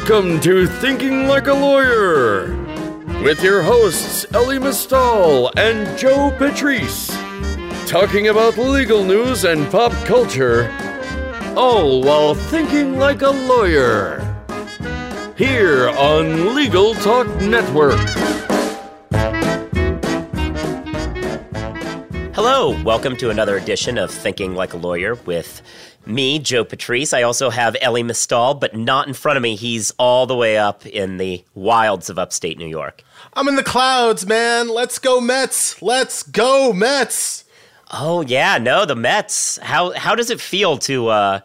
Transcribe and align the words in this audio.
Welcome 0.00 0.40
to 0.40 0.66
Thinking 0.66 1.28
Like 1.28 1.46
a 1.46 1.52
Lawyer 1.52 2.56
with 3.22 3.42
your 3.42 3.60
hosts 3.60 4.24
Elie 4.32 4.58
Mystal 4.58 5.52
and 5.58 5.98
Joe 5.98 6.34
Patrice, 6.38 7.08
talking 7.86 8.28
about 8.28 8.56
legal 8.56 9.04
news 9.04 9.44
and 9.44 9.70
pop 9.70 9.92
culture, 10.06 10.72
all 11.54 12.00
while 12.00 12.34
thinking 12.34 12.98
like 12.98 13.20
a 13.20 13.28
lawyer. 13.28 14.26
Here 15.36 15.90
on 15.90 16.54
Legal 16.54 16.94
Talk 16.94 17.28
Network. 17.42 18.00
Hello, 22.34 22.82
welcome 22.84 23.16
to 23.18 23.28
another 23.28 23.58
edition 23.58 23.98
of 23.98 24.10
Thinking 24.10 24.54
Like 24.54 24.72
a 24.72 24.78
Lawyer 24.78 25.16
with 25.26 25.60
me, 26.06 26.38
Joe 26.38 26.64
Patrice. 26.64 27.12
I 27.12 27.22
also 27.22 27.50
have 27.50 27.76
Elie 27.80 28.02
Mystal, 28.02 28.54
but 28.54 28.74
not 28.74 29.06
in 29.06 29.14
front 29.14 29.36
of 29.36 29.42
me. 29.42 29.56
He's 29.56 29.90
all 29.98 30.26
the 30.26 30.36
way 30.36 30.56
up 30.56 30.86
in 30.86 31.18
the 31.18 31.44
wilds 31.54 32.10
of 32.10 32.18
upstate 32.18 32.58
New 32.58 32.66
York. 32.66 33.02
I'm 33.34 33.48
in 33.48 33.56
the 33.56 33.62
clouds, 33.62 34.26
man. 34.26 34.68
Let's 34.68 34.98
go 34.98 35.20
Mets. 35.20 35.80
Let's 35.82 36.22
go 36.22 36.72
Mets. 36.72 37.44
Oh 37.92 38.22
yeah, 38.22 38.58
no, 38.58 38.84
the 38.84 38.96
Mets. 38.96 39.58
How 39.58 39.92
how 39.92 40.14
does 40.14 40.30
it 40.30 40.40
feel 40.40 40.78
to 40.78 41.08
uh 41.08 41.40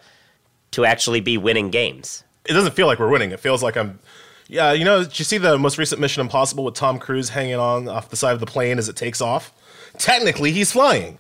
to 0.72 0.86
actually 0.86 1.22
be 1.22 1.38
winning 1.38 1.70
games? 1.70 2.24
It 2.48 2.54
doesn't 2.54 2.74
feel 2.76 2.88
like 2.88 3.00
we're 3.00 3.10
winning. 3.10 3.32
It 3.32 3.40
feels 3.40 3.64
like 3.64 3.76
I'm 3.76 4.00
Yeah, 4.48 4.72
you 4.72 4.86
know, 4.86 5.04
did 5.04 5.18
you 5.18 5.26
see 5.26 5.38
the 5.38 5.58
most 5.58 5.78
recent 5.78 6.00
Mission 6.00 6.22
Impossible 6.22 6.64
with 6.64 6.76
Tom 6.76 7.00
Cruise 7.00 7.30
hanging 7.30 7.56
on 7.56 7.88
off 7.88 8.10
the 8.10 8.16
side 8.16 8.34
of 8.34 8.40
the 8.40 8.46
plane 8.46 8.78
as 8.78 8.88
it 8.90 8.96
takes 8.96 9.22
off? 9.22 9.52
Technically, 9.98 10.52
he's 10.52 10.72
flying. 10.72 11.20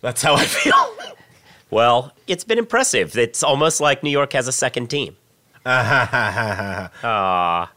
That's 0.00 0.22
how 0.22 0.34
I 0.34 0.44
feel. 0.44 0.74
Well, 1.70 2.12
it's 2.26 2.44
been 2.44 2.58
impressive. 2.58 3.16
It's 3.18 3.42
almost 3.42 3.80
like 3.80 4.02
New 4.02 4.10
York 4.10 4.32
has 4.32 4.48
a 4.48 4.52
second 4.52 4.88
team. 4.88 5.16
Ah. 5.66 7.70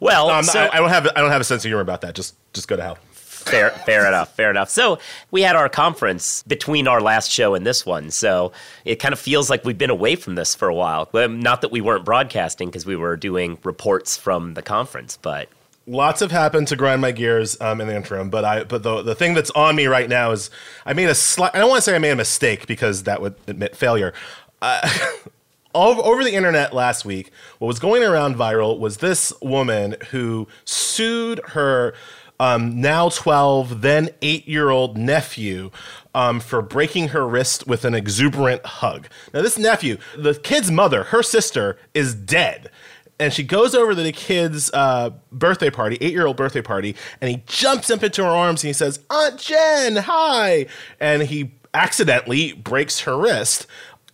well, 0.00 0.30
Um, 0.30 0.44
so, 0.44 0.60
I, 0.60 0.76
I 0.76 0.78
don't 0.78 0.88
have 0.88 1.06
I 1.14 1.20
don't 1.20 1.30
have 1.30 1.40
a 1.40 1.44
sense 1.44 1.64
of 1.64 1.68
humor 1.68 1.82
about 1.82 2.00
that. 2.02 2.14
Just 2.14 2.34
just 2.52 2.68
go 2.68 2.76
to 2.76 2.82
hell. 2.82 2.98
fair, 3.12 3.70
fair 3.70 4.06
enough, 4.06 4.34
fair 4.34 4.50
enough. 4.50 4.70
So 4.70 4.98
we 5.30 5.42
had 5.42 5.56
our 5.56 5.68
conference 5.68 6.42
between 6.44 6.88
our 6.88 7.00
last 7.02 7.30
show 7.30 7.54
and 7.54 7.66
this 7.66 7.84
one, 7.84 8.10
so 8.10 8.52
it 8.86 8.96
kind 8.96 9.12
of 9.12 9.18
feels 9.18 9.50
like 9.50 9.64
we've 9.64 9.76
been 9.78 9.90
away 9.90 10.16
from 10.16 10.34
this 10.34 10.54
for 10.54 10.68
a 10.68 10.74
while. 10.74 11.08
Not 11.12 11.60
that 11.60 11.70
we 11.70 11.80
weren't 11.82 12.04
broadcasting 12.04 12.68
because 12.68 12.86
we 12.86 12.96
were 12.96 13.16
doing 13.16 13.58
reports 13.62 14.16
from 14.16 14.54
the 14.54 14.62
conference, 14.62 15.18
but 15.20 15.48
Lots 15.86 16.20
have 16.20 16.30
happened 16.30 16.68
to 16.68 16.76
grind 16.76 17.02
my 17.02 17.12
gears 17.12 17.60
um, 17.60 17.80
in 17.80 17.88
the 17.88 17.94
interim, 17.94 18.30
but 18.30 18.44
I 18.44 18.64
but 18.64 18.82
the 18.82 19.02
the 19.02 19.14
thing 19.14 19.34
that's 19.34 19.50
on 19.50 19.76
me 19.76 19.86
right 19.86 20.08
now 20.08 20.30
is 20.30 20.50
I 20.86 20.94
made 20.94 21.08
a 21.08 21.14
slight. 21.14 21.54
I 21.54 21.58
don't 21.58 21.68
want 21.68 21.78
to 21.78 21.82
say 21.82 21.94
I 21.94 21.98
made 21.98 22.10
a 22.10 22.16
mistake 22.16 22.66
because 22.66 23.02
that 23.02 23.20
would 23.20 23.34
admit 23.46 23.76
failure. 23.76 24.14
Uh, 24.62 24.88
over 25.74 26.24
the 26.24 26.34
internet 26.34 26.72
last 26.72 27.04
week, 27.04 27.30
what 27.58 27.68
was 27.68 27.78
going 27.78 28.02
around 28.02 28.36
viral 28.36 28.78
was 28.78 28.98
this 28.98 29.32
woman 29.42 29.96
who 30.10 30.48
sued 30.64 31.40
her 31.48 31.94
um, 32.40 32.80
now 32.80 33.08
12, 33.08 33.80
then 33.80 34.10
eight 34.22 34.46
year 34.48 34.70
old 34.70 34.96
nephew 34.98 35.70
um, 36.14 36.40
for 36.40 36.62
breaking 36.62 37.08
her 37.08 37.26
wrist 37.26 37.66
with 37.66 37.84
an 37.84 37.94
exuberant 37.94 38.64
hug. 38.64 39.08
Now, 39.32 39.42
this 39.42 39.58
nephew, 39.58 39.98
the 40.16 40.34
kid's 40.34 40.70
mother, 40.70 41.04
her 41.04 41.22
sister, 41.22 41.78
is 41.92 42.14
dead 42.14 42.70
and 43.18 43.32
she 43.32 43.42
goes 43.42 43.74
over 43.74 43.94
to 43.94 44.02
the 44.02 44.12
kid's 44.12 44.72
uh, 44.72 45.10
birthday 45.30 45.70
party, 45.70 45.98
eight 46.00 46.12
year 46.12 46.26
old 46.26 46.36
birthday 46.36 46.62
party, 46.62 46.96
and 47.20 47.30
he 47.30 47.42
jumps 47.46 47.90
up 47.90 48.02
into 48.02 48.22
her 48.24 48.30
arms 48.30 48.62
and 48.62 48.68
he 48.68 48.72
says, 48.72 49.00
Aunt 49.10 49.38
Jen, 49.38 49.96
hi. 49.96 50.66
And 51.00 51.22
he 51.22 51.52
accidentally 51.72 52.52
breaks 52.52 53.00
her 53.00 53.16
wrist. 53.16 53.66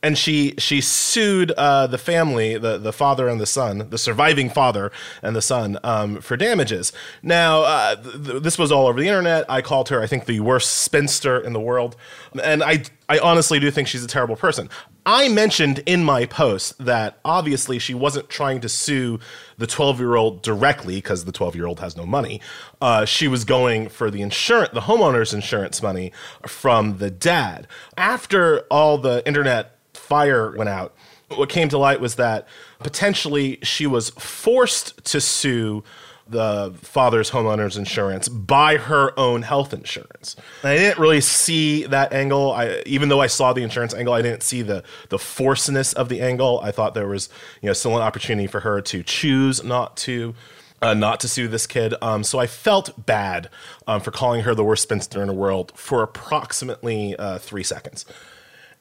And 0.03 0.17
she 0.17 0.55
she 0.57 0.81
sued 0.81 1.51
uh, 1.53 1.87
the 1.87 1.99
family, 1.99 2.57
the, 2.57 2.79
the 2.79 2.93
father 2.93 3.29
and 3.29 3.39
the 3.39 3.47
son, 3.47 3.89
the 3.91 3.99
surviving 3.99 4.49
father 4.49 4.91
and 5.23 5.37
the 5.37 5.43
son, 5.43 5.79
um, 5.85 6.21
for 6.23 6.39
damages. 6.39 6.93
Now, 7.23 7.63
uh, 7.63 7.97
th- 7.97 8.25
th- 8.25 8.43
this 8.43 8.59
was 8.59 8.73
all 8.73 8.87
over 8.87 8.99
the 8.99 9.07
internet. 9.07 9.45
I 9.51 9.61
called 9.61 9.91
her, 9.91 10.01
I 10.01 10.07
think, 10.07 10.25
the 10.25 10.41
worst 10.41 10.71
spinster 10.79 11.39
in 11.39 11.53
the 11.53 11.61
world, 11.61 11.97
and 12.43 12.63
I 12.63 12.85
I 13.11 13.19
honestly 13.19 13.59
do 13.59 13.71
think 13.71 13.89
she's 13.89 14.05
a 14.05 14.09
terrible 14.09 14.37
person. 14.37 14.71
I 15.05 15.29
mentioned 15.29 15.83
in 15.87 16.05
my 16.05 16.27
post 16.27 16.79
that 16.85 17.19
obviously 17.25 17.81
she 17.81 17.93
wasn't 17.93 18.29
trying 18.29 18.61
to 18.61 18.69
sue 18.69 19.19
the 19.59 19.67
12 19.67 19.99
year 19.99 20.15
old 20.15 20.43
directly 20.43 20.97
because 20.97 21.25
the 21.25 21.33
12 21.33 21.57
year 21.57 21.67
old 21.67 21.81
has 21.81 21.97
no 21.97 22.07
money. 22.07 22.41
Uh, 22.81 23.05
she 23.05 23.27
was 23.27 23.45
going 23.45 23.89
for 23.89 24.11
the 24.11 24.23
insurance, 24.23 24.71
the 24.73 24.83
homeowner's 24.83 25.35
insurance 25.35 25.83
money 25.83 26.13
from 26.47 26.99
the 26.99 27.11
dad. 27.11 27.67
After 27.97 28.61
all 28.71 28.99
the 28.99 29.27
internet 29.27 29.80
fire 30.11 30.55
went 30.57 30.69
out, 30.69 30.95
what 31.29 31.49
came 31.49 31.69
to 31.69 31.79
light 31.79 32.01
was 32.01 32.17
that 32.17 32.47
potentially 32.81 33.59
she 33.63 33.87
was 33.87 34.11
forced 34.11 35.03
to 35.05 35.21
sue 35.21 35.85
the 36.29 36.73
father's 36.81 37.31
homeowner's 37.31 37.77
insurance 37.77 38.29
by 38.29 38.77
her 38.77 39.19
own 39.19 39.43
health 39.43 39.73
insurance. 39.73 40.37
And 40.63 40.71
I 40.71 40.77
didn't 40.77 41.01
really 41.01 41.21
see 41.21 41.85
that 41.87 42.13
angle. 42.13 42.53
I 42.53 42.83
even 42.87 43.09
though 43.09 43.21
I 43.21 43.27
saw 43.27 43.53
the 43.53 43.63
insurance 43.63 43.95
angle, 43.95 44.15
I 44.15 44.23
didn't 44.23 44.43
see 44.43 44.63
the 44.63 44.83
the 45.09 45.19
forceness 45.19 45.93
of 45.93 46.09
the 46.09 46.21
angle. 46.21 46.61
I 46.63 46.71
thought 46.71 46.95
there 46.95 47.09
was, 47.09 47.29
you 47.63 47.69
know, 47.69 47.73
still 47.73 47.97
an 47.97 48.03
opportunity 48.03 48.47
for 48.47 48.61
her 48.61 48.81
to 48.81 49.03
choose 49.03 49.65
not 49.65 49.97
to 49.99 50.35
uh, 50.83 50.95
not 50.95 51.21
to 51.21 51.29
sue 51.29 51.49
this 51.49 51.67
kid. 51.67 51.95
Um, 52.01 52.23
so 52.25 52.39
I 52.39 52.47
felt 52.47 53.07
bad 53.07 53.51
um, 53.87 54.01
for 54.01 54.11
calling 54.11 54.43
her 54.43 54.55
the 54.55 54.65
worst 54.65 54.85
spinster 54.85 55.21
in 55.21 55.29
the 55.29 55.35
world 55.35 55.73
for 55.75 56.03
approximately 56.03 57.17
uh, 57.17 57.39
three 57.39 57.65
seconds. 57.65 58.05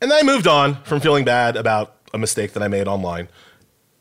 And 0.01 0.09
then 0.11 0.17
I 0.19 0.23
moved 0.23 0.47
on 0.47 0.81
from 0.83 0.99
feeling 0.99 1.25
bad 1.25 1.55
about 1.57 1.95
a 2.13 2.17
mistake 2.17 2.53
that 2.53 2.63
I 2.63 2.67
made 2.67 2.87
online. 2.87 3.27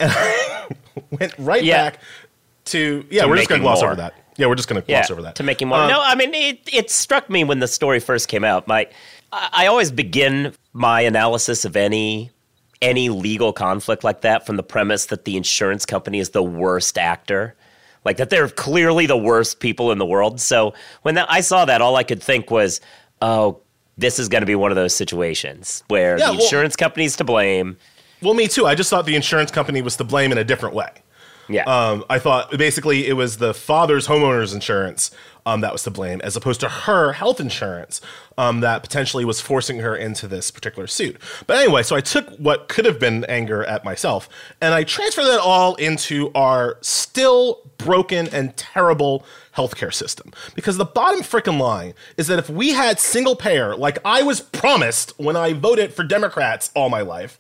And 0.00 0.12
I 0.14 0.69
went 1.10 1.34
right 1.38 1.62
Yeah. 1.62 1.91
back 1.91 2.00
to, 2.66 3.04
yeah, 3.10 3.22
To 3.22 3.28
we're 3.28 3.36
just 3.36 3.48
gonna 3.48 3.62
gloss 3.62 3.81
more. 3.81 3.88
over 3.92 3.97
that. 3.97 4.14
Yeah, 4.36 4.47
we're 4.47 4.54
just 4.54 4.69
going 4.69 4.81
to 4.81 4.86
gloss 4.86 5.10
over 5.10 5.20
that. 5.22 5.34
To 5.36 5.42
making 5.42 5.66
more. 5.66 5.78
Uh, 5.78 5.88
no, 5.88 6.00
I 6.00 6.14
mean 6.14 6.32
it. 6.32 6.60
It 6.72 6.91
struck 6.92 7.28
me 7.28 7.42
when 7.42 7.59
the 7.59 7.66
story 7.66 7.98
first 7.98 8.28
came 8.28 8.44
out. 8.44 8.69
My, 8.69 8.86
I 9.32 9.48
I 9.53 9.66
always 9.66 9.91
begin 9.91 10.54
my 10.72 11.00
analysis 11.00 11.64
of 11.64 11.75
any 11.75 12.30
any 12.80 13.09
legal 13.09 13.53
conflict 13.53 14.04
like 14.04 14.20
that 14.20 14.47
from 14.47 14.54
the 14.56 14.62
premise 14.62 15.06
that 15.06 15.25
the 15.25 15.36
insurance 15.36 15.84
company 15.84 16.20
is 16.20 16.30
the 16.30 16.42
worst 16.44 16.97
actor, 16.98 17.56
like 18.04 18.16
that 18.19 18.30
they're 18.30 18.48
clearly 18.48 19.06
the 19.06 19.16
worst 19.16 19.59
people 19.59 19.91
in 19.91 19.98
the 19.98 20.06
world. 20.06 20.41
So 20.41 20.72
when 21.03 21.16
that, 21.16 21.26
I 21.28 21.41
saw 21.41 21.65
that, 21.65 21.82
all 21.82 21.97
I 21.97 22.04
could 22.04 22.22
think 22.22 22.48
was, 22.48 22.80
oh. 23.20 23.59
This 23.98 24.19
is 24.19 24.28
going 24.28 24.42
to 24.42 24.47
be 24.47 24.54
one 24.54 24.70
of 24.70 24.76
those 24.76 24.94
situations 24.94 25.82
where 25.88 26.19
Yeah, 26.19 26.26
the 26.28 26.32
well- 26.34 26.42
insurance 26.42 26.76
company's 26.76 27.16
to 27.16 27.25
blame. 27.25 27.76
Well, 28.22 28.34
me 28.34 28.48
too. 28.48 28.66
I 28.66 28.75
just 28.75 28.91
thought 28.91 29.04
the 29.06 29.14
insurance 29.16 29.50
company 29.50 29.82
was 29.82 29.97
to 29.97 30.04
blame 30.04 30.32
in 30.32 30.38
a 30.38 30.44
different 30.44 30.75
way. 30.75 30.91
Yeah. 31.50 31.64
Um, 31.64 32.04
I 32.10 32.19
thought 32.19 32.50
basically 32.59 33.06
it 33.06 33.14
was 33.14 33.38
the 33.38 33.54
father's 33.54 34.06
homeowner's 34.06 34.53
insurance 34.53 35.10
um, 35.47 35.62
that 35.62 35.72
was 35.72 35.82
to 35.84 35.91
blame, 35.91 36.20
as 36.22 36.36
opposed 36.36 36.60
to 36.60 36.69
her 36.69 37.12
health 37.12 37.41
insurance 37.41 38.03
um, 38.36 38.60
that 38.60 38.82
potentially 38.82 39.25
was 39.25 39.41
forcing 39.41 39.78
her 39.78 39.97
into 39.97 40.28
this 40.28 40.50
particular 40.50 40.86
suit. 40.86 41.16
But 41.47 41.56
anyway, 41.56 41.84
so 41.84 41.97
I 41.97 42.03
took 42.03 42.28
what 42.36 42.69
could 42.69 42.84
have 42.84 43.00
been 43.00 43.25
anger 43.26 43.65
at 43.65 43.82
myself 43.82 44.28
and 44.60 44.75
I 44.75 44.84
transferred 44.84 45.25
that 45.25 45.41
all 45.41 45.75
into 45.76 46.30
our 46.34 46.76
still 46.82 47.60
broken 47.78 48.28
and 48.28 48.54
terrible 48.56 49.25
healthcare 49.59 49.93
system. 49.93 50.33
Because 50.55 50.77
the 50.77 50.85
bottom 50.85 51.21
freaking 51.21 51.59
line 51.59 51.95
is 52.17 52.29
that 52.29 52.39
if 52.39 52.49
we 52.49 52.71
had 52.71 53.01
single 53.01 53.35
payer, 53.35 53.75
like 53.77 53.99
I 54.05 54.23
was 54.23 54.41
promised 54.41 55.19
when 55.19 55.37
I 55.37 55.53
voted 55.53 55.93
for 55.93 56.05
Democrats 56.05 56.71
all 56.75 56.89
my 56.89 57.01
life, 57.01 57.39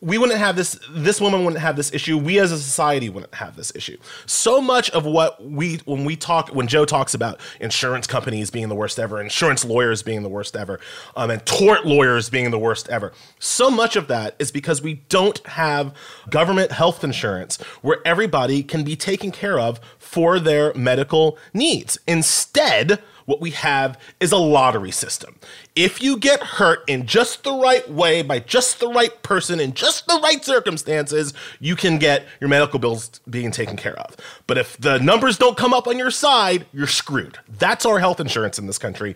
we 0.00 0.18
wouldn't 0.18 0.38
have 0.38 0.56
this 0.56 0.78
this 0.90 1.20
woman 1.20 1.44
wouldn't 1.44 1.62
have 1.62 1.76
this 1.76 1.92
issue. 1.92 2.18
We 2.18 2.38
as 2.38 2.52
a 2.52 2.58
society 2.58 3.08
wouldn't 3.08 3.34
have 3.34 3.56
this 3.56 3.72
issue. 3.74 3.96
So 4.26 4.60
much 4.60 4.90
of 4.90 5.04
what 5.04 5.42
we 5.44 5.76
when 5.84 6.04
we 6.04 6.16
talk 6.16 6.50
when 6.50 6.66
joe 6.66 6.84
talks 6.84 7.14
about 7.14 7.40
insurance 7.60 8.06
companies 8.06 8.50
being 8.50 8.68
the 8.68 8.74
worst 8.74 8.98
ever 8.98 9.20
insurance 9.20 9.64
lawyers 9.64 10.02
being 10.02 10.22
the 10.22 10.28
worst 10.28 10.56
ever 10.56 10.80
um, 11.16 11.30
and 11.30 11.44
tort 11.46 11.86
lawyers 11.86 12.28
being 12.28 12.50
the 12.50 12.58
worst 12.58 12.88
ever 12.88 13.12
so 13.38 13.70
much 13.70 13.96
of 13.96 14.08
that 14.08 14.34
is 14.38 14.50
because 14.50 14.82
we 14.82 14.94
don't 15.08 15.38
have 15.46 15.94
government 16.30 16.72
health 16.72 17.02
insurance 17.02 17.56
where 17.82 17.98
everybody 18.04 18.62
can 18.62 18.84
be 18.84 18.96
taken 18.96 19.30
care 19.30 19.58
of 19.58 19.80
for 19.98 20.38
their 20.38 20.72
medical 20.74 21.38
needs. 21.52 21.98
Instead 22.06 23.02
what 23.26 23.40
we 23.40 23.50
have 23.50 24.00
is 24.18 24.32
a 24.32 24.36
lottery 24.36 24.90
system. 24.90 25.38
If 25.74 26.02
you 26.02 26.16
get 26.18 26.42
hurt 26.42 26.80
in 26.88 27.06
just 27.06 27.44
the 27.44 27.52
right 27.52 27.88
way 27.90 28.22
by 28.22 28.38
just 28.38 28.80
the 28.80 28.88
right 28.88 29.22
person 29.22 29.60
in 29.60 29.74
just 29.74 30.06
the 30.06 30.18
right 30.22 30.42
circumstances, 30.44 31.34
you 31.60 31.76
can 31.76 31.98
get 31.98 32.24
your 32.40 32.48
medical 32.48 32.78
bills 32.78 33.20
being 33.28 33.50
taken 33.50 33.76
care 33.76 33.98
of. 33.98 34.16
But 34.46 34.58
if 34.58 34.78
the 34.78 34.98
numbers 34.98 35.36
don't 35.36 35.56
come 35.56 35.74
up 35.74 35.86
on 35.86 35.98
your 35.98 36.10
side, 36.10 36.66
you're 36.72 36.86
screwed. 36.86 37.38
That's 37.48 37.84
our 37.84 37.98
health 37.98 38.20
insurance 38.20 38.58
in 38.58 38.66
this 38.66 38.78
country. 38.78 39.14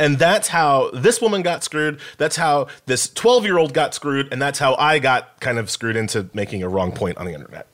And 0.00 0.18
that's 0.18 0.48
how 0.48 0.90
this 0.92 1.20
woman 1.20 1.42
got 1.42 1.64
screwed. 1.64 1.98
That's 2.18 2.36
how 2.36 2.68
this 2.86 3.08
12 3.10 3.44
year 3.44 3.58
old 3.58 3.74
got 3.74 3.94
screwed. 3.94 4.32
And 4.32 4.40
that's 4.40 4.58
how 4.58 4.76
I 4.76 5.00
got 5.00 5.40
kind 5.40 5.58
of 5.58 5.68
screwed 5.68 5.96
into 5.96 6.30
making 6.32 6.62
a 6.62 6.68
wrong 6.68 6.92
point 6.92 7.18
on 7.18 7.26
the 7.26 7.34
internet. 7.34 7.66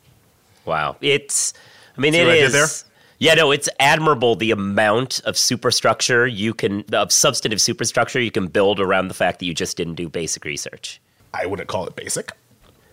Wow. 0.64 0.96
It's, 1.02 1.52
I 1.96 2.00
mean, 2.00 2.14
See 2.14 2.20
it 2.20 2.24
what 2.24 2.32
I 2.32 2.36
did 2.36 2.54
is. 2.54 2.84
Yeah, 3.18 3.34
no, 3.34 3.52
it's 3.52 3.68
admirable 3.80 4.36
the 4.36 4.50
amount 4.50 5.20
of 5.24 5.38
superstructure 5.38 6.26
you 6.26 6.52
can, 6.52 6.84
of 6.92 7.12
substantive 7.12 7.60
superstructure 7.60 8.20
you 8.20 8.30
can 8.30 8.48
build 8.48 8.80
around 8.80 9.08
the 9.08 9.14
fact 9.14 9.38
that 9.38 9.46
you 9.46 9.54
just 9.54 9.76
didn't 9.76 9.94
do 9.94 10.08
basic 10.08 10.44
research. 10.44 11.00
I 11.32 11.46
wouldn't 11.46 11.68
call 11.68 11.86
it 11.86 11.96
basic. 11.96 12.32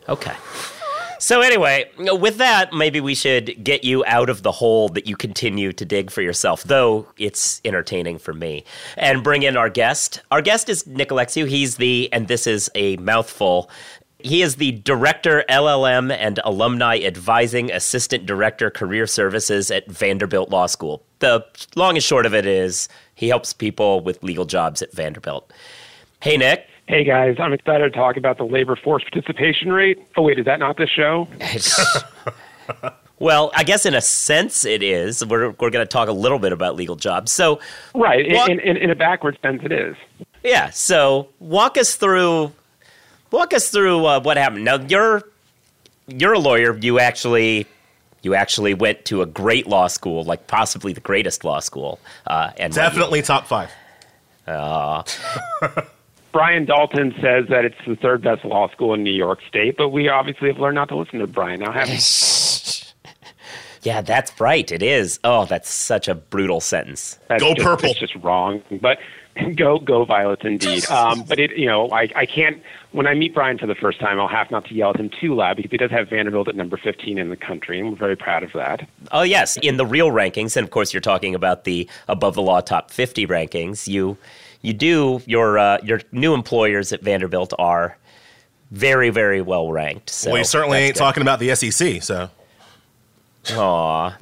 Okay. 0.07 0.33
So 1.19 1.41
anyway, 1.41 1.91
with 1.99 2.37
that, 2.37 2.73
maybe 2.73 2.99
we 2.99 3.13
should 3.13 3.63
get 3.63 3.83
you 3.83 4.03
out 4.07 4.27
of 4.27 4.41
the 4.41 4.51
hole 4.51 4.89
that 4.89 5.05
you 5.05 5.15
continue 5.15 5.71
to 5.73 5.85
dig 5.85 6.09
for 6.09 6.23
yourself, 6.23 6.63
though 6.63 7.05
it's 7.19 7.61
entertaining 7.63 8.17
for 8.17 8.33
me. 8.33 8.63
And 8.97 9.23
bring 9.23 9.43
in 9.43 9.55
our 9.55 9.69
guest. 9.69 10.21
Our 10.31 10.41
guest 10.41 10.67
is 10.67 10.87
Nick 10.87 11.09
Alexiou. 11.09 11.47
He's 11.47 11.75
the, 11.75 12.09
and 12.11 12.27
this 12.27 12.47
is 12.47 12.71
a 12.73 12.97
mouthful, 12.97 13.69
he 14.23 14.41
is 14.41 14.55
the 14.55 14.71
Director, 14.71 15.43
LLM, 15.49 16.15
and 16.15 16.39
Alumni 16.43 16.99
Advising 16.99 17.71
Assistant 17.71 18.25
Director, 18.25 18.69
Career 18.69 19.07
Services 19.07 19.71
at 19.71 19.89
Vanderbilt 19.89 20.49
Law 20.49 20.65
School. 20.67 21.03
The 21.19 21.45
long 21.75 21.95
and 21.95 22.03
short 22.03 22.25
of 22.25 22.33
it 22.33 22.45
is 22.45 22.89
he 23.15 23.27
helps 23.27 23.53
people 23.53 24.01
with 24.01 24.23
legal 24.23 24.45
jobs 24.45 24.81
at 24.81 24.91
Vanderbilt. 24.93 25.51
Hey, 26.21 26.37
Nick. 26.37 26.67
Hey 26.87 27.05
guys, 27.05 27.37
I'm 27.39 27.53
excited 27.53 27.93
to 27.93 27.97
talk 27.97 28.17
about 28.17 28.37
the 28.37 28.43
labor 28.43 28.75
force 28.75 29.03
participation 29.03 29.71
rate. 29.71 29.97
Oh 30.17 30.23
wait, 30.23 30.37
is 30.37 30.45
that 30.45 30.59
not 30.59 30.75
the 30.75 30.87
show? 30.87 31.25
well, 33.19 33.49
I 33.55 33.63
guess 33.63 33.85
in 33.85 33.93
a 33.93 34.01
sense 34.01 34.65
it 34.65 34.83
is. 34.83 35.25
We're 35.25 35.51
we're 35.51 35.69
going 35.69 35.85
to 35.85 35.85
talk 35.85 36.09
a 36.09 36.11
little 36.11 36.39
bit 36.39 36.51
about 36.51 36.75
legal 36.75 36.97
jobs. 36.97 37.31
So 37.31 37.61
right, 37.95 38.25
walk, 38.29 38.49
in, 38.49 38.59
in, 38.59 38.75
in 38.75 38.89
a 38.89 38.95
backward 38.95 39.39
sense, 39.41 39.61
it 39.63 39.71
is. 39.71 39.95
Yeah. 40.43 40.69
So 40.71 41.29
walk 41.39 41.77
us 41.77 41.95
through 41.95 42.51
walk 43.31 43.53
us 43.53 43.69
through 43.69 44.05
uh, 44.05 44.19
what 44.21 44.37
happened. 44.37 44.65
Now 44.65 44.75
you're 44.75 45.23
you're 46.07 46.33
a 46.33 46.39
lawyer. 46.39 46.77
You 46.77 46.99
actually 46.99 47.67
you 48.21 48.35
actually 48.35 48.73
went 48.73 49.05
to 49.05 49.21
a 49.21 49.25
great 49.25 49.67
law 49.67 49.87
school, 49.87 50.23
like 50.23 50.47
possibly 50.47 50.93
the 50.93 51.01
greatest 51.01 51.43
law 51.43 51.59
school. 51.59 51.99
Uh, 52.27 52.51
and 52.57 52.73
definitely 52.73 53.21
top 53.21 53.47
five. 53.47 53.71
Uh, 54.47 55.03
Brian 56.31 56.65
Dalton 56.65 57.13
says 57.21 57.47
that 57.49 57.65
it's 57.65 57.75
the 57.85 57.95
third 57.95 58.21
best 58.21 58.45
law 58.45 58.69
school 58.69 58.93
in 58.93 59.03
New 59.03 59.13
York 59.13 59.39
State, 59.47 59.75
but 59.77 59.89
we 59.89 60.07
obviously 60.07 60.47
have 60.47 60.59
learned 60.59 60.75
not 60.75 60.87
to 60.89 60.95
listen 60.95 61.19
to 61.19 61.27
Brian 61.27 61.59
now, 61.59 61.71
have 61.71 61.89
we? 61.89 61.99
yeah, 63.83 64.01
that's 64.01 64.39
right. 64.39 64.71
It 64.71 64.81
is. 64.81 65.19
Oh, 65.23 65.45
that's 65.45 65.69
such 65.69 66.07
a 66.07 66.15
brutal 66.15 66.61
sentence. 66.61 67.19
That's 67.27 67.43
go 67.43 67.53
just, 67.53 67.65
purple. 67.65 67.89
It's 67.89 67.99
just 67.99 68.15
wrong. 68.15 68.61
But 68.81 68.99
go 69.55 69.79
go 69.79 70.05
violets 70.05 70.43
indeed. 70.43 70.85
Um, 70.91 71.23
but 71.23 71.39
it 71.39 71.57
you 71.57 71.65
know 71.65 71.89
I 71.91 72.09
I 72.15 72.25
can't 72.25 72.61
when 72.91 73.07
I 73.07 73.13
meet 73.13 73.33
Brian 73.33 73.57
for 73.57 73.65
the 73.65 73.75
first 73.75 73.99
time 73.99 74.19
I'll 74.19 74.27
have 74.27 74.51
not 74.51 74.65
to 74.65 74.73
yell 74.73 74.89
at 74.89 74.99
him 74.99 75.09
too 75.09 75.33
loud 75.33 75.55
because 75.55 75.71
he 75.71 75.77
does 75.77 75.91
have 75.91 76.09
Vanderbilt 76.09 76.47
at 76.49 76.55
number 76.55 76.75
15 76.75 77.17
in 77.17 77.29
the 77.29 77.37
country 77.37 77.79
and 77.79 77.89
we're 77.89 77.95
very 77.95 78.15
proud 78.15 78.43
of 78.43 78.51
that. 78.53 78.87
Oh 79.11 79.21
yes, 79.21 79.57
in 79.57 79.77
the 79.77 79.85
real 79.85 80.09
rankings 80.09 80.57
and 80.57 80.65
of 80.65 80.71
course 80.71 80.93
you're 80.93 81.01
talking 81.01 81.33
about 81.33 81.63
the 81.63 81.89
above 82.07 82.35
the 82.35 82.41
law 82.41 82.61
top 82.61 82.91
50 82.91 83.25
rankings. 83.27 83.87
You 83.87 84.17
you 84.61 84.73
do 84.73 85.21
your 85.25 85.57
uh, 85.57 85.77
your 85.83 86.01
new 86.11 86.33
employers 86.33 86.91
at 86.91 87.01
Vanderbilt 87.01 87.53
are 87.57 87.97
very 88.71 89.09
very 89.09 89.41
well 89.41 89.71
ranked. 89.71 90.09
So 90.09 90.33
we 90.33 90.43
certainly 90.43 90.79
ain't 90.79 90.95
good. 90.95 90.99
talking 90.99 91.21
about 91.21 91.39
the 91.39 91.55
SEC. 91.55 92.03
So, 92.03 92.29
aw. 93.51 94.15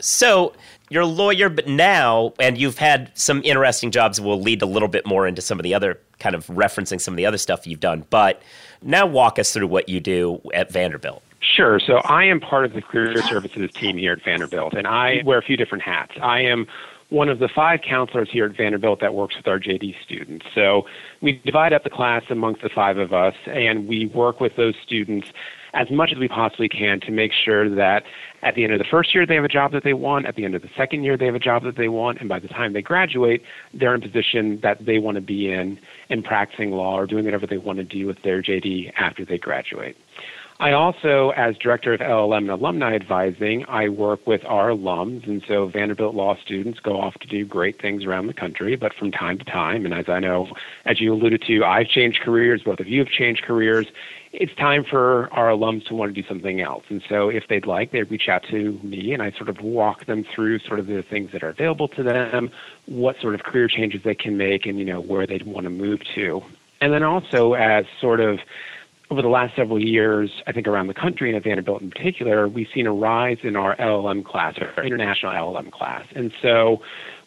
so 0.00 0.54
you're 0.90 1.02
a 1.02 1.06
lawyer, 1.06 1.48
but 1.48 1.68
now, 1.68 2.32
and 2.38 2.58
you've 2.58 2.78
had 2.78 3.10
some 3.14 3.42
interesting 3.44 3.90
jobs. 3.90 4.20
We'll 4.20 4.40
lead 4.40 4.62
a 4.62 4.66
little 4.66 4.88
bit 4.88 5.06
more 5.06 5.26
into 5.26 5.42
some 5.42 5.58
of 5.58 5.62
the 5.62 5.74
other 5.74 6.00
kind 6.18 6.34
of 6.34 6.46
referencing 6.46 7.00
some 7.00 7.14
of 7.14 7.16
the 7.16 7.26
other 7.26 7.38
stuff 7.38 7.66
you've 7.66 7.80
done. 7.80 8.04
But 8.10 8.42
now, 8.82 9.06
walk 9.06 9.38
us 9.38 9.52
through 9.52 9.68
what 9.68 9.88
you 9.88 10.00
do 10.00 10.40
at 10.54 10.72
Vanderbilt. 10.72 11.22
Sure. 11.40 11.80
So 11.80 11.98
I 12.04 12.24
am 12.24 12.40
part 12.40 12.64
of 12.64 12.72
the 12.72 12.82
career 12.82 13.22
services 13.22 13.70
team 13.72 13.96
here 13.96 14.12
at 14.12 14.24
Vanderbilt, 14.24 14.74
and 14.74 14.86
I 14.86 15.22
wear 15.24 15.38
a 15.38 15.42
few 15.42 15.56
different 15.56 15.82
hats. 15.82 16.12
I 16.20 16.40
am 16.40 16.66
one 17.10 17.28
of 17.28 17.38
the 17.38 17.48
five 17.48 17.80
counselors 17.80 18.28
here 18.30 18.44
at 18.44 18.56
Vanderbilt 18.56 19.00
that 19.00 19.14
works 19.14 19.36
with 19.36 19.48
our 19.48 19.58
JD 19.58 19.94
students. 20.04 20.46
So 20.54 20.86
we 21.20 21.40
divide 21.44 21.72
up 21.72 21.84
the 21.84 21.90
class 21.90 22.22
amongst 22.28 22.62
the 22.62 22.68
five 22.68 22.98
of 22.98 23.12
us, 23.12 23.34
and 23.46 23.88
we 23.88 24.06
work 24.06 24.40
with 24.40 24.56
those 24.56 24.74
students 24.84 25.32
as 25.74 25.90
much 25.90 26.10
as 26.12 26.18
we 26.18 26.28
possibly 26.28 26.68
can 26.68 27.00
to 27.00 27.10
make 27.10 27.32
sure 27.32 27.68
that 27.74 28.04
at 28.42 28.54
the 28.54 28.64
end 28.64 28.72
of 28.72 28.78
the 28.78 28.84
first 28.90 29.14
year 29.14 29.26
they 29.26 29.34
have 29.34 29.44
a 29.44 29.48
job 29.48 29.72
that 29.72 29.84
they 29.84 29.94
want, 29.94 30.26
at 30.26 30.36
the 30.36 30.44
end 30.44 30.54
of 30.54 30.62
the 30.62 30.70
second 30.76 31.04
year 31.04 31.16
they 31.16 31.26
have 31.26 31.34
a 31.34 31.40
job 31.40 31.64
that 31.64 31.76
they 31.76 31.88
want, 31.88 32.20
and 32.20 32.28
by 32.28 32.38
the 32.38 32.48
time 32.48 32.72
they 32.72 32.82
graduate, 32.82 33.42
they're 33.74 33.94
in 33.94 34.02
a 34.02 34.06
position 34.06 34.60
that 34.62 34.84
they 34.84 34.98
want 34.98 35.16
to 35.16 35.20
be 35.20 35.50
in 35.52 35.78
in 36.08 36.22
practicing 36.22 36.70
law 36.70 36.98
or 36.98 37.06
doing 37.06 37.24
whatever 37.24 37.46
they 37.46 37.58
want 37.58 37.78
to 37.78 37.84
do 37.84 38.06
with 38.06 38.22
their 38.22 38.42
JD 38.42 38.92
after 38.96 39.24
they 39.24 39.38
graduate. 39.38 39.96
I 40.60 40.72
also, 40.72 41.30
as 41.36 41.56
director 41.56 41.94
of 41.94 42.00
LLM 42.00 42.38
and 42.38 42.50
alumni 42.50 42.96
advising, 42.96 43.64
I 43.68 43.88
work 43.88 44.26
with 44.26 44.44
our 44.44 44.70
alums, 44.70 45.24
and 45.28 45.40
so 45.46 45.68
Vanderbilt 45.68 46.16
law 46.16 46.36
students 46.44 46.80
go 46.80 47.00
off 47.00 47.14
to 47.20 47.28
do 47.28 47.44
great 47.44 47.80
things 47.80 48.04
around 48.04 48.26
the 48.26 48.34
country. 48.34 48.74
But 48.74 48.92
from 48.92 49.12
time 49.12 49.38
to 49.38 49.44
time, 49.44 49.84
and 49.84 49.94
as 49.94 50.08
I 50.08 50.18
know, 50.18 50.48
as 50.84 51.00
you 51.00 51.14
alluded 51.14 51.42
to, 51.42 51.62
I've 51.62 51.86
changed 51.86 52.22
careers. 52.22 52.62
Both 52.64 52.80
of 52.80 52.88
you 52.88 52.98
have 52.98 53.08
changed 53.08 53.44
careers. 53.44 53.86
It's 54.32 54.54
time 54.56 54.84
for 54.84 55.32
our 55.32 55.48
alums 55.48 55.86
to 55.86 55.94
want 55.94 56.14
to 56.14 56.22
do 56.22 56.26
something 56.28 56.60
else. 56.60 56.84
And 56.88 57.02
so, 57.08 57.28
if 57.30 57.44
they'd 57.48 57.66
like, 57.66 57.92
they 57.92 58.02
reach 58.02 58.28
out 58.28 58.42
to 58.50 58.78
me, 58.82 59.12
and 59.12 59.22
I 59.22 59.32
sort 59.32 59.48
of 59.48 59.60
walk 59.60 60.06
them 60.06 60.24
through 60.34 60.58
sort 60.60 60.78
of 60.78 60.86
the 60.86 61.02
things 61.02 61.32
that 61.32 61.42
are 61.42 61.48
available 61.48 61.88
to 61.88 62.02
them, 62.02 62.50
what 62.86 63.16
sort 63.20 63.34
of 63.34 63.42
career 63.42 63.68
changes 63.68 64.02
they 64.04 64.14
can 64.14 64.36
make, 64.36 64.66
and 64.66 64.78
you 64.78 64.84
know 64.84 65.00
where 65.00 65.26
they'd 65.26 65.46
want 65.46 65.64
to 65.64 65.70
move 65.70 66.00
to. 66.14 66.42
And 66.80 66.92
then 66.92 67.02
also, 67.02 67.54
as 67.54 67.86
sort 68.00 68.20
of 68.20 68.38
over 69.10 69.22
the 69.22 69.28
last 69.28 69.56
several 69.56 69.82
years, 69.82 70.30
I 70.46 70.52
think 70.52 70.66
around 70.66 70.88
the 70.88 70.94
country 70.94 71.30
and 71.30 71.36
at 71.36 71.44
Vanderbilt 71.44 71.80
in 71.80 71.90
particular, 71.90 72.46
we've 72.46 72.66
seen 72.74 72.86
a 72.86 72.92
rise 72.92 73.38
in 73.42 73.56
our 73.56 73.74
LLM 73.76 74.24
class, 74.24 74.54
our 74.76 74.84
international 74.84 75.32
LLM 75.32 75.72
class. 75.72 76.04
And 76.14 76.30
so 76.42 76.78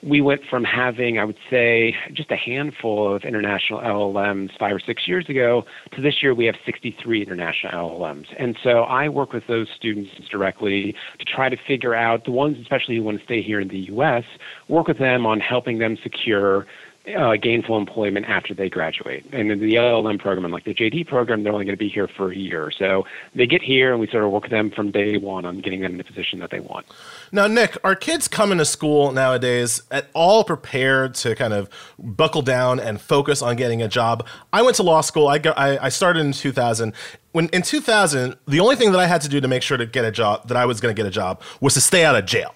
we 0.04 0.22
went 0.22 0.42
from 0.50 0.64
having, 0.64 1.18
I 1.18 1.26
would 1.26 1.38
say, 1.50 1.96
just 2.14 2.30
a 2.30 2.36
handful 2.36 3.16
of 3.16 3.24
international 3.24 3.80
LLMs 3.80 4.50
five 4.60 4.76
or 4.76 4.80
six 4.80 5.08
years 5.08 5.26
ago 5.28 5.64
to 5.96 6.02
this 6.02 6.22
year 6.22 6.36
we 6.36 6.46
have 6.46 6.56
63 6.66 7.24
international 7.24 7.90
LLMs. 7.90 8.28
And 8.38 8.58
so 8.64 8.82
I 8.82 9.10
work 9.10 9.34
with 9.34 9.44
those 9.48 9.68
students 9.76 10.12
directly 10.30 10.96
to 11.18 11.26
try 11.26 11.50
to 11.50 11.58
figure 11.68 11.96
out 11.96 12.26
the 12.26 12.32
ones, 12.32 12.58
especially 12.62 12.98
who 12.98 13.04
want 13.04 13.20
to 13.20 13.26
stay 13.26 13.42
here 13.42 13.60
in 13.60 13.70
the 13.70 13.80
U.S., 13.80 14.24
work 14.68 14.88
with 14.88 15.00
them 15.00 15.26
on 15.26 15.40
helping 15.40 15.80
them 15.80 15.98
secure 16.04 16.68
uh, 17.08 17.36
gainful 17.36 17.78
employment 17.78 18.28
after 18.28 18.54
they 18.54 18.70
graduate. 18.70 19.26
And 19.32 19.52
in 19.52 19.60
the 19.60 19.74
LLM 19.74 20.20
program 20.20 20.46
and 20.46 20.54
like 20.54 20.66
the 20.66 20.74
JD 20.74 21.08
program, 21.08 21.44
they're 21.44 21.54
only 21.54 21.66
going 21.66 21.76
to 21.76 21.80
be 21.80 21.90
here 21.90 22.08
for 22.08 22.32
a 22.32 22.36
year. 22.36 22.72
So 22.72 23.06
they 23.34 23.48
get 23.48 23.62
here 23.62 23.92
and 23.92 24.00
we 24.00 24.08
sort 24.08 24.24
of 24.24 24.32
work 24.32 24.44
with 24.44 24.52
them 24.52 24.70
from 24.70 24.92
day 24.92 25.18
one 25.18 25.46
on 25.46 25.62
getting 25.62 25.82
them 25.82 25.94
in 25.94 25.98
the 25.98 26.04
position 26.04 26.40
that 26.40 26.52
they 26.52 26.60
want. 26.60 26.86
Now, 27.32 27.48
Nick, 27.48 27.78
are 27.84 27.96
kids 27.96 28.28
coming 28.28 28.60
to 28.60 28.66
school 28.66 29.12
nowadays 29.12 29.82
at 29.90 30.08
all 30.14 30.44
prepared 30.44 31.16
to 31.16 31.36
kind 31.36 31.54
of 31.54 31.70
buckle 31.98 32.44
down 32.44 32.80
and 32.80 33.02
focus 33.02 33.42
on 33.42 33.56
getting 33.56 33.82
a 33.82 33.88
job? 33.88 34.28
I 34.54 34.62
went 34.62 34.76
to 34.78 34.84
law 34.84 35.02
school. 35.02 35.28
I, 35.28 35.40
got, 35.40 35.58
I, 35.58 35.86
I 35.86 35.90
started 35.90 36.20
in 36.20 36.34
2000 36.34 36.94
when 37.32 37.48
in 37.50 37.62
2000 37.62 38.36
the 38.46 38.60
only 38.60 38.76
thing 38.76 38.92
that 38.92 39.00
i 39.00 39.08
had 39.08 39.22
to 39.22 39.30
do 39.30 39.40
to 39.40 39.48
make 39.48 39.64
sure 39.64 39.78
to 39.78 39.86
get 39.86 40.04
a 40.04 40.12
job 40.12 40.46
that 40.50 40.58
i 40.58 40.66
was 40.66 40.82
going 40.82 40.94
to 40.94 41.00
get 41.02 41.08
a 41.08 41.12
job 41.12 41.42
was 41.62 41.74
to 41.74 41.80
stay 41.80 42.04
out 42.04 42.14
of 42.14 42.26
jail 42.26 42.54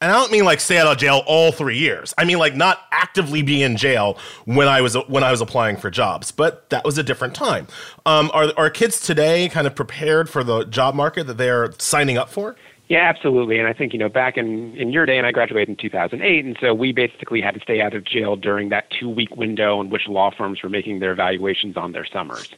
and 0.00 0.10
I 0.10 0.14
don't 0.14 0.30
mean 0.30 0.44
like 0.44 0.60
stay 0.60 0.78
out 0.78 0.86
of 0.86 0.98
jail 0.98 1.22
all 1.26 1.52
three 1.52 1.78
years. 1.78 2.14
I 2.18 2.24
mean 2.24 2.38
like 2.38 2.54
not 2.54 2.80
actively 2.90 3.42
be 3.42 3.62
in 3.62 3.76
jail 3.76 4.18
when 4.44 4.68
I 4.68 4.80
was 4.80 4.94
when 5.08 5.24
I 5.24 5.30
was 5.30 5.40
applying 5.40 5.76
for 5.76 5.90
jobs. 5.90 6.30
But 6.30 6.68
that 6.70 6.84
was 6.84 6.98
a 6.98 7.02
different 7.02 7.34
time. 7.34 7.66
Um, 8.04 8.30
are 8.34 8.52
are 8.56 8.70
kids 8.70 9.00
today 9.00 9.48
kind 9.48 9.66
of 9.66 9.74
prepared 9.74 10.28
for 10.28 10.44
the 10.44 10.64
job 10.64 10.94
market 10.94 11.26
that 11.26 11.38
they 11.38 11.50
are 11.50 11.72
signing 11.78 12.18
up 12.18 12.28
for? 12.28 12.56
Yeah, 12.88 13.08
absolutely. 13.08 13.58
And 13.58 13.66
I 13.66 13.72
think, 13.72 13.92
you 13.92 13.98
know, 13.98 14.08
back 14.08 14.36
in, 14.36 14.76
in 14.76 14.92
your 14.92 15.06
day, 15.06 15.18
and 15.18 15.26
I 15.26 15.32
graduated 15.32 15.68
in 15.70 15.76
2008, 15.76 16.44
and 16.44 16.56
so 16.60 16.72
we 16.72 16.92
basically 16.92 17.40
had 17.40 17.54
to 17.54 17.60
stay 17.60 17.80
out 17.80 17.94
of 17.94 18.04
jail 18.04 18.36
during 18.36 18.68
that 18.68 18.90
two 18.90 19.08
week 19.08 19.36
window 19.36 19.80
in 19.80 19.90
which 19.90 20.06
law 20.06 20.30
firms 20.30 20.62
were 20.62 20.68
making 20.68 21.00
their 21.00 21.10
evaluations 21.10 21.76
on 21.76 21.90
their 21.90 22.06
summers. 22.06 22.48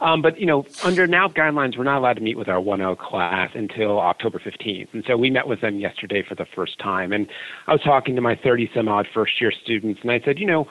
Um, 0.00 0.22
but, 0.22 0.40
you 0.40 0.46
know, 0.46 0.64
under 0.84 1.06
now 1.06 1.28
guidelines, 1.28 1.76
we're 1.76 1.84
not 1.84 1.98
allowed 1.98 2.14
to 2.14 2.22
meet 2.22 2.38
with 2.38 2.48
our 2.48 2.62
1L 2.62 2.96
class 2.96 3.50
until 3.54 4.00
October 4.00 4.38
15th. 4.38 4.88
And 4.94 5.04
so 5.06 5.18
we 5.18 5.28
met 5.28 5.48
with 5.48 5.60
them 5.60 5.78
yesterday 5.78 6.22
for 6.22 6.34
the 6.34 6.46
first 6.46 6.78
time. 6.78 7.12
And 7.12 7.28
I 7.66 7.72
was 7.72 7.82
talking 7.82 8.14
to 8.16 8.22
my 8.22 8.36
30 8.36 8.70
some 8.74 8.88
odd 8.88 9.06
first 9.12 9.38
year 9.38 9.52
students, 9.52 10.00
and 10.00 10.10
I 10.10 10.20
said, 10.20 10.38
you 10.38 10.46
know, 10.46 10.66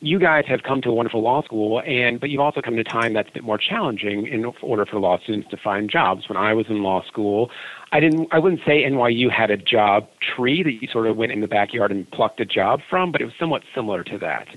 you 0.00 0.18
guys 0.18 0.44
have 0.46 0.62
come 0.62 0.80
to 0.82 0.90
a 0.90 0.94
wonderful 0.94 1.22
law 1.22 1.42
school, 1.42 1.82
and 1.84 2.20
but 2.20 2.30
you've 2.30 2.40
also 2.40 2.60
come 2.60 2.74
to 2.74 2.80
a 2.80 2.84
time 2.84 3.14
that's 3.14 3.28
a 3.30 3.32
bit 3.32 3.42
more 3.42 3.58
challenging 3.58 4.26
in 4.26 4.44
order 4.62 4.86
for 4.86 5.00
law 5.00 5.18
students 5.18 5.48
to 5.50 5.56
find 5.56 5.90
jobs. 5.90 6.28
When 6.28 6.36
I 6.36 6.54
was 6.54 6.66
in 6.68 6.82
law 6.82 7.02
school, 7.04 7.50
I 7.90 8.00
didn't. 8.00 8.28
I 8.30 8.38
wouldn't 8.38 8.60
say 8.64 8.84
NYU 8.84 9.30
had 9.30 9.50
a 9.50 9.56
job 9.56 10.08
tree 10.20 10.62
that 10.62 10.72
you 10.72 10.88
sort 10.88 11.06
of 11.06 11.16
went 11.16 11.32
in 11.32 11.40
the 11.40 11.48
backyard 11.48 11.90
and 11.90 12.08
plucked 12.10 12.40
a 12.40 12.44
job 12.44 12.80
from, 12.88 13.10
but 13.10 13.20
it 13.20 13.24
was 13.24 13.34
somewhat 13.40 13.62
similar 13.74 14.04
to 14.04 14.18
that. 14.18 14.48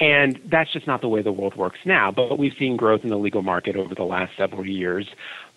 And 0.00 0.40
that's 0.44 0.72
just 0.72 0.86
not 0.86 1.00
the 1.00 1.08
way 1.08 1.22
the 1.22 1.32
world 1.32 1.56
works 1.56 1.80
now. 1.84 2.10
But 2.10 2.38
we've 2.38 2.54
seen 2.58 2.76
growth 2.76 3.02
in 3.02 3.10
the 3.10 3.18
legal 3.18 3.42
market 3.42 3.76
over 3.76 3.94
the 3.94 4.04
last 4.04 4.32
several 4.36 4.64
years. 4.66 5.08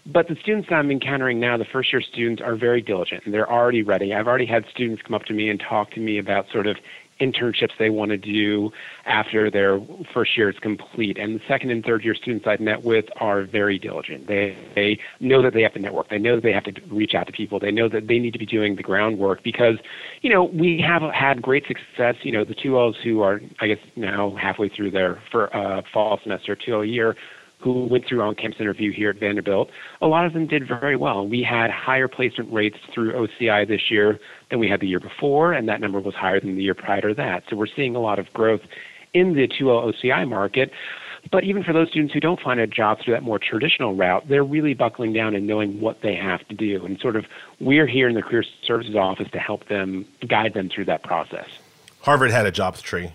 But 0.05 0.27
the 0.27 0.35
students 0.41 0.67
that 0.69 0.75
I'm 0.75 0.89
encountering 0.89 1.39
now, 1.39 1.57
the 1.57 1.65
first 1.65 1.93
year 1.93 2.01
students, 2.01 2.41
are 2.41 2.55
very 2.55 2.81
diligent 2.81 3.23
and 3.25 3.33
they're 3.33 3.51
already 3.51 3.83
ready. 3.83 4.13
I've 4.15 4.27
already 4.27 4.47
had 4.47 4.65
students 4.71 5.03
come 5.03 5.13
up 5.13 5.25
to 5.25 5.33
me 5.33 5.47
and 5.47 5.59
talk 5.59 5.91
to 5.91 5.99
me 5.99 6.17
about 6.17 6.49
sort 6.51 6.65
of 6.65 6.77
internships 7.21 7.71
they 7.79 7.89
want 7.89 8.11
to 8.11 8.17
do 8.17 8.71
after 9.05 9.49
their 9.49 9.79
first 10.13 10.35
year 10.35 10.49
is 10.49 10.57
complete. 10.59 11.17
And 11.17 11.35
the 11.39 11.43
second 11.47 11.71
and 11.71 11.83
third 11.83 12.03
year 12.03 12.15
students 12.15 12.45
I've 12.47 12.59
met 12.59 12.83
with 12.83 13.05
are 13.17 13.43
very 13.43 13.77
diligent. 13.79 14.27
They, 14.27 14.57
they 14.75 14.99
know 15.19 15.41
that 15.41 15.53
they 15.53 15.61
have 15.61 15.73
to 15.73 15.79
network. 15.79 16.09
They 16.09 16.17
know 16.17 16.35
that 16.35 16.43
they 16.43 16.53
have 16.53 16.63
to 16.65 16.73
reach 16.89 17.13
out 17.13 17.27
to 17.27 17.33
people. 17.33 17.59
They 17.59 17.71
know 17.71 17.87
that 17.89 18.07
they 18.07 18.19
need 18.19 18.33
to 18.33 18.39
be 18.39 18.45
doing 18.45 18.75
the 18.75 18.83
groundwork 18.83 19.43
because, 19.43 19.77
you 20.21 20.33
know, 20.33 20.43
we 20.43 20.83
have 20.85 21.03
had 21.13 21.41
great 21.41 21.65
success. 21.67 22.15
You 22.23 22.31
know, 22.31 22.43
the 22.43 22.55
2Ls 22.55 22.95
who 23.03 23.21
are, 23.21 23.39
I 23.59 23.67
guess, 23.67 23.79
now 23.95 24.35
halfway 24.35 24.69
through 24.69 24.91
their 24.91 25.21
for, 25.31 25.55
uh, 25.55 25.81
fall 25.93 26.19
semester, 26.23 26.55
2L 26.55 26.91
year, 26.91 27.15
who 27.61 27.85
went 27.85 28.05
through 28.07 28.21
on-campus 28.21 28.59
interview 28.59 28.91
here 28.91 29.09
at 29.09 29.17
Vanderbilt, 29.17 29.69
a 30.01 30.07
lot 30.07 30.25
of 30.25 30.33
them 30.33 30.47
did 30.47 30.67
very 30.67 30.95
well. 30.95 31.27
We 31.27 31.43
had 31.43 31.71
higher 31.71 32.07
placement 32.07 32.51
rates 32.51 32.77
through 32.93 33.13
OCI 33.13 33.67
this 33.67 33.89
year 33.89 34.19
than 34.49 34.59
we 34.59 34.67
had 34.67 34.79
the 34.79 34.87
year 34.87 34.99
before, 34.99 35.53
and 35.53 35.67
that 35.69 35.79
number 35.81 35.99
was 35.99 36.15
higher 36.15 36.39
than 36.39 36.55
the 36.55 36.63
year 36.63 36.73
prior 36.73 37.01
to 37.01 37.13
that. 37.15 37.43
So 37.49 37.55
we're 37.55 37.67
seeing 37.67 37.95
a 37.95 37.99
lot 38.01 38.19
of 38.19 38.31
growth 38.33 38.61
in 39.13 39.33
the 39.33 39.47
2L 39.47 39.93
OCI 39.93 40.27
market. 40.27 40.71
But 41.29 41.43
even 41.43 41.63
for 41.63 41.71
those 41.71 41.89
students 41.89 42.13
who 42.13 42.19
don't 42.19 42.39
find 42.39 42.59
a 42.59 42.65
job 42.65 42.99
through 42.99 43.13
that 43.13 43.21
more 43.21 43.37
traditional 43.37 43.95
route, 43.95 44.27
they're 44.27 44.43
really 44.43 44.73
buckling 44.73 45.13
down 45.13 45.35
and 45.35 45.45
knowing 45.45 45.79
what 45.79 46.01
they 46.01 46.15
have 46.15 46.47
to 46.47 46.55
do. 46.55 46.83
And 46.83 46.99
sort 46.99 47.15
of 47.15 47.25
we're 47.59 47.85
here 47.85 48.09
in 48.09 48.15
the 48.15 48.23
Career 48.23 48.43
Services 48.63 48.95
Office 48.95 49.29
to 49.31 49.39
help 49.39 49.67
them, 49.67 50.05
guide 50.27 50.55
them 50.55 50.69
through 50.69 50.85
that 50.85 51.03
process. 51.03 51.47
Harvard 52.01 52.31
had 52.31 52.47
a 52.47 52.51
jobs 52.51 52.81
tree. 52.81 53.13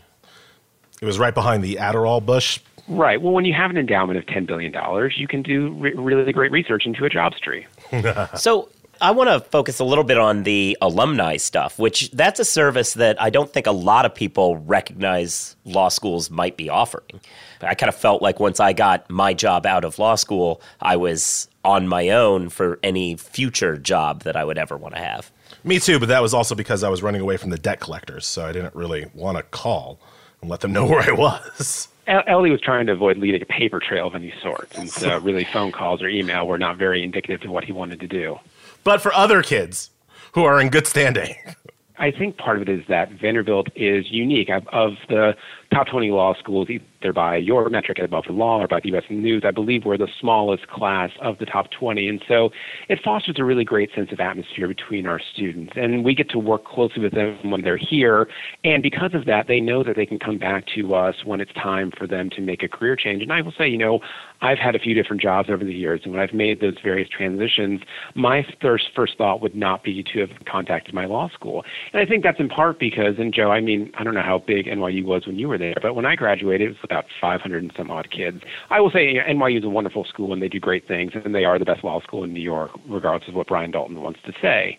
It 1.03 1.05
was 1.05 1.19
right 1.19 1.35
behind 1.35 1.65
the 1.65 1.77
Adderall 1.77 2.25
bush. 2.25 2.61
Right. 2.89 3.21
Well, 3.21 3.33
when 3.33 3.45
you 3.45 3.53
have 3.55 3.71
an 3.71 3.77
endowment 3.77 4.19
of 4.19 4.27
$10 4.27 4.47
billion, 4.47 4.73
you 5.17 5.27
can 5.27 5.43
do 5.43 5.73
re- 5.75 5.95
really 5.95 6.33
great 6.33 6.53
research 6.53 6.87
into 6.87 7.05
a 7.05 7.09
jobs 7.09 7.39
tree. 7.41 7.67
so 8.37 8.69
I 9.01 9.11
want 9.11 9.29
to 9.29 9.41
focus 9.51 9.79
a 9.79 9.85
little 9.85 10.05
bit 10.05 10.19
on 10.19 10.45
the 10.45 10.77
alumni 10.81 11.37
stuff, 11.37 11.79
which 11.79 12.11
that's 12.13 12.41
a 12.41 12.45
service 12.45 12.95
that 12.95 13.21
I 13.21 13.31
don't 13.31 13.53
think 13.53 13.67
a 13.67 13.73
lot 13.73 14.05
of 14.05 14.15
people 14.15 14.57
recognize 14.59 15.57
law 15.65 15.89
schools 15.89 16.31
might 16.31 16.57
be 16.57 16.71
offering. 16.71 17.21
I 17.61 17.75
kind 17.75 17.89
of 17.89 17.97
felt 17.97 18.23
like 18.23 18.41
once 18.41 18.61
I 18.61 18.73
got 18.73 19.09
my 19.11 19.35
job 19.35 19.67
out 19.67 19.85
of 19.85 19.99
law 19.99 20.15
school, 20.15 20.63
I 20.81 20.97
was 20.97 21.49
on 21.65 21.89
my 21.89 22.11
own 22.11 22.49
for 22.49 22.79
any 22.83 23.17
future 23.17 23.77
job 23.77 24.23
that 24.23 24.37
I 24.37 24.45
would 24.45 24.59
ever 24.59 24.77
want 24.77 24.95
to 24.95 25.01
have. 25.01 25.31
Me 25.65 25.79
too, 25.79 25.99
but 25.99 26.09
that 26.09 26.23
was 26.23 26.33
also 26.33 26.55
because 26.55 26.83
I 26.83 26.89
was 26.89 27.03
running 27.03 27.21
away 27.21 27.37
from 27.37 27.51
the 27.51 27.59
debt 27.59 27.81
collectors, 27.81 28.27
so 28.27 28.47
I 28.47 28.53
didn't 28.53 28.75
really 28.75 29.07
want 29.15 29.37
to 29.37 29.43
call 29.43 29.99
and 30.41 30.49
let 30.49 30.61
them 30.61 30.73
know 30.73 30.87
where 30.89 31.01
I 31.01 31.13
was. 31.13 31.89
Elie 32.07 32.51
was 32.51 32.61
trying 32.61 32.87
to 32.87 32.93
avoid 32.93 33.19
leading 33.19 33.43
a 33.43 33.47
paper 33.47 33.81
trail 33.81 34.07
of 34.07 34.15
any 34.15 34.33
sort, 34.43 34.69
and 34.77 34.89
so 34.89 35.19
really 35.23 35.45
phone 35.45 35.73
calls 35.73 36.03
or 36.03 36.09
email 36.09 36.47
were 36.47 36.59
not 36.59 36.77
very 36.77 37.03
indicative 37.03 37.43
of 37.43 37.51
what 37.51 37.65
he 37.65 37.73
wanted 37.73 38.01
to 38.01 38.07
do. 38.07 38.39
But 38.85 39.01
for 39.01 39.13
other 39.13 39.43
kids 39.43 39.91
who 40.33 40.45
are 40.45 40.61
in 40.61 40.69
good 40.69 40.87
standing. 40.87 41.35
I 41.99 42.11
think 42.11 42.37
part 42.37 42.57
of 42.57 42.63
it 42.63 42.69
is 42.69 42.87
that 42.89 43.11
Vanderbilt 43.11 43.69
is 43.75 44.11
unique. 44.11 44.51
Of, 44.51 44.69
of 44.69 44.93
the 45.09 45.35
top 45.73 45.87
20 45.87 46.11
law 46.11 46.35
schools, 46.35 46.69
either 47.07 47.13
by 47.13 47.37
your 47.37 47.69
metric 47.71 47.99
at 47.99 48.05
above 48.05 48.25
the 48.27 48.33
law 48.33 48.61
or 48.61 48.67
by 48.67 48.81
the 48.81 48.89
U.S. 48.91 49.05
News, 49.11 49.43
I 49.47 49.53
believe 49.53 49.85
we're 49.85 49.97
the 49.97 50.09
smallest 50.21 50.67
class 50.67 51.11
of 51.23 51.39
the 51.39 51.47
top 51.47 51.71
20. 51.71 52.09
And 52.09 52.23
so 52.27 52.51
it 52.89 52.99
fosters 53.05 53.37
a 53.39 53.45
really 53.45 53.65
great 53.65 53.91
sense 53.95 54.11
of 54.11 54.19
atmosphere 54.19 54.67
between 54.67 55.07
our 55.07 55.21
students. 55.33 55.75
And 55.77 56.05
we 56.05 56.15
get 56.15 56.29
to 56.31 56.39
work 56.39 56.65
closely 56.65 57.03
with 57.03 57.13
them 57.13 57.39
when 57.51 57.63
they're 57.63 57.77
here. 57.77 58.29
And 58.65 58.83
because 58.83 59.15
of 59.15 59.25
that, 59.27 59.47
they 59.47 59.61
know 59.61 59.85
that 59.85 59.95
they 59.95 60.07
can 60.07 60.19
come 60.19 60.39
back 60.39 60.65
to 60.75 60.95
us 60.95 61.15
when 61.25 61.41
it's 61.41 61.53
time 61.55 61.93
for 61.97 62.07
them 62.07 62.29
to 62.31 62.41
make 62.41 62.63
a 62.63 62.69
career 62.69 62.97
change. 62.97 63.23
And 63.23 63.33
I 63.33 63.41
will 63.41 63.55
say, 63.57 63.69
you 63.69 63.79
know, 63.79 64.01
I've 64.41 64.59
had 64.59 64.75
a 64.75 64.79
few 64.79 64.95
different 64.95 65.23
jobs 65.23 65.49
over 65.51 65.65
the 65.65 65.75
years. 65.75 66.01
And 66.05 66.13
when 66.13 66.23
I've 66.23 66.35
made 66.35 66.61
those 66.61 66.77
various 66.83 67.09
transitions, 67.09 67.81
my 68.15 68.47
first, 68.61 68.91
first 68.95 69.17
thought 69.19 69.41
would 69.41 69.55
not 69.55 69.83
be 69.83 70.03
to 70.13 70.21
have 70.21 70.31
contacted 70.47 70.95
my 70.95 71.07
law 71.07 71.29
school. 71.31 71.65
And 71.93 72.03
I 72.03 72.07
think 72.07 72.23
that's 72.23 72.41
in 72.41 72.49
part 72.49 72.79
because, 72.79 73.15
and 73.19 73.33
Joe, 73.33 73.51
I 73.51 73.61
mean, 73.61 73.91
I 73.99 74.05
don't 74.05 74.15
know 74.15 74.23
how 74.23 74.39
big 74.39 74.67
NYU 74.67 75.05
was 75.05 75.27
when 75.27 75.39
you 75.39 75.49
were 75.49 75.59
there, 75.59 75.75
but 75.81 75.95
when 75.95 76.07
I 76.07 76.17
graduated, 76.17 76.69
it 76.69 76.71
was 76.71 76.79
about 76.83 77.07
500 77.21 77.63
and 77.63 77.73
some 77.77 77.91
odd 77.91 78.11
kids. 78.11 78.43
I 78.71 78.81
will 78.81 78.91
say 78.91 79.15
NYU 79.17 79.59
is 79.59 79.65
a 79.65 79.69
wonderful 79.69 80.05
school 80.05 80.33
and 80.33 80.43
they 80.43 80.49
do 80.49 80.61
great 80.61 80.87
things, 80.87 81.13
and 81.15 81.35
they 81.35 81.45
are 81.45 81.59
the 81.59 81.65
best 81.65 81.85
law 81.85 82.01
school 82.01 82.25
in 82.25 82.33
New 82.33 82.41
York, 82.41 82.71
regardless 82.89 83.29
of 83.29 83.35
what 83.35 83.47
Brian 83.47 83.71
Dalton 83.71 84.01
wants 84.01 84.21
to 84.27 84.33
say. 84.41 84.79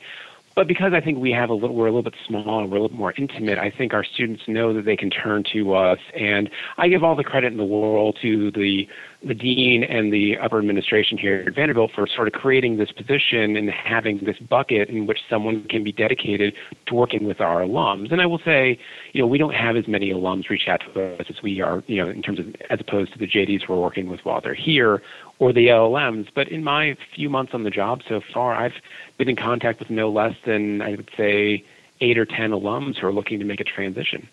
But 0.57 0.67
because 0.67 0.91
I 0.91 1.01
think 1.01 1.19
we 1.19 1.31
have 1.33 1.51
a 1.51 1.53
little, 1.53 1.75
we're 1.75 1.85
a 1.85 1.91
little 1.91 2.01
bit 2.01 2.15
small 2.27 2.59
and 2.59 2.71
we're 2.71 2.79
a 2.79 2.81
little 2.81 2.97
more 2.97 3.13
intimate, 3.15 3.59
I 3.59 3.69
think 3.69 3.93
our 3.93 4.03
students 4.03 4.41
know 4.47 4.73
that 4.73 4.85
they 4.85 4.97
can 4.97 5.11
turn 5.11 5.43
to 5.53 5.75
us. 5.75 5.99
And 6.19 6.49
I 6.79 6.87
give 6.87 7.03
all 7.03 7.15
the 7.15 7.23
credit 7.23 7.51
in 7.51 7.57
the 7.57 7.63
world 7.63 8.17
to 8.23 8.49
the 8.49 8.87
the 9.23 9.33
dean 9.33 9.83
and 9.83 10.13
the 10.13 10.37
upper 10.37 10.59
administration 10.59 11.17
here 11.17 11.43
at 11.47 11.55
Vanderbilt 11.55 11.91
for 11.93 12.05
sort 12.07 12.27
of 12.27 12.33
creating 12.33 12.77
this 12.77 12.91
position 12.91 13.57
and 13.57 13.69
having 13.69 14.19
this 14.19 14.37
bucket 14.37 14.89
in 14.89 15.07
which 15.07 15.19
someone 15.27 15.63
can 15.69 15.83
be 15.83 15.91
dedicated 15.91 16.53
to 16.85 16.93
working 16.93 17.25
with 17.25 17.41
our 17.41 17.61
alums. 17.61 18.11
And 18.11 18.21
I 18.21 18.27
will 18.27 18.39
say, 18.45 18.79
you 19.13 19.21
know, 19.21 19.27
we 19.27 19.39
don't 19.39 19.55
have 19.55 19.75
as 19.75 19.87
many 19.87 20.11
alums 20.11 20.49
reach 20.49 20.67
out 20.67 20.81
to 20.93 21.15
us 21.15 21.25
as 21.29 21.41
we 21.41 21.61
are, 21.61 21.83
you 21.87 22.03
know, 22.03 22.09
in 22.09 22.21
terms 22.21 22.39
of 22.39 22.45
as 22.69 22.79
opposed 22.79 23.13
to 23.13 23.19
the 23.19 23.27
JDs 23.27 23.67
we're 23.67 23.81
working 23.81 24.07
with 24.07 24.19
while 24.23 24.39
they're 24.39 24.53
here 24.53 25.01
or 25.39 25.51
the 25.51 25.67
LLMs. 25.67 26.27
But 26.33 26.49
in 26.49 26.63
my 26.63 26.95
few 27.15 27.29
months 27.29 27.53
on 27.55 27.63
the 27.63 27.71
job 27.71 28.01
so 28.07 28.21
far, 28.33 28.53
I've 28.53 28.73
been 29.17 29.29
in 29.29 29.35
contact 29.35 29.79
with 29.79 29.89
no 29.89 30.09
less 30.09 30.35
than 30.45 30.81
I 30.81 30.91
would 30.91 31.09
say 31.17 31.63
eight 32.01 32.17
or 32.17 32.25
ten 32.25 32.51
alums 32.51 32.97
who 32.97 33.07
are 33.07 33.13
looking 33.13 33.39
to 33.39 33.45
make 33.45 33.59
a 33.59 33.63
transition. 33.63 34.27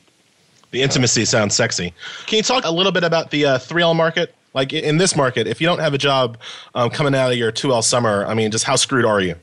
The 0.70 0.82
intimacy 0.82 1.24
sounds 1.24 1.54
sexy. 1.54 1.94
Can 2.26 2.38
you 2.38 2.42
talk 2.42 2.64
a 2.64 2.70
little 2.70 2.92
bit 2.92 3.04
about 3.04 3.30
the 3.30 3.46
uh, 3.46 3.58
3L 3.58 3.94
market? 3.94 4.34
Like 4.54 4.72
in 4.72 4.98
this 4.98 5.16
market, 5.16 5.46
if 5.46 5.60
you 5.60 5.66
don't 5.66 5.78
have 5.78 5.94
a 5.94 5.98
job 5.98 6.38
um, 6.74 6.90
coming 6.90 7.14
out 7.14 7.30
of 7.30 7.38
your 7.38 7.52
2L 7.52 7.82
summer, 7.82 8.24
I 8.26 8.34
mean, 8.34 8.50
just 8.50 8.64
how 8.64 8.76
screwed 8.76 9.04
are 9.04 9.20
you? 9.20 9.36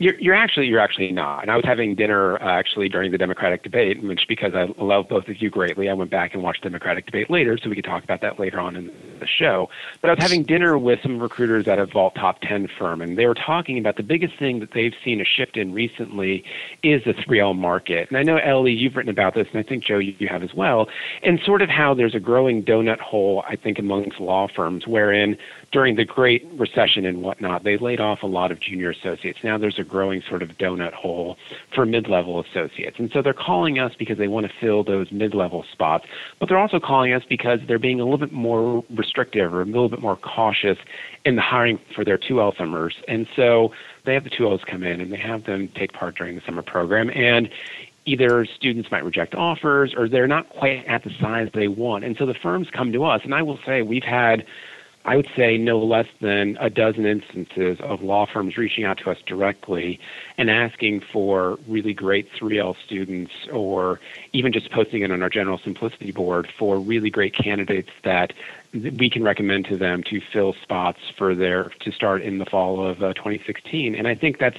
You're, 0.00 0.18
you're 0.18 0.34
actually 0.34 0.66
you're 0.66 0.80
actually 0.80 1.12
not. 1.12 1.42
And 1.42 1.50
I 1.50 1.56
was 1.56 1.64
having 1.66 1.94
dinner 1.94 2.42
uh, 2.42 2.58
actually 2.58 2.88
during 2.88 3.12
the 3.12 3.18
Democratic 3.18 3.62
debate, 3.62 4.02
which 4.02 4.26
because 4.26 4.54
I 4.54 4.64
love 4.82 5.10
both 5.10 5.28
of 5.28 5.42
you 5.42 5.50
greatly, 5.50 5.90
I 5.90 5.92
went 5.92 6.10
back 6.10 6.32
and 6.32 6.42
watched 6.42 6.62
Democratic 6.62 7.04
debate 7.04 7.28
later, 7.28 7.58
so 7.58 7.68
we 7.68 7.76
could 7.76 7.84
talk 7.84 8.02
about 8.02 8.22
that 8.22 8.40
later 8.40 8.58
on 8.58 8.76
in 8.76 8.86
the 9.20 9.26
show. 9.26 9.68
But 10.00 10.08
I 10.08 10.14
was 10.14 10.22
having 10.22 10.42
dinner 10.42 10.78
with 10.78 11.00
some 11.02 11.20
recruiters 11.20 11.68
at 11.68 11.78
a 11.78 11.84
Vault 11.84 12.14
Top 12.14 12.40
10 12.40 12.68
firm, 12.78 13.02
and 13.02 13.18
they 13.18 13.26
were 13.26 13.34
talking 13.34 13.76
about 13.76 13.96
the 13.96 14.02
biggest 14.02 14.38
thing 14.38 14.60
that 14.60 14.70
they've 14.72 14.94
seen 15.04 15.20
a 15.20 15.24
shift 15.24 15.58
in 15.58 15.74
recently 15.74 16.44
is 16.82 17.04
the 17.04 17.12
3L 17.12 17.54
market. 17.54 18.08
And 18.08 18.16
I 18.16 18.22
know 18.22 18.38
Elie, 18.38 18.72
you've 18.72 18.96
written 18.96 19.10
about 19.10 19.34
this, 19.34 19.48
and 19.52 19.60
I 19.60 19.68
think 19.68 19.84
Joe, 19.84 19.98
you 19.98 20.28
have 20.28 20.42
as 20.42 20.54
well. 20.54 20.88
And 21.22 21.38
sort 21.44 21.60
of 21.60 21.68
how 21.68 21.92
there's 21.92 22.14
a 22.14 22.20
growing 22.20 22.64
donut 22.64 23.00
hole, 23.00 23.44
I 23.46 23.56
think, 23.56 23.78
amongst 23.78 24.18
law 24.18 24.48
firms, 24.48 24.86
wherein 24.86 25.36
during 25.72 25.96
the 25.96 26.06
Great 26.06 26.46
Recession 26.54 27.04
and 27.04 27.22
whatnot, 27.22 27.64
they 27.64 27.76
laid 27.76 28.00
off 28.00 28.22
a 28.22 28.26
lot 28.26 28.50
of 28.50 28.60
junior 28.60 28.90
associates. 28.90 29.40
Now 29.44 29.58
there's 29.58 29.78
a 29.78 29.84
growing 29.90 30.22
sort 30.28 30.42
of 30.42 30.50
donut 30.50 30.92
hole 30.92 31.36
for 31.74 31.84
mid-level 31.84 32.40
associates. 32.40 32.98
And 32.98 33.10
so 33.12 33.22
they're 33.22 33.32
calling 33.32 33.78
us 33.78 33.92
because 33.98 34.18
they 34.18 34.28
want 34.28 34.46
to 34.46 34.52
fill 34.60 34.84
those 34.84 35.10
mid-level 35.12 35.64
spots, 35.72 36.06
but 36.38 36.48
they're 36.48 36.58
also 36.58 36.80
calling 36.80 37.12
us 37.12 37.22
because 37.28 37.60
they're 37.66 37.78
being 37.78 38.00
a 38.00 38.04
little 38.04 38.18
bit 38.18 38.32
more 38.32 38.84
restrictive 38.90 39.52
or 39.52 39.62
a 39.62 39.66
little 39.66 39.88
bit 39.88 40.00
more 40.00 40.16
cautious 40.16 40.78
in 41.24 41.36
the 41.36 41.42
hiring 41.42 41.78
for 41.94 42.04
their 42.04 42.18
2L 42.18 42.56
summers. 42.56 42.94
And 43.08 43.26
so 43.36 43.72
they 44.04 44.14
have 44.14 44.24
the 44.24 44.30
2Ls 44.30 44.64
come 44.64 44.82
in 44.82 45.00
and 45.00 45.12
they 45.12 45.18
have 45.18 45.44
them 45.44 45.68
take 45.74 45.92
part 45.92 46.16
during 46.16 46.36
the 46.36 46.42
summer 46.46 46.62
program. 46.62 47.10
And 47.10 47.50
either 48.06 48.46
students 48.46 48.90
might 48.90 49.04
reject 49.04 49.34
offers 49.34 49.94
or 49.94 50.08
they're 50.08 50.26
not 50.26 50.48
quite 50.48 50.84
at 50.86 51.04
the 51.04 51.10
size 51.20 51.48
they 51.52 51.68
want. 51.68 52.04
And 52.04 52.16
so 52.16 52.26
the 52.26 52.34
firms 52.34 52.68
come 52.70 52.92
to 52.92 53.04
us. 53.04 53.20
And 53.24 53.34
I 53.34 53.42
will 53.42 53.58
say 53.66 53.82
we've 53.82 54.02
had 54.02 54.44
I 55.04 55.16
would 55.16 55.28
say 55.34 55.56
no 55.56 55.78
less 55.78 56.06
than 56.20 56.58
a 56.60 56.68
dozen 56.68 57.06
instances 57.06 57.80
of 57.80 58.02
law 58.02 58.26
firms 58.26 58.58
reaching 58.58 58.84
out 58.84 58.98
to 58.98 59.10
us 59.10 59.18
directly 59.24 59.98
and 60.36 60.50
asking 60.50 61.00
for 61.00 61.58
really 61.66 61.94
great 61.94 62.30
3L 62.32 62.76
students 62.84 63.32
or 63.50 63.98
even 64.32 64.52
just 64.52 64.70
posting 64.70 65.02
it 65.02 65.10
on 65.10 65.22
our 65.22 65.30
general 65.30 65.58
Symplicity 65.58 66.12
board 66.12 66.52
for 66.58 66.78
really 66.78 67.08
great 67.08 67.34
candidates 67.34 67.90
that 68.04 68.34
we 68.72 69.08
can 69.08 69.24
recommend 69.24 69.64
to 69.66 69.76
them 69.76 70.02
to 70.04 70.20
fill 70.20 70.52
spots 70.52 71.00
for 71.16 71.34
their 71.34 71.70
to 71.80 71.90
start 71.90 72.20
in 72.22 72.38
the 72.38 72.44
fall 72.44 72.86
of 72.86 73.02
uh, 73.02 73.12
2016 73.14 73.96
and 73.96 74.06
i 74.06 74.14
think 74.14 74.38
that's 74.38 74.58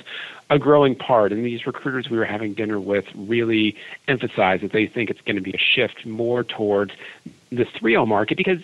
a 0.52 0.60
growing 0.60 0.96
part. 0.96 1.32
And 1.32 1.46
these 1.46 1.66
recruiters 1.66 2.10
we 2.10 2.18
were 2.18 2.26
having 2.26 2.54
dinner 2.54 2.80
with 2.80 3.06
really 3.16 3.76
emphasize 4.10 4.60
that 4.62 4.74
they 4.74 4.86
think 4.86 5.10
it's 5.10 5.22
going 5.22 5.38
to 5.38 5.42
be 5.42 5.54
a 5.54 5.58
shift 5.58 6.06
more 6.06 6.44
towards 6.44 6.92
the 7.52 7.66
3L 7.66 8.08
market 8.08 8.38
because, 8.38 8.60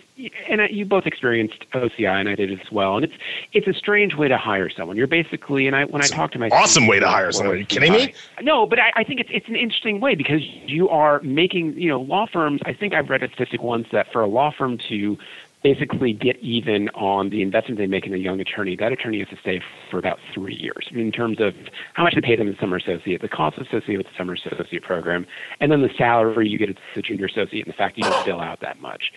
and 0.48 0.62
you 0.70 0.86
both 0.86 1.06
experienced 1.06 1.66
OCI 1.74 2.08
and 2.08 2.30
I 2.30 2.36
did 2.36 2.52
as 2.52 2.72
well, 2.72 2.96
and 2.96 3.04
it's 3.04 3.14
it's 3.52 3.68
a 3.68 3.74
strange 3.74 4.16
way 4.16 4.30
to 4.30 4.38
hire 4.38 4.70
someone. 4.70 4.96
You're 4.96 5.08
basically, 5.08 5.68
and 5.68 5.76
I 5.76 5.84
when 5.84 6.02
it's 6.02 6.12
I 6.12 6.16
talk 6.16 6.32
to 6.32 6.40
my 6.40 6.48
awesome 6.50 6.88
way 6.88 7.00
to 7.00 7.08
hire 7.08 7.32
someone. 7.34 7.56
Are 7.56 7.60
you 7.60 7.66
kidding 7.66 7.92
me? 7.92 8.14
No, 8.42 8.66
but 8.66 8.80
I, 8.80 8.94
I 8.96 9.04
think 9.04 9.20
it's 9.20 9.30
it's 9.34 9.48
an 9.50 9.58
interesting 9.58 10.00
way 10.00 10.16
because 10.16 10.42
you 10.42 10.88
are 10.88 11.22
making 11.22 11.78
you 11.78 11.90
know 11.90 12.00
law 12.00 12.28
firms. 12.32 12.62
I 12.66 12.74
think 12.74 12.94
I've 12.94 13.10
read 13.10 13.24
a 13.24 13.28
statistic 13.28 13.62
once 13.62 13.88
that 13.92 14.12
for 14.14 14.22
a 14.22 14.28
law 14.28 14.52
firm 14.58 14.78
to 14.90 15.18
basically 15.64 16.14
get 16.14 16.38
even 16.38 16.90
on 16.90 17.30
the 17.30 17.42
investment 17.42 17.80
they 17.80 17.88
make 17.88 18.06
in 18.06 18.14
a 18.14 18.18
young 18.18 18.40
attorney, 18.40 18.76
that 18.76 18.92
attorney 18.92 19.20
has 19.20 19.28
to 19.30 19.38
stay 19.42 19.62
for 19.90 19.98
about 19.98 20.20
three 20.34 20.56
years 20.56 20.88
in 20.92 21.12
terms 21.12 21.40
of 21.40 21.54
how 21.94 22.04
much 22.04 22.14
they 22.16 22.22
pay 22.22 22.36
them 22.36 22.48
as 22.48 22.58
summer 22.60 22.78
associate, 22.78 23.22
the 23.22 23.28
cost 23.28 23.58
associated 23.58 23.98
with 23.98 24.08
the 24.08 24.14
summer 24.18 24.34
associate 24.34 24.84
program, 24.84 25.26
and 25.60 25.72
then 25.72 25.82
the 25.82 25.90
salary 25.98 26.48
you 26.48 26.58
get 26.58 26.70
as 26.70 26.76
a 26.96 27.02
junior 27.02 27.26
associate 27.26 27.66
and 27.66 27.74
the 27.74 27.78
fact 27.78 27.98
you 27.98 28.04
don't 28.04 28.26
bill 28.26 28.40
out 28.40 28.60
that 28.62 28.80
much. 28.80 29.12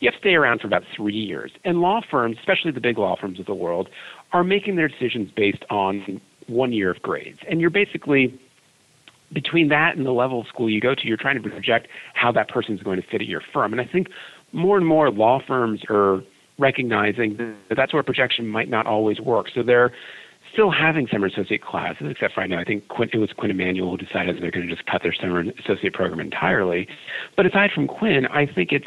You 0.00 0.08
have 0.08 0.14
to 0.14 0.20
stay 0.20 0.34
around 0.34 0.60
for 0.60 0.66
about 0.66 0.82
three 0.94 1.14
years. 1.14 1.52
And 1.64 1.80
law 1.80 2.02
firms, 2.10 2.36
especially 2.38 2.70
the 2.70 2.80
big 2.80 2.98
law 2.98 3.16
firms 3.18 3.40
of 3.40 3.46
the 3.46 3.54
world, 3.54 3.88
are 4.32 4.44
making 4.44 4.76
their 4.76 4.88
decisions 4.88 5.30
based 5.34 5.64
on 5.70 6.20
one 6.46 6.72
year 6.72 6.90
of 6.90 7.00
grades. 7.00 7.38
And 7.48 7.60
you're 7.60 7.70
basically 7.70 8.38
between 9.32 9.68
that 9.68 9.96
and 9.96 10.06
the 10.06 10.12
level 10.12 10.40
of 10.40 10.46
school 10.46 10.70
you 10.70 10.80
go 10.80 10.94
to, 10.94 11.06
you're 11.06 11.16
trying 11.16 11.40
to 11.40 11.48
project 11.48 11.88
how 12.14 12.30
that 12.32 12.48
person 12.48 12.76
is 12.76 12.82
going 12.82 13.00
to 13.00 13.08
fit 13.08 13.20
at 13.20 13.26
your 13.26 13.42
firm. 13.52 13.72
And 13.72 13.80
I 13.80 13.84
think 13.84 14.08
more 14.52 14.76
and 14.76 14.86
more 14.86 15.10
law 15.10 15.40
firms 15.46 15.82
are 15.88 16.22
recognizing 16.58 17.36
that 17.68 17.76
that 17.76 17.90
sort 17.90 18.00
of 18.00 18.06
projection 18.06 18.46
might 18.46 18.68
not 18.68 18.86
always 18.86 19.20
work. 19.20 19.48
So 19.54 19.62
they're 19.62 19.92
still 20.52 20.70
having 20.70 21.06
summer 21.08 21.26
associate 21.26 21.62
classes, 21.62 22.06
except 22.10 22.36
right 22.36 22.48
now 22.48 22.58
I 22.58 22.64
think 22.64 22.84
it 22.88 23.18
was 23.18 23.32
Quinn 23.32 23.50
Emanuel 23.50 23.90
who 23.90 23.96
decided 23.98 24.40
they're 24.40 24.50
going 24.50 24.66
to 24.66 24.74
just 24.74 24.86
cut 24.86 25.02
their 25.02 25.12
summer 25.12 25.40
associate 25.40 25.92
program 25.92 26.20
entirely. 26.20 26.88
But 27.36 27.46
aside 27.46 27.72
from 27.72 27.86
Quinn, 27.86 28.26
I 28.26 28.46
think 28.46 28.72
it's 28.72 28.86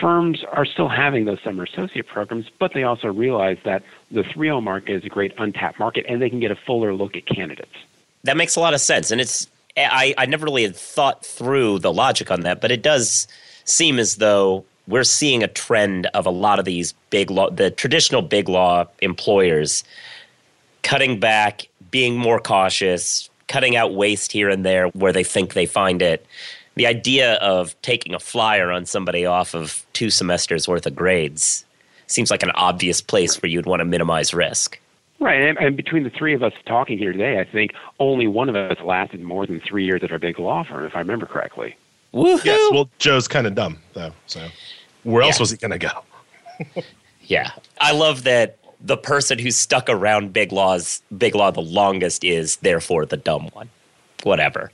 firms 0.00 0.42
are 0.50 0.64
still 0.64 0.88
having 0.88 1.24
those 1.24 1.38
summer 1.44 1.64
associate 1.64 2.08
programs, 2.08 2.46
but 2.58 2.72
they 2.74 2.82
also 2.82 3.08
realize 3.08 3.58
that 3.64 3.82
the 4.10 4.22
3L 4.22 4.62
market 4.62 4.94
is 4.96 5.04
a 5.04 5.08
great 5.08 5.32
untapped 5.38 5.78
market 5.78 6.04
and 6.08 6.20
they 6.20 6.30
can 6.30 6.40
get 6.40 6.50
a 6.50 6.56
fuller 6.56 6.94
look 6.94 7.16
at 7.16 7.26
candidates. 7.26 7.76
That 8.24 8.36
makes 8.36 8.56
a 8.56 8.60
lot 8.60 8.74
of 8.74 8.80
sense. 8.80 9.10
And 9.10 9.20
it's, 9.20 9.46
I, 9.76 10.14
I 10.16 10.26
never 10.26 10.46
really 10.46 10.62
had 10.62 10.74
thought 10.74 11.24
through 11.24 11.80
the 11.80 11.92
logic 11.92 12.30
on 12.30 12.40
that, 12.40 12.60
but 12.60 12.72
it 12.72 12.82
does 12.82 13.28
seem 13.64 13.98
as 13.98 14.16
though 14.16 14.64
we're 14.86 15.04
seeing 15.04 15.42
a 15.42 15.48
trend 15.48 16.06
of 16.14 16.26
a 16.26 16.30
lot 16.30 16.58
of 16.58 16.64
these 16.64 16.92
big 17.10 17.30
law, 17.30 17.50
the 17.50 17.70
traditional 17.70 18.22
big 18.22 18.48
law 18.48 18.86
employers 19.00 19.84
cutting 20.82 21.18
back, 21.18 21.66
being 21.90 22.16
more 22.16 22.38
cautious, 22.38 23.30
cutting 23.48 23.76
out 23.76 23.94
waste 23.94 24.32
here 24.32 24.48
and 24.48 24.64
there 24.64 24.88
where 24.88 25.12
they 25.12 25.24
think 25.24 25.54
they 25.54 25.66
find 25.66 26.02
it. 26.02 26.26
The 26.76 26.86
idea 26.86 27.34
of 27.34 27.80
taking 27.82 28.14
a 28.14 28.18
flyer 28.18 28.70
on 28.70 28.84
somebody 28.84 29.24
off 29.24 29.54
of 29.54 29.86
two 29.92 30.10
semesters 30.10 30.68
worth 30.68 30.86
of 30.86 30.94
grades 30.94 31.64
seems 32.06 32.30
like 32.30 32.42
an 32.42 32.50
obvious 32.52 33.00
place 33.00 33.40
where 33.40 33.48
you'd 33.48 33.66
want 33.66 33.80
to 33.80 33.84
minimize 33.84 34.34
risk. 34.34 34.78
Right, 35.20 35.40
and, 35.40 35.56
and, 35.58 35.76
between 35.76 36.02
the 36.02 36.10
three 36.10 36.34
of 36.34 36.42
us 36.42 36.52
talking 36.66 36.98
here 36.98 37.12
today, 37.12 37.38
I 37.38 37.44
think 37.44 37.72
only 38.00 38.26
one 38.26 38.48
of 38.48 38.56
us 38.56 38.76
lasted 38.84 39.22
more 39.22 39.46
than 39.46 39.60
three 39.60 39.84
years 39.84 40.02
at 40.02 40.10
our 40.10 40.18
big 40.18 40.38
law 40.38 40.64
firm, 40.64 40.84
if 40.84 40.94
I 40.94 40.98
remember 40.98 41.24
correctly. 41.24 41.76
Woohoo! 42.14 42.44
Yes, 42.44 42.72
well, 42.72 42.88
Joe's 42.98 43.26
kind 43.26 43.46
of 43.46 43.54
dumb 43.54 43.78
though, 43.92 44.12
so 44.26 44.46
where 45.02 45.22
else 45.22 45.40
was 45.40 45.50
he 45.50 45.56
going 45.56 45.72
to 45.72 45.78
go? 45.78 46.82
yeah, 47.22 47.50
I 47.80 47.92
love 47.92 48.22
that 48.22 48.56
the 48.80 48.96
person 48.96 49.38
who's 49.38 49.56
stuck 49.56 49.88
around 49.88 50.32
Big 50.32 50.52
Law's 50.52 51.02
Big 51.18 51.34
Law 51.34 51.50
the 51.50 51.60
longest 51.60 52.22
is 52.22 52.56
therefore 52.56 53.04
the 53.04 53.16
dumb 53.16 53.48
one. 53.52 53.68
Whatever. 54.22 54.70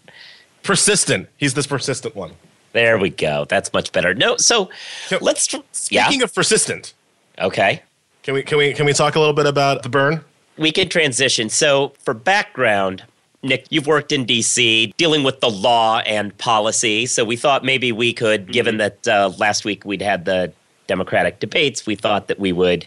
Persistent. 0.63 1.29
He's 1.39 1.55
this 1.55 1.67
persistent 1.67 2.15
one. 2.15 2.33
There 2.73 2.99
we 2.99 3.11
go. 3.11 3.47
That's 3.49 3.73
much 3.73 3.91
better. 3.91 4.15
No, 4.15 4.37
so 4.37 4.69
can, 5.09 5.19
let's. 5.23 5.49
Speaking 5.73 6.21
yeah? 6.21 6.25
of 6.25 6.35
persistent. 6.35 6.93
Okay. 7.41 7.83
Can 8.23 8.35
we 8.35 8.43
can 8.43 8.59
we 8.59 8.75
can 8.75 8.85
we 8.85 8.93
talk 8.93 9.17
a 9.17 9.19
little 9.19 9.35
bit 9.35 9.47
about 9.47 9.83
the 9.83 9.89
burn? 9.89 10.23
We 10.59 10.73
can 10.73 10.89
transition. 10.89 11.49
So 11.49 11.95
for 12.01 12.13
background, 12.13 13.05
Nick, 13.43 13.67
you've 13.71 13.87
worked 13.87 14.13
in 14.13 14.27
DC 14.27 14.95
dealing 14.97 15.23
with 15.23 15.41
the 15.41 15.51
law 15.51 16.01
and 16.01 16.37
policy. 16.39 17.07
So 17.07 17.25
we 17.25 17.37
thought 17.37 17.65
maybe 17.65 17.91
we 17.93 18.13
could, 18.13 18.43
mm-hmm. 18.43 18.53
given 18.53 18.77
that 18.79 19.09
uh, 19.09 19.33
last 19.39 19.65
week 19.65 19.85
we'd 19.85 20.03
had 20.03 20.25
the 20.25 20.53
Democratic 20.87 21.39
debates, 21.39 21.87
we 21.87 21.95
thought 21.95 22.27
that 22.27 22.41
we 22.41 22.53
would 22.53 22.87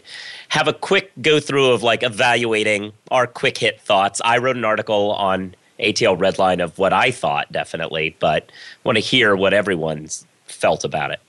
have 0.50 0.68
a 0.68 0.74
quick 0.74 1.10
go 1.22 1.40
through 1.40 1.70
of 1.70 1.82
like 1.82 2.02
evaluating 2.02 2.92
our 3.10 3.26
quick 3.26 3.58
hit 3.58 3.80
thoughts. 3.80 4.20
I 4.24 4.38
wrote 4.38 4.56
an 4.56 4.64
article 4.64 5.12
on 5.12 5.56
ATL 5.80 6.18
Redline 6.18 6.62
of 6.62 6.78
what 6.78 6.92
I 6.92 7.10
thought, 7.10 7.50
definitely, 7.50 8.14
but 8.20 8.52
want 8.84 8.96
to 8.96 9.00
hear 9.00 9.34
what 9.34 9.54
everyone's 9.54 10.26
felt 10.44 10.84
about 10.84 11.10
it. 11.10 11.20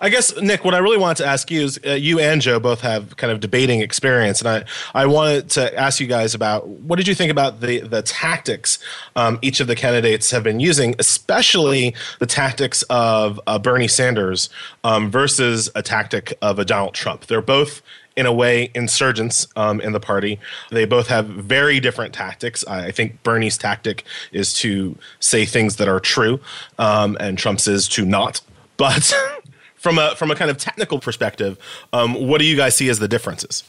I 0.00 0.08
guess 0.08 0.36
Nick, 0.40 0.64
what 0.64 0.74
I 0.74 0.78
really 0.78 0.96
wanted 0.96 1.22
to 1.22 1.26
ask 1.26 1.50
you 1.50 1.62
is, 1.62 1.80
uh, 1.86 1.90
you 1.92 2.18
and 2.20 2.40
Joe 2.40 2.60
both 2.60 2.80
have 2.80 3.16
kind 3.16 3.32
of 3.32 3.40
debating 3.40 3.80
experience, 3.80 4.40
and 4.40 4.48
I 4.48 4.64
I 4.94 5.06
wanted 5.06 5.50
to 5.50 5.78
ask 5.78 6.00
you 6.00 6.06
guys 6.06 6.34
about 6.34 6.68
what 6.68 6.96
did 6.96 7.08
you 7.08 7.14
think 7.14 7.30
about 7.30 7.60
the 7.60 7.80
the 7.80 8.02
tactics 8.02 8.78
um, 9.16 9.38
each 9.42 9.60
of 9.60 9.66
the 9.66 9.76
candidates 9.76 10.30
have 10.30 10.42
been 10.42 10.60
using, 10.60 10.94
especially 10.98 11.94
the 12.18 12.26
tactics 12.26 12.82
of 12.90 13.40
uh, 13.46 13.58
Bernie 13.58 13.88
Sanders 13.88 14.50
um, 14.84 15.10
versus 15.10 15.70
a 15.74 15.82
tactic 15.82 16.36
of 16.42 16.58
a 16.58 16.64
Donald 16.64 16.94
Trump. 16.94 17.26
They're 17.26 17.42
both 17.42 17.82
in 18.18 18.26
a 18.26 18.32
way, 18.32 18.68
insurgents 18.74 19.46
um, 19.54 19.80
in 19.80 19.92
the 19.92 20.00
party. 20.00 20.40
They 20.72 20.84
both 20.86 21.06
have 21.06 21.26
very 21.26 21.78
different 21.78 22.12
tactics. 22.12 22.64
I 22.66 22.90
think 22.90 23.22
Bernie's 23.22 23.56
tactic 23.56 24.04
is 24.32 24.52
to 24.54 24.98
say 25.20 25.44
things 25.44 25.76
that 25.76 25.86
are 25.86 26.00
true, 26.00 26.40
um, 26.80 27.16
and 27.20 27.38
Trump's 27.38 27.68
is 27.68 27.86
to 27.90 28.04
not. 28.04 28.40
But 28.76 29.14
from 29.78 29.98
a 29.98 30.14
from 30.16 30.30
a 30.30 30.34
kind 30.34 30.50
of 30.50 30.58
technical 30.58 30.98
perspective, 30.98 31.58
um, 31.92 32.14
what 32.14 32.40
do 32.40 32.46
you 32.46 32.56
guys 32.56 32.76
see 32.76 32.88
as 32.88 32.98
the 32.98 33.08
differences? 33.08 33.64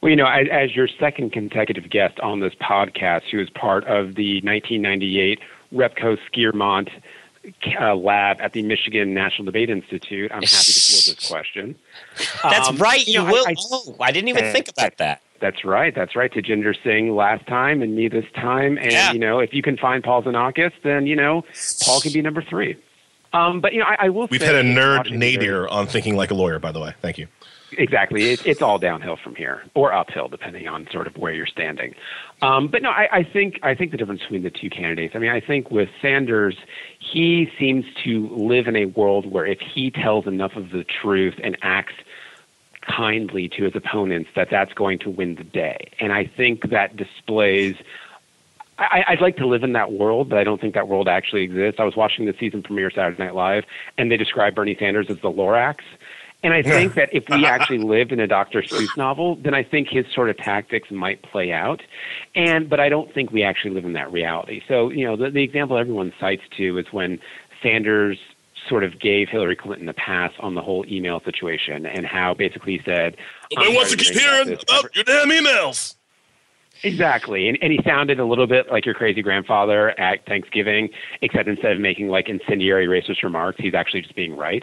Well, 0.00 0.10
you 0.10 0.16
know, 0.16 0.26
as, 0.26 0.46
as 0.50 0.74
your 0.74 0.88
second 0.88 1.32
consecutive 1.32 1.90
guest 1.90 2.18
on 2.20 2.40
this 2.40 2.54
podcast, 2.54 3.24
who 3.30 3.38
is 3.38 3.50
part 3.50 3.84
of 3.84 4.14
the 4.14 4.36
1998 4.36 5.40
Repco 5.74 6.16
Skiermont 6.32 6.88
uh, 7.78 7.94
lab 7.94 8.40
at 8.40 8.52
the 8.52 8.62
Michigan 8.62 9.12
National 9.12 9.44
Debate 9.44 9.68
Institute, 9.68 10.30
I'm 10.32 10.40
happy 10.40 10.72
to 10.72 10.80
field 10.80 11.16
this 11.16 11.28
question. 11.28 11.74
That's 12.42 12.68
um, 12.68 12.76
right. 12.78 13.06
You, 13.06 13.12
you 13.12 13.18
know, 13.18 13.32
will. 13.32 13.46
I, 13.46 13.50
I, 13.50 13.54
oh, 13.58 13.96
I 14.00 14.10
didn't 14.10 14.28
even 14.28 14.50
think 14.52 14.68
about 14.68 14.96
that. 14.98 15.20
That's 15.40 15.64
right. 15.64 15.94
That's 15.94 16.14
right. 16.14 16.30
Tajinder 16.30 16.74
Singh 16.84 17.14
last 17.14 17.46
time 17.46 17.82
and 17.82 17.96
me 17.96 18.08
this 18.08 18.26
time. 18.34 18.76
And, 18.78 18.92
yeah. 18.92 19.12
you 19.12 19.18
know, 19.18 19.38
if 19.38 19.54
you 19.54 19.62
can 19.62 19.76
find 19.76 20.04
Paul 20.04 20.22
Xenakis, 20.22 20.72
then, 20.84 21.06
you 21.06 21.16
know, 21.16 21.44
Paul 21.82 22.00
can 22.00 22.12
be 22.12 22.20
number 22.20 22.42
three. 22.42 22.76
Um, 23.32 23.60
but 23.60 23.72
you 23.72 23.80
know, 23.80 23.86
I, 23.86 24.06
I 24.06 24.08
will. 24.08 24.26
We've 24.30 24.42
had 24.42 24.54
a 24.54 24.62
nerd 24.62 25.10
nadir 25.10 25.68
on 25.68 25.86
thinking 25.86 26.16
like 26.16 26.30
a 26.30 26.34
lawyer. 26.34 26.58
By 26.58 26.72
the 26.72 26.80
way, 26.80 26.94
thank 27.00 27.18
you. 27.18 27.28
Exactly, 27.78 28.32
it, 28.32 28.44
it's 28.44 28.62
all 28.62 28.78
downhill 28.78 29.16
from 29.16 29.36
here, 29.36 29.62
or 29.74 29.92
uphill, 29.92 30.26
depending 30.26 30.66
on 30.66 30.88
sort 30.90 31.06
of 31.06 31.16
where 31.16 31.32
you're 31.32 31.46
standing. 31.46 31.94
Um, 32.42 32.66
but 32.66 32.82
no, 32.82 32.90
I, 32.90 33.08
I 33.12 33.22
think 33.22 33.60
I 33.62 33.74
think 33.74 33.92
the 33.92 33.96
difference 33.96 34.22
between 34.22 34.42
the 34.42 34.50
two 34.50 34.70
candidates. 34.70 35.14
I 35.14 35.18
mean, 35.18 35.30
I 35.30 35.40
think 35.40 35.70
with 35.70 35.88
Sanders, 36.02 36.56
he 36.98 37.50
seems 37.58 37.84
to 38.04 38.28
live 38.30 38.66
in 38.66 38.74
a 38.74 38.86
world 38.86 39.26
where 39.30 39.46
if 39.46 39.60
he 39.60 39.90
tells 39.90 40.26
enough 40.26 40.56
of 40.56 40.70
the 40.70 40.84
truth 40.84 41.34
and 41.42 41.56
acts 41.62 41.94
kindly 42.82 43.48
to 43.50 43.64
his 43.64 43.76
opponents, 43.76 44.30
that 44.34 44.48
that's 44.50 44.72
going 44.72 44.98
to 45.00 45.10
win 45.10 45.36
the 45.36 45.44
day. 45.44 45.92
And 46.00 46.12
I 46.12 46.24
think 46.24 46.70
that 46.70 46.96
displays 46.96 47.76
I, 48.80 49.04
I'd 49.08 49.20
like 49.20 49.36
to 49.36 49.46
live 49.46 49.62
in 49.62 49.74
that 49.74 49.92
world, 49.92 50.30
but 50.30 50.38
I 50.38 50.44
don't 50.44 50.60
think 50.60 50.74
that 50.74 50.88
world 50.88 51.06
actually 51.06 51.42
exists. 51.42 51.78
I 51.78 51.84
was 51.84 51.96
watching 51.96 52.24
the 52.24 52.34
season 52.40 52.62
premiere 52.62 52.90
Saturday 52.90 53.22
Night 53.22 53.34
Live, 53.34 53.64
and 53.98 54.10
they 54.10 54.16
described 54.16 54.56
Bernie 54.56 54.76
Sanders 54.78 55.06
as 55.10 55.18
the 55.20 55.30
Lorax. 55.30 55.76
And 56.42 56.54
I 56.54 56.62
think 56.62 56.94
that 56.94 57.10
if 57.12 57.28
we 57.28 57.44
actually 57.46 57.78
lived 57.78 58.12
in 58.12 58.20
a 58.20 58.26
Dr. 58.26 58.62
Seuss 58.62 58.96
novel, 58.96 59.36
then 59.36 59.52
I 59.52 59.62
think 59.62 59.88
his 59.88 60.06
sort 60.14 60.30
of 60.30 60.38
tactics 60.38 60.90
might 60.90 61.22
play 61.22 61.52
out. 61.52 61.82
And 62.34 62.70
but 62.70 62.80
I 62.80 62.88
don't 62.88 63.12
think 63.12 63.30
we 63.30 63.42
actually 63.42 63.72
live 63.72 63.84
in 63.84 63.92
that 63.92 64.10
reality. 64.10 64.62
So 64.66 64.90
you 64.90 65.04
know, 65.04 65.16
the, 65.16 65.30
the 65.30 65.42
example 65.42 65.76
everyone 65.76 66.14
cites 66.18 66.42
too 66.56 66.78
is 66.78 66.86
when 66.92 67.18
Sanders 67.62 68.18
sort 68.68 68.84
of 68.84 68.98
gave 68.98 69.28
Hillary 69.28 69.56
Clinton 69.56 69.88
a 69.88 69.94
pass 69.94 70.32
on 70.40 70.54
the 70.54 70.62
whole 70.62 70.84
email 70.88 71.20
situation 71.20 71.84
and 71.84 72.06
how 72.06 72.32
basically 72.32 72.78
he 72.78 72.82
said, 72.84 73.16
"Nobody 73.54 73.76
wants 73.76 73.90
to 73.90 73.98
keep 73.98 74.14
hearing 74.14 74.58
about 74.62 74.96
your 74.96 75.04
damn 75.04 75.28
emails." 75.28 75.96
Exactly. 76.82 77.48
And, 77.48 77.58
and 77.62 77.72
he 77.72 77.80
sounded 77.84 78.20
a 78.20 78.24
little 78.24 78.46
bit 78.46 78.70
like 78.70 78.86
your 78.86 78.94
crazy 78.94 79.22
grandfather 79.22 79.98
at 80.00 80.24
Thanksgiving, 80.26 80.88
except 81.22 81.48
instead 81.48 81.72
of 81.72 81.80
making 81.80 82.08
like 82.08 82.28
incendiary 82.28 82.86
racist 82.86 83.22
remarks, 83.22 83.58
he's 83.60 83.74
actually 83.74 84.02
just 84.02 84.16
being 84.16 84.36
right. 84.36 84.62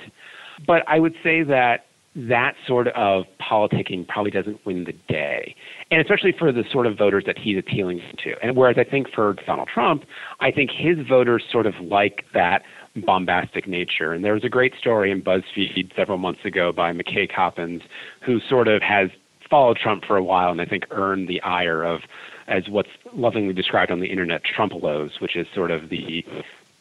But 0.65 0.83
I 0.87 0.99
would 0.99 1.13
say 1.23 1.43
that 1.43 1.85
that 2.15 2.55
sort 2.65 2.87
of 2.89 3.25
politicking 3.39 4.07
probably 4.07 4.31
doesn't 4.31 4.65
win 4.65 4.85
the 4.85 4.93
day. 5.07 5.55
And 5.91 6.01
especially 6.01 6.33
for 6.37 6.51
the 6.51 6.63
sort 6.71 6.87
of 6.87 6.97
voters 6.97 7.23
that 7.27 7.37
he's 7.37 7.59
appealing 7.59 8.01
to. 8.23 8.33
And 8.41 8.57
whereas 8.57 8.77
I 8.79 8.83
think 8.83 9.07
for 9.13 9.35
Donald 9.45 9.69
Trump, 9.71 10.03
I 10.39 10.49
think 10.49 10.71
his 10.71 10.97
voters 11.07 11.43
sort 11.51 11.67
of 11.67 11.75
like 11.79 12.25
that 12.33 12.63
bombastic 12.95 13.67
nature. 13.67 14.13
And 14.13 14.25
there 14.25 14.33
was 14.33 14.43
a 14.43 14.49
great 14.49 14.73
story 14.79 15.11
in 15.11 15.21
BuzzFeed 15.21 15.95
several 15.95 16.17
months 16.17 16.43
ago 16.43 16.71
by 16.71 16.91
McKay 16.91 17.31
Coppins, 17.31 17.83
who 18.25 18.39
sort 18.49 18.67
of 18.67 18.81
has 18.81 19.09
followed 19.49 19.77
Trump 19.77 20.05
for 20.05 20.17
a 20.17 20.23
while 20.23 20.51
and 20.51 20.61
I 20.61 20.65
think 20.65 20.85
earned 20.91 21.27
the 21.27 21.41
ire 21.41 21.83
of, 21.83 22.01
as 22.47 22.67
what's 22.69 22.89
lovingly 23.13 23.53
described 23.53 23.91
on 23.91 23.99
the 23.99 24.07
internet, 24.07 24.41
Trumpelos, 24.43 25.19
which 25.19 25.35
is 25.35 25.47
sort 25.53 25.71
of 25.71 25.89
the 25.89 26.25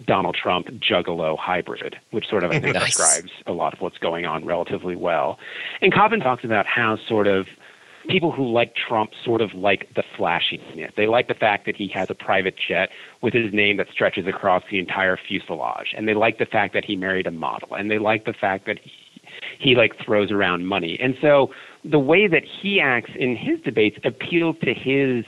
Donald 0.04 0.34
Trump 0.34 0.66
juggalo 0.66 1.38
hybrid, 1.38 1.96
which 2.10 2.28
sort 2.28 2.44
of 2.44 2.50
I 2.50 2.60
think 2.60 2.74
nice. 2.74 2.96
describes 2.96 3.32
a 3.46 3.52
lot 3.52 3.72
of 3.72 3.80
what's 3.80 3.98
going 3.98 4.26
on 4.26 4.44
relatively 4.44 4.96
well. 4.96 5.38
And 5.80 5.92
Coppin 5.92 6.20
talks 6.20 6.44
about 6.44 6.66
how 6.66 6.98
sort 7.08 7.26
of 7.26 7.46
people 8.08 8.30
who 8.30 8.46
like 8.50 8.74
Trump 8.76 9.12
sort 9.24 9.40
of 9.40 9.54
like 9.54 9.92
the 9.94 10.04
flashiness. 10.16 10.92
They 10.96 11.06
like 11.06 11.28
the 11.28 11.34
fact 11.34 11.66
that 11.66 11.76
he 11.76 11.88
has 11.88 12.10
a 12.10 12.14
private 12.14 12.56
jet 12.56 12.90
with 13.20 13.34
his 13.34 13.52
name 13.52 13.78
that 13.78 13.88
stretches 13.90 14.26
across 14.26 14.62
the 14.70 14.78
entire 14.78 15.16
fuselage, 15.16 15.94
and 15.96 16.06
they 16.06 16.14
like 16.14 16.38
the 16.38 16.46
fact 16.46 16.74
that 16.74 16.84
he 16.84 16.96
married 16.96 17.26
a 17.26 17.30
model, 17.30 17.74
and 17.74 17.90
they 17.90 17.98
like 17.98 18.24
the 18.24 18.32
fact 18.32 18.66
that 18.66 18.78
he, 19.58 19.74
like 19.74 19.92
throws 20.04 20.30
around 20.30 20.66
money. 20.66 20.98
And 21.00 21.14
so 21.20 21.50
the 21.84 21.98
way 21.98 22.26
that 22.28 22.42
he 22.44 22.80
acts 22.80 23.10
in 23.18 23.36
his 23.36 23.60
debates 23.60 23.98
appeals 24.04 24.56
to 24.62 24.74
his 24.74 25.24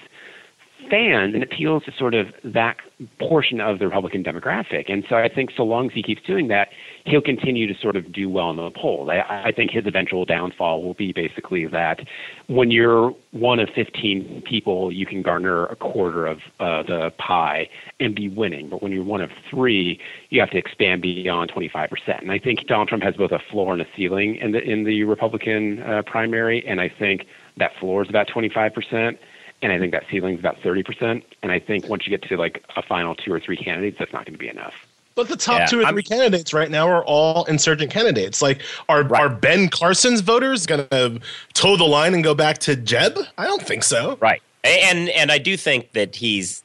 fans 0.91 1.35
and 1.35 1.43
appeals 1.43 1.85
to 1.85 1.93
sort 1.99 2.15
of 2.15 2.29
that 2.45 2.77
portion 3.19 3.61
of 3.61 3.79
the 3.79 3.87
Republican 3.87 4.25
demographic. 4.25 4.91
And 4.91 5.05
so 5.09 5.17
I 5.17 5.29
think 5.29 5.51
so 5.57 5.65
long 5.65 5.87
as 5.87 5.93
he 5.95 6.03
keeps 6.03 6.23
doing 6.23 6.49
that, 6.49 6.69
he'll 7.09 7.21
continue 7.21 7.67
to 7.73 7.79
sort 7.81 7.97
of 7.97 8.13
do 8.13 8.29
well 8.29 8.51
in 8.51 8.57
the 8.57 8.71
polls. 8.71 9.09
I, 9.09 9.45
I 9.47 9.53
think 9.53 9.71
his 9.71 9.87
eventual 9.87 10.25
downfall 10.25 10.83
will 10.83 10.95
be 10.95 11.13
basically 11.13 11.67
that 11.67 12.01
when 12.47 12.71
you're 12.71 13.15
one 13.33 13.59
of 13.59 13.69
15 13.75 14.43
people, 14.43 14.93
you 14.93 15.07
can 15.07 15.23
garner 15.23 15.67
a 15.67 15.77
quarter 15.77 16.27
of 16.27 16.39
uh, 16.61 16.83
the 16.83 17.13
pie 17.19 17.69
and 17.99 18.15
be 18.15 18.29
winning. 18.29 18.69
But 18.69 18.83
when 18.83 18.93
you're 18.93 19.05
one 19.05 19.21
of 19.21 19.31
three, 19.51 20.01
you 20.31 20.41
have 20.41 20.51
to 20.51 20.59
expand 20.59 21.03
beyond 21.03 21.51
25%. 21.51 22.21
And 22.21 22.31
I 22.31 22.39
think 22.39 22.67
Donald 22.67 22.89
Trump 22.89 23.03
has 23.03 23.17
both 23.17 23.33
a 23.33 23.39
floor 23.39 23.73
and 23.73 23.83
a 23.83 23.87
ceiling 23.97 24.37
in 24.37 24.53
the 24.53 24.63
in 24.63 24.85
the 24.85 25.05
Republican 25.05 25.83
uh, 25.83 26.03
primary, 26.03 26.67
and 26.67 26.81
I 26.81 26.89
think 26.89 27.27
that 27.57 27.73
floor 27.79 28.03
is 28.03 28.09
about 28.09 28.29
25% 28.29 29.19
and 29.61 29.73
I 29.73 29.79
think 29.79 29.93
that 29.93 30.05
ceiling 30.11 30.35
is 30.35 30.41
about 30.41 30.61
30%. 30.61 31.23
And 31.43 31.53
I 31.53 31.59
think 31.59 31.89
once 31.89 32.07
you 32.07 32.17
get 32.17 32.29
to 32.29 32.37
like 32.37 32.65
a 32.77 32.83
final 32.83 33.15
two 33.15 33.33
or 33.33 33.41
three 33.41 33.57
candidates, 33.57 33.97
that's 33.99 34.13
not 34.13 34.25
going 34.25 34.35
to 34.35 34.39
be 34.39 34.49
enough. 34.49 34.75
But 35.19 35.27
the 35.27 35.37
top 35.37 35.59
Yeah, 35.59 35.67
two 35.67 35.81
or 35.81 35.85
I'm- 35.85 35.95
3 35.95 36.05
candidates 36.05 36.53
right 36.53 36.71
now 36.71 36.89
are 36.89 37.05
all 37.05 37.43
insurgent 37.47 37.91
candidates. 37.91 38.41
Like, 38.41 38.63
are 38.89 39.03
Right. 39.03 39.23
are 39.23 39.29
Ben 39.29 39.69
Carson's 39.69 40.21
voters 40.21 40.65
going 40.65 40.87
to 40.87 41.19
toe 41.55 41.77
the 41.77 41.83
line 41.83 42.15
and 42.15 42.23
go 42.23 42.35
back 42.35 42.59
to 42.59 42.77
Jeb? 42.77 43.19
I 43.37 43.47
don't 43.47 43.67
think 43.67 43.83
so. 43.83 44.17
Right. 44.21 44.41
And 44.63 45.09
and 45.09 45.33
I 45.33 45.39
do 45.39 45.57
think 45.57 45.93
that 45.95 46.15
he's 46.15 46.63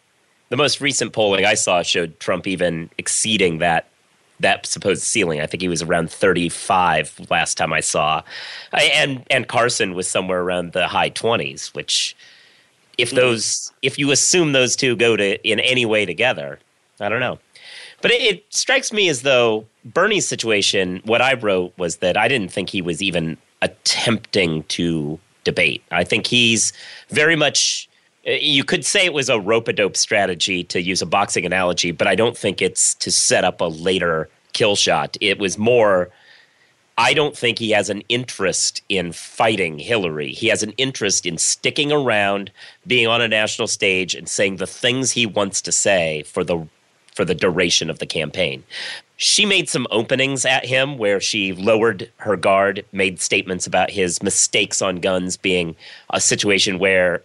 the 0.50 0.56
most 0.56 0.82
recent 0.82 1.14
polling 1.14 1.48
I 1.48 1.56
saw 1.56 1.82
showed 1.82 2.20
Trump 2.20 2.46
even 2.46 2.92
exceeding 3.00 3.58
that 3.58 3.88
that 4.40 4.68
supposed 4.68 5.02
ceiling. 5.02 5.42
I 5.42 5.48
think 5.48 5.62
he 5.62 5.68
was 5.68 5.82
around 5.82 6.12
35 6.12 7.22
last 7.32 7.58
time 7.58 7.74
I 7.74 7.80
saw. 7.80 8.22
And 8.72 9.26
and 9.32 9.48
Carson 9.48 9.96
was 9.96 10.08
somewhere 10.08 10.42
around 10.42 10.74
the 10.74 10.88
high 10.88 11.10
20s, 11.10 11.74
which 11.74 12.16
if 13.00 13.10
hmm. 13.10 13.16
those 13.16 13.72
if 13.82 13.98
you 13.98 14.12
assume 14.12 14.52
those 14.52 14.76
two 14.76 14.96
go 14.96 15.18
to 15.18 15.42
in 15.42 15.60
any 15.60 15.88
way 15.88 16.06
together, 16.06 16.60
I 17.00 17.10
don't 17.10 17.20
know. 17.20 17.40
But 18.04 18.12
it, 18.12 18.22
it 18.22 18.54
strikes 18.54 18.94
me 18.94 19.10
as 19.10 19.24
though 19.24 19.66
Bernie's 19.86 20.28
situation, 20.28 21.02
what 21.06 21.22
I 21.22 21.34
wrote 21.34 21.74
was 21.78 21.98
that 21.98 22.18
I 22.18 22.28
didn't 22.28 22.52
think 22.52 22.70
he 22.70 22.82
was 22.82 23.02
even 23.02 23.38
attempting 23.64 24.64
to 24.64 25.18
debate. 25.46 25.82
I 25.90 26.04
think 26.04 26.28
he's 26.28 26.74
very 27.10 27.38
much. 27.38 27.90
You 28.26 28.64
could 28.64 28.86
say 28.86 29.06
it 29.06 29.14
was 29.14 29.30
a 29.30 29.40
rope 29.40 29.68
a 29.68 29.74
dope 29.74 29.98
strategy 29.98 30.64
to 30.66 30.82
use 30.82 31.02
a 31.02 31.06
boxing 31.06 31.46
analogy, 31.46 31.92
but 31.92 32.08
I 32.08 32.16
don't 32.16 32.38
think 32.38 32.62
it's 32.62 32.94
to 32.96 33.10
set 33.10 33.46
up 33.46 33.62
a 33.62 33.66
later 33.66 34.30
kill 34.52 34.76
shot. 34.76 35.18
It 35.22 35.40
was 35.40 35.58
more. 35.58 36.10
I 36.98 37.14
don't 37.14 37.36
think 37.36 37.58
he 37.58 37.72
has 37.72 37.90
an 37.90 38.02
interest 38.08 38.82
in 38.88 39.14
fighting 39.14 39.80
Hillary. 39.80 40.32
He 40.32 40.48
has 40.48 40.62
an 40.62 40.74
interest 40.74 41.26
in 41.26 41.38
sticking 41.38 41.92
around, 41.92 42.52
being 42.86 43.08
on 43.08 43.22
a 43.22 43.28
national 43.28 43.68
stage, 43.68 44.14
and 44.14 44.28
saying 44.28 44.58
the 44.58 44.68
things 44.68 45.12
he 45.12 45.26
wants 45.26 45.62
to 45.62 45.72
say 45.72 46.24
for 46.24 46.44
the 46.44 46.68
for 47.14 47.26
the 47.26 47.36
duration 47.36 47.90
of 47.90 48.00
the 48.00 48.06
campaign. 48.06 48.64
She 49.18 49.46
made 49.46 49.70
some 49.70 49.88
openings 49.92 50.46
at 50.46 50.66
him 50.66 50.98
where 50.98 51.22
she 51.22 51.54
lowered 51.54 52.12
her 52.18 52.36
guard, 52.36 52.84
made 52.92 53.22
statements 53.22 53.68
about 53.68 53.92
his 53.92 54.22
mistakes 54.22 54.82
on 54.82 54.98
guns 54.98 55.38
being 55.38 55.76
a 56.10 56.20
situation 56.20 56.80
where, 56.80 57.22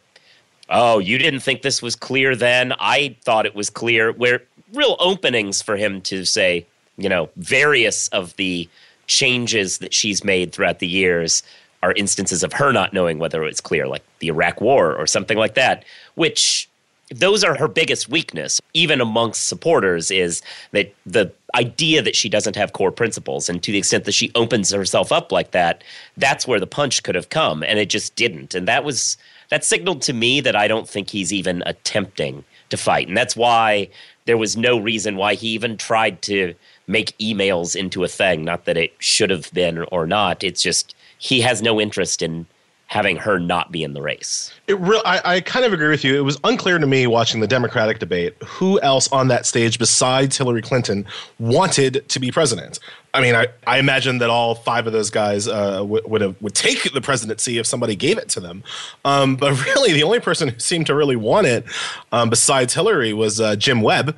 oh, 0.68 0.98
you 0.98 1.18
didn't 1.18 1.40
think 1.40 1.62
this 1.62 1.82
was 1.82 1.96
clear 1.96 2.36
then. 2.36 2.74
I 2.78 3.16
thought 3.24 3.46
it 3.46 3.54
was 3.54 3.70
clear. 3.70 4.12
Where 4.12 4.42
real 4.74 4.96
openings 5.00 5.62
for 5.62 5.76
him 5.76 6.00
to 6.02 6.24
say, 6.24 6.66
you 6.98 7.08
know, 7.08 7.30
various 7.36 8.08
of 8.08 8.36
the 8.36 8.68
changes 9.06 9.78
that 9.78 9.94
she's 9.94 10.22
made 10.22 10.52
throughout 10.52 10.78
the 10.78 10.86
years 10.86 11.42
are 11.82 11.92
instances 11.92 12.42
of 12.42 12.52
her 12.52 12.72
not 12.72 12.92
knowing 12.92 13.18
whether 13.18 13.44
it's 13.44 13.60
clear, 13.60 13.86
like 13.86 14.02
the 14.18 14.28
Iraq 14.28 14.60
War 14.60 14.94
or 14.94 15.06
something 15.06 15.38
like 15.38 15.54
that, 15.54 15.84
which 16.16 16.67
those 17.10 17.42
are 17.42 17.56
her 17.56 17.68
biggest 17.68 18.08
weakness, 18.08 18.60
even 18.74 19.00
amongst 19.00 19.48
supporters, 19.48 20.10
is 20.10 20.42
that 20.72 20.94
the 21.06 21.32
idea 21.54 22.02
that 22.02 22.14
she 22.14 22.28
doesn't 22.28 22.56
have 22.56 22.72
core 22.72 22.92
principles. 22.92 23.48
And 23.48 23.62
to 23.62 23.72
the 23.72 23.78
extent 23.78 24.04
that 24.04 24.12
she 24.12 24.30
opens 24.34 24.70
herself 24.70 25.10
up 25.10 25.32
like 25.32 25.52
that, 25.52 25.82
that's 26.16 26.46
where 26.46 26.60
the 26.60 26.66
punch 26.66 27.02
could 27.02 27.14
have 27.14 27.30
come. 27.30 27.62
And 27.62 27.78
it 27.78 27.88
just 27.88 28.14
didn't. 28.16 28.54
And 28.54 28.68
that 28.68 28.84
was 28.84 29.16
that 29.48 29.64
signaled 29.64 30.02
to 30.02 30.12
me 30.12 30.40
that 30.42 30.56
I 30.56 30.68
don't 30.68 30.88
think 30.88 31.08
he's 31.08 31.32
even 31.32 31.62
attempting 31.64 32.44
to 32.68 32.76
fight. 32.76 33.08
And 33.08 33.16
that's 33.16 33.34
why 33.36 33.88
there 34.26 34.36
was 34.36 34.58
no 34.58 34.78
reason 34.78 35.16
why 35.16 35.34
he 35.34 35.48
even 35.48 35.78
tried 35.78 36.20
to 36.22 36.54
make 36.86 37.16
emails 37.18 37.74
into 37.74 38.04
a 38.04 38.08
thing. 38.08 38.44
Not 38.44 38.66
that 38.66 38.76
it 38.76 38.92
should 38.98 39.30
have 39.30 39.50
been 39.54 39.78
or 39.84 40.06
not. 40.06 40.44
It's 40.44 40.62
just 40.62 40.94
he 41.18 41.40
has 41.40 41.62
no 41.62 41.80
interest 41.80 42.20
in 42.20 42.46
having 42.88 43.16
her 43.16 43.38
not 43.38 43.70
be 43.70 43.82
in 43.82 43.92
the 43.92 44.00
race. 44.00 44.50
It 44.66 44.78
I, 45.04 45.20
I 45.24 45.40
kind 45.42 45.64
of 45.66 45.74
agree 45.74 45.88
with 45.88 46.04
you. 46.04 46.16
It 46.16 46.22
was 46.22 46.38
unclear 46.42 46.78
to 46.78 46.86
me 46.86 47.06
watching 47.06 47.40
the 47.40 47.46
Democratic 47.46 47.98
debate 47.98 48.34
who 48.42 48.80
else 48.80 49.12
on 49.12 49.28
that 49.28 49.44
stage 49.44 49.78
besides 49.78 50.38
Hillary 50.38 50.62
Clinton 50.62 51.04
wanted 51.38 52.08
to 52.08 52.18
be 52.18 52.30
president. 52.32 52.80
I 53.12 53.20
mean, 53.20 53.34
I, 53.34 53.48
I 53.66 53.78
imagine 53.78 54.18
that 54.18 54.30
all 54.30 54.54
five 54.54 54.86
of 54.86 54.94
those 54.94 55.10
guys 55.10 55.46
uh, 55.46 55.82
would 55.84 56.08
would, 56.08 56.20
have, 56.22 56.40
would 56.40 56.54
take 56.54 56.90
the 56.92 57.00
presidency 57.02 57.58
if 57.58 57.66
somebody 57.66 57.94
gave 57.94 58.16
it 58.16 58.30
to 58.30 58.40
them. 58.40 58.64
Um, 59.04 59.36
but 59.36 59.52
really, 59.66 59.92
the 59.92 60.02
only 60.02 60.20
person 60.20 60.48
who 60.48 60.58
seemed 60.58 60.86
to 60.86 60.94
really 60.94 61.16
want 61.16 61.46
it, 61.46 61.64
um, 62.10 62.30
besides 62.30 62.72
Hillary, 62.72 63.12
was 63.12 63.38
uh, 63.38 63.54
Jim 63.56 63.82
Webb. 63.82 64.16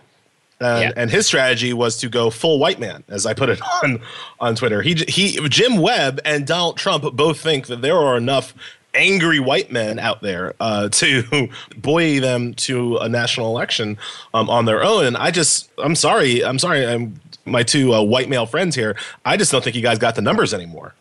And, 0.60 0.82
Yeah. 0.82 0.92
and 0.96 1.10
his 1.10 1.26
strategy 1.26 1.72
was 1.72 1.96
to 1.98 2.08
go 2.08 2.28
full 2.30 2.58
white 2.58 2.78
man, 2.78 3.02
as 3.08 3.24
I 3.26 3.32
put 3.34 3.48
it 3.48 3.60
on 3.82 4.00
on 4.40 4.54
Twitter. 4.56 4.82
He 4.82 4.94
he 5.08 5.48
Jim 5.48 5.78
Webb 5.78 6.20
and 6.24 6.46
Donald 6.46 6.76
Trump 6.76 7.04
both 7.14 7.40
think 7.40 7.66
that 7.68 7.80
there 7.82 7.96
are 7.96 8.16
enough 8.16 8.54
angry 8.92 9.38
white 9.38 9.70
men 9.70 9.98
out 10.00 10.20
there 10.20 10.52
uh, 10.60 10.88
to 10.88 11.48
buoy 11.76 12.18
them 12.18 12.52
to 12.54 12.96
a 12.96 13.08
national 13.08 13.46
election 13.46 13.96
um, 14.34 14.50
on 14.50 14.64
their 14.64 14.82
own. 14.82 15.04
And 15.06 15.16
I 15.16 15.30
just, 15.30 15.70
I'm 15.78 15.94
sorry, 15.94 16.44
I'm 16.44 16.58
sorry, 16.58 16.84
I'm 16.84 17.20
my 17.44 17.62
two 17.62 17.94
uh, 17.94 18.02
white 18.02 18.28
male 18.28 18.46
friends 18.46 18.74
here. 18.74 18.96
I 19.24 19.36
just 19.36 19.52
don't 19.52 19.62
think 19.62 19.76
you 19.76 19.82
guys 19.82 19.98
got 19.98 20.16
the 20.16 20.22
numbers 20.22 20.52
anymore. 20.52 20.94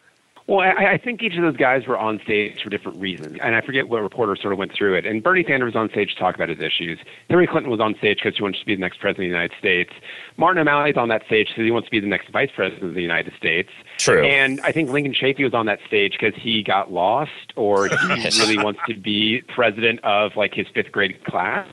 Well, 0.50 0.62
I, 0.62 0.94
I 0.94 0.98
think 0.98 1.22
each 1.22 1.36
of 1.36 1.44
those 1.44 1.58
guys 1.58 1.86
were 1.86 1.96
on 1.96 2.20
stage 2.24 2.64
for 2.64 2.72
different 2.72 3.00
reasons, 3.00 3.38
and 3.40 3.56
I 3.56 3.62
forget 3.62 3.88
what 3.88 4.02
reporter 4.02 4.36
sort 4.36 4.52
of 4.52 4.58
went 4.58 4.74
through 4.74 4.96
it. 4.96 5.06
And 5.06 5.22
Bernie 5.22 5.46
Sanders 5.48 5.76
was 5.76 5.80
on 5.80 5.92
stage 5.92 6.16
to 6.16 6.20
talk 6.20 6.34
about 6.34 6.50
his 6.50 6.58
issues. 6.58 6.98
Hillary 7.28 7.46
Clinton 7.46 7.70
was 7.70 7.80
on 7.80 7.94
stage 8.00 8.18
because 8.18 8.36
she 8.36 8.42
wants 8.42 8.58
to 8.60 8.66
be 8.66 8.74
the 8.74 8.82
next 8.82 9.00
president 9.00 9.26
of 9.26 9.30
the 9.30 9.38
United 9.38 9.56
States. 9.60 9.94
Martin 10.38 10.60
O'Malley's 10.60 10.98
on 10.98 11.08
that 11.10 11.24
stage 11.28 11.50
because 11.50 11.66
he 11.66 11.70
wants 11.70 11.86
to 11.86 11.92
be 11.92 12.00
the 12.00 12.08
next 12.08 12.32
vice 12.32 12.50
president 12.56 12.84
of 12.84 12.96
the 12.96 13.02
United 13.04 13.32
States. 13.38 13.70
True. 14.00 14.26
And 14.26 14.60
I 14.62 14.72
think 14.72 14.90
Lincoln 14.90 15.14
Chafee 15.14 15.44
was 15.44 15.54
on 15.54 15.68
that 15.68 15.82
stage 15.86 16.18
because 16.20 16.34
he 16.42 16.64
got 16.64 16.92
lost, 16.92 17.54
or 17.56 17.88
he 17.88 17.96
really 18.40 18.58
wants 18.58 18.80
to 18.88 18.96
be 18.96 19.44
president 19.54 20.04
of 20.04 20.36
like 20.36 20.56
his 20.56 20.66
fifth 20.74 20.92
grade 20.92 21.24
class. 21.26 21.68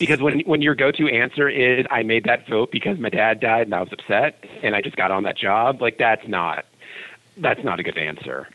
Because 0.00 0.20
when 0.20 0.40
when 0.40 0.60
your 0.60 0.74
go-to 0.74 1.06
answer 1.06 1.48
is 1.48 1.86
"I 1.88 2.02
made 2.02 2.24
that 2.24 2.48
vote 2.48 2.72
because 2.72 2.98
my 2.98 3.10
dad 3.10 3.38
died 3.38 3.68
and 3.68 3.74
I 3.74 3.80
was 3.80 3.92
upset 3.92 4.42
and 4.64 4.74
I 4.74 4.80
just 4.80 4.96
got 4.96 5.12
on 5.12 5.22
that 5.22 5.36
job," 5.36 5.80
like 5.80 5.98
that's 5.98 6.26
not 6.26 6.64
that's 7.36 7.62
not 7.64 7.80
a 7.80 7.82
good 7.82 7.98
answer. 7.98 8.48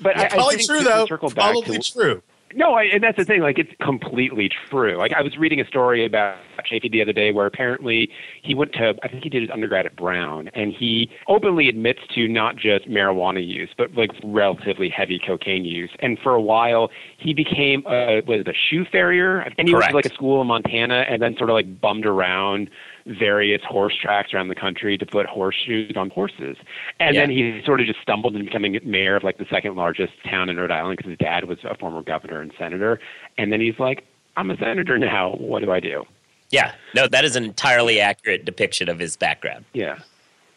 But 0.00 0.16
I, 0.16 0.26
I 0.26 0.28
Probably 0.28 0.56
think 0.56 0.68
true 0.68 0.80
though. 0.82 1.06
Circle 1.06 1.30
back 1.30 1.52
Probably 1.52 1.78
to, 1.78 1.92
true. 1.92 2.22
no, 2.54 2.74
I, 2.74 2.84
and 2.84 3.02
that's 3.02 3.16
the 3.16 3.24
thing. 3.24 3.40
Like, 3.40 3.58
it's 3.58 3.72
completely 3.82 4.48
true. 4.48 4.96
Like, 4.96 5.12
I 5.12 5.22
was 5.22 5.36
reading 5.36 5.60
a 5.60 5.66
story 5.66 6.04
about 6.04 6.36
Chafee 6.70 6.90
the 6.90 7.02
other 7.02 7.12
day 7.12 7.32
where 7.32 7.46
apparently 7.46 8.10
he 8.42 8.54
went 8.54 8.72
to, 8.74 8.94
I 9.02 9.08
think 9.08 9.24
he 9.24 9.28
did 9.28 9.42
his 9.42 9.50
undergrad 9.50 9.86
at 9.86 9.96
Brown, 9.96 10.50
and 10.54 10.72
he 10.72 11.10
openly 11.26 11.68
admits 11.68 12.00
to 12.14 12.28
not 12.28 12.56
just 12.56 12.88
marijuana 12.88 13.44
use, 13.44 13.70
but 13.76 13.92
like 13.94 14.12
relatively 14.22 14.88
heavy 14.88 15.18
cocaine 15.18 15.64
use. 15.64 15.90
And 15.98 16.18
for 16.18 16.32
a 16.32 16.40
while, 16.40 16.90
he 17.16 17.34
became 17.34 17.82
a, 17.86 18.22
was 18.26 18.40
it 18.42 18.48
a 18.48 18.54
shoe 18.54 18.84
farrier? 18.84 19.40
And 19.40 19.68
he 19.68 19.74
went 19.74 19.82
Correct. 19.82 19.90
to 19.90 19.96
like 19.96 20.06
a 20.06 20.14
school 20.14 20.40
in 20.40 20.46
Montana 20.46 21.06
and 21.08 21.20
then 21.20 21.36
sort 21.36 21.50
of 21.50 21.54
like 21.54 21.80
bummed 21.80 22.06
around 22.06 22.70
various 23.08 23.62
horse 23.64 23.94
tracks 24.00 24.34
around 24.34 24.48
the 24.48 24.54
country 24.54 24.98
to 24.98 25.06
put 25.06 25.26
horseshoes 25.26 25.92
on 25.96 26.10
horses. 26.10 26.56
And 27.00 27.14
Yeah. 27.14 27.22
then 27.22 27.30
he 27.30 27.62
sort 27.64 27.80
of 27.80 27.86
just 27.86 28.00
stumbled 28.02 28.34
into 28.34 28.44
becoming 28.46 28.78
mayor 28.84 29.16
of 29.16 29.24
like 29.24 29.38
the 29.38 29.46
second 29.50 29.76
largest 29.76 30.12
town 30.28 30.48
in 30.48 30.56
Rhode 30.58 30.70
Island 30.70 30.96
because 30.98 31.10
his 31.10 31.18
dad 31.18 31.44
was 31.44 31.58
a 31.64 31.74
former 31.76 32.02
governor 32.02 32.40
and 32.40 32.52
senator. 32.58 33.00
And 33.38 33.52
then 33.52 33.60
he's 33.60 33.78
like, 33.78 34.04
I'm 34.36 34.50
a 34.50 34.56
senator 34.58 34.98
now. 34.98 35.30
What 35.38 35.62
do 35.62 35.72
I 35.72 35.80
do? 35.80 36.04
Yeah, 36.50 36.72
no, 36.94 37.06
that 37.08 37.24
is 37.24 37.36
an 37.36 37.44
entirely 37.44 38.00
accurate 38.00 38.44
depiction 38.44 38.88
of 38.88 38.98
his 38.98 39.16
background. 39.16 39.64
Yeah. 39.74 39.98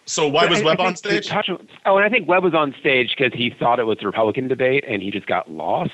So 0.05 0.27
why 0.27 0.43
But 0.43 0.49
was 0.51 0.61
I- 0.61 0.65
Webb 0.65 0.81
I 0.81 0.85
on 0.87 0.95
stage? 0.95 1.27
touch 1.27 1.49
oh, 1.85 1.97
and 1.97 2.05
I 2.05 2.09
think 2.09 2.27
Webb 2.27 2.43
was 2.43 2.53
on 2.53 2.73
stage 2.79 3.15
because 3.17 3.33
he 3.37 3.49
thought 3.49 3.79
it 3.79 3.85
was 3.85 3.97
a 4.01 4.05
Republican 4.05 4.47
debate 4.47 4.83
and 4.87 5.01
he 5.01 5.11
just 5.11 5.27
got 5.27 5.49
lost. 5.51 5.91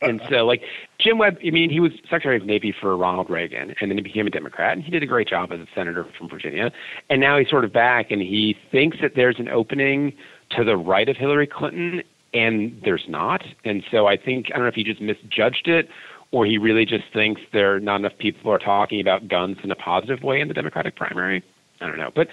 And 0.00 0.20
so, 0.30 0.46
like, 0.46 0.62
Jim 1.00 1.18
Webb, 1.18 1.38
I 1.44 1.50
mean, 1.50 1.70
he 1.70 1.80
was 1.80 1.92
Secretary 2.02 2.36
of 2.36 2.44
Navy 2.44 2.72
for 2.78 2.96
Ronald 2.96 3.28
Reagan 3.28 3.74
and 3.80 3.90
then 3.90 3.98
he 3.98 4.02
became 4.02 4.26
a 4.26 4.30
Democrat 4.30 4.76
and 4.76 4.84
he 4.84 4.90
did 4.90 5.02
a 5.02 5.06
great 5.06 5.28
job 5.28 5.52
as 5.52 5.58
a 5.58 5.66
senator 5.74 6.06
from 6.16 6.28
Virginia. 6.28 6.70
And 7.10 7.20
now 7.20 7.38
he's 7.38 7.48
sort 7.48 7.64
of 7.64 7.72
back 7.72 8.10
and 8.10 8.22
he 8.22 8.56
thinks 8.70 8.98
that 9.02 9.12
there's 9.16 9.38
an 9.38 9.48
opening 9.48 10.12
to 10.56 10.64
the 10.64 10.76
right 10.76 11.08
of 11.08 11.16
Hillary 11.16 11.46
Clinton 11.46 12.02
and 12.32 12.80
there's 12.84 13.04
not. 13.08 13.42
And 13.64 13.82
so 13.90 14.06
I 14.06 14.16
think, 14.16 14.46
I 14.52 14.56
don't 14.56 14.62
know 14.62 14.68
if 14.68 14.74
he 14.74 14.84
just 14.84 15.00
misjudged 15.00 15.66
it 15.66 15.88
or 16.30 16.46
he 16.46 16.58
really 16.58 16.84
just 16.84 17.04
thinks 17.12 17.40
there 17.52 17.74
are 17.74 17.80
not 17.80 17.96
enough 17.96 18.16
people 18.18 18.52
are 18.52 18.58
talking 18.58 19.00
about 19.00 19.28
guns 19.28 19.56
in 19.64 19.70
a 19.70 19.76
positive 19.76 20.22
way 20.22 20.40
in 20.40 20.48
the 20.48 20.54
Democratic 20.54 20.94
primary. 20.94 21.42
I 21.80 21.86
don't 21.86 21.98
know. 21.98 22.10
But 22.14 22.28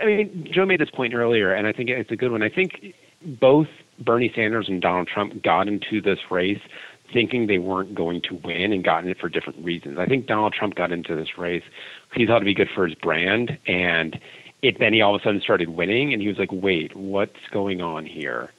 I 0.00 0.06
mean, 0.06 0.48
Joe 0.50 0.64
made 0.64 0.80
this 0.80 0.90
point 0.90 1.14
earlier, 1.14 1.52
and 1.52 1.66
I 1.66 1.72
think 1.72 1.90
it's 1.90 2.10
a 2.10 2.16
good 2.16 2.32
one. 2.32 2.42
I 2.42 2.48
think 2.48 2.94
both 3.22 3.66
Bernie 3.98 4.32
Sanders 4.34 4.66
and 4.68 4.80
Donald 4.80 5.08
Trump 5.08 5.42
got 5.42 5.68
into 5.68 6.00
this 6.00 6.18
race 6.30 6.60
thinking 7.12 7.46
they 7.46 7.58
weren't 7.58 7.94
going 7.94 8.22
to 8.22 8.34
win 8.44 8.72
and 8.72 8.84
got 8.84 9.04
in 9.04 9.10
it 9.10 9.18
for 9.18 9.28
different 9.28 9.64
reasons. 9.64 9.98
I 9.98 10.06
think 10.06 10.26
Donald 10.26 10.52
Trump 10.52 10.74
got 10.74 10.92
into 10.92 11.14
this 11.14 11.38
race 11.38 11.64
he 12.14 12.26
thought 12.26 12.36
it'd 12.36 12.46
be 12.46 12.54
good 12.54 12.70
for 12.74 12.86
his 12.86 12.96
brand, 12.96 13.56
and 13.66 14.18
it 14.62 14.78
then 14.80 14.92
he 14.92 15.00
all 15.00 15.14
of 15.14 15.20
a 15.20 15.24
sudden 15.24 15.40
started 15.40 15.68
winning, 15.68 16.12
and 16.12 16.20
he 16.20 16.28
was 16.28 16.38
like, 16.38 16.50
"Wait, 16.52 16.94
what's 16.96 17.38
going 17.52 17.80
on 17.80 18.04
here?" 18.04 18.50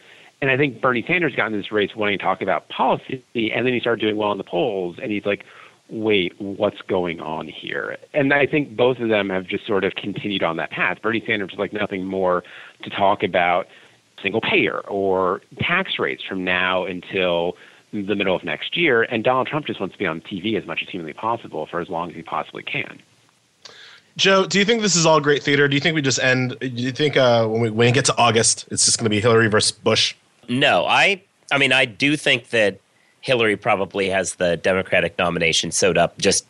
And 0.42 0.50
I 0.50 0.58
think 0.58 0.82
Bernie 0.82 1.04
Sanders 1.06 1.36
got 1.36 1.48
in 1.48 1.54
this 1.54 1.72
race 1.72 1.92
wanting 1.96 2.18
to 2.18 2.24
talk 2.24 2.42
about 2.42 2.70
policy, 2.70 3.24
and 3.36 3.66
then 3.66 3.74
he 3.74 3.80
started 3.80 4.02
doing 4.02 4.18
well 4.18 4.32
in 4.32 4.38
the 4.38 4.44
polls, 4.44 4.98
and 5.02 5.12
he's 5.12 5.26
like, 5.26 5.44
wait, 5.92 6.34
what's 6.40 6.82
going 6.88 7.20
on 7.20 7.48
here? 7.48 7.98
And 8.14 8.34
I 8.34 8.48
think 8.48 8.76
both 8.76 8.98
of 9.00 9.10
them 9.10 9.30
have 9.30 9.46
just 9.46 9.68
sort 9.68 9.84
of 9.84 9.94
continued 9.96 10.42
on 10.42 10.56
that 10.56 10.72
path. 10.72 11.02
Bernie 11.02 11.22
Sanders 11.28 11.52
is 11.52 11.60
like 11.60 11.74
nothing 11.74 12.06
more 12.06 12.44
to 12.84 12.90
talk 12.90 13.24
about 13.24 13.68
single 14.24 14.42
payer 14.42 14.80
or 14.88 15.42
tax 15.60 16.00
rates 16.00 16.24
from 16.28 16.44
now 16.44 16.86
until 16.86 17.58
the 17.92 18.16
middle 18.16 18.36
of 18.36 18.44
next 18.44 18.78
year. 18.78 19.04
And 19.04 19.24
Donald 19.24 19.48
Trump 19.48 19.66
just 19.66 19.80
wants 19.80 19.94
to 19.94 20.00
be 20.00 20.06
on 20.06 20.22
TV 20.22 20.58
as 20.58 20.66
much 20.66 20.82
as 20.82 20.90
humanly 20.90 21.14
possible 21.14 21.66
for 21.66 21.80
as 21.80 21.90
long 21.90 22.10
as 22.10 22.16
he 22.16 22.22
possibly 22.22 22.64
can. 22.64 23.02
Joe, 24.18 24.46
do 24.46 24.60
you 24.60 24.66
think 24.66 24.82
this 24.82 24.96
is 24.96 25.06
all 25.06 25.20
great 25.20 25.42
theater? 25.42 25.68
Do 25.68 25.76
you 25.76 25.80
think 25.80 25.96
we 25.96 26.02
just 26.02 26.20
end? 26.20 26.58
Do 26.60 26.68
you 26.68 26.92
think 26.92 27.16
uh, 27.16 27.48
when 27.48 27.62
we 27.62 27.70
when 27.70 27.88
we 27.88 27.92
get 27.92 28.06
to 28.06 28.18
August, 28.18 28.68
it's 28.70 28.86
just 28.86 28.98
going 28.98 29.06
to 29.06 29.10
be 29.10 29.22
Hillary 29.22 29.48
versus 29.48 29.72
Bush? 29.72 30.16
No, 30.50 30.86
I 30.86 31.22
I 31.52 31.58
mean 31.58 31.72
I 31.72 31.86
do 31.86 32.18
think 32.18 32.50
that 32.50 32.80
Hillary 33.22 33.56
probably 33.56 34.10
has 34.10 34.36
the 34.36 34.58
Democratic 34.58 35.18
nomination 35.18 35.72
sewed 35.72 35.98
up. 35.98 36.18
Just 36.18 36.46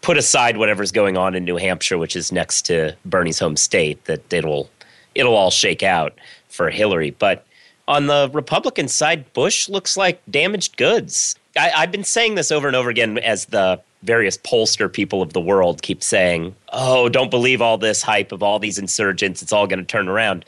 put 0.00 0.16
aside 0.16 0.56
whatever's 0.56 0.92
going 0.92 1.16
on 1.16 1.34
in 1.34 1.44
New 1.44 1.56
Hampshire, 1.56 1.98
which 1.98 2.16
is 2.16 2.32
next 2.32 2.62
to 2.62 2.96
Bernie's 3.04 3.38
home 3.38 3.56
state, 3.56 4.02
that 4.06 4.32
it'll 4.32 4.70
it'll 5.14 5.34
all 5.34 5.50
shake 5.50 5.82
out 5.82 6.14
for 6.48 6.70
Hillary. 6.70 7.10
But 7.10 7.44
on 7.88 8.06
the 8.06 8.30
Republican 8.32 8.88
side, 8.88 9.32
Bush 9.32 9.68
looks 9.68 9.96
like 9.96 10.20
damaged 10.30 10.76
goods. 10.76 11.36
I, 11.56 11.70
I've 11.76 11.92
been 11.92 12.04
saying 12.04 12.34
this 12.34 12.50
over 12.50 12.66
and 12.66 12.76
over 12.76 12.90
again 12.90 13.18
as 13.18 13.46
the 13.46 13.80
various 14.02 14.36
pollster 14.38 14.92
people 14.92 15.22
of 15.22 15.32
the 15.32 15.40
world 15.40 15.82
keep 15.82 16.02
saying, 16.02 16.54
"Oh, 16.72 17.08
don't 17.08 17.30
believe 17.30 17.62
all 17.62 17.78
this 17.78 18.02
hype 18.02 18.32
of 18.32 18.42
all 18.42 18.58
these 18.58 18.78
insurgents. 18.78 19.42
It's 19.42 19.52
all 19.52 19.66
going 19.66 19.78
to 19.78 19.84
turn 19.84 20.08
around." 20.08 20.44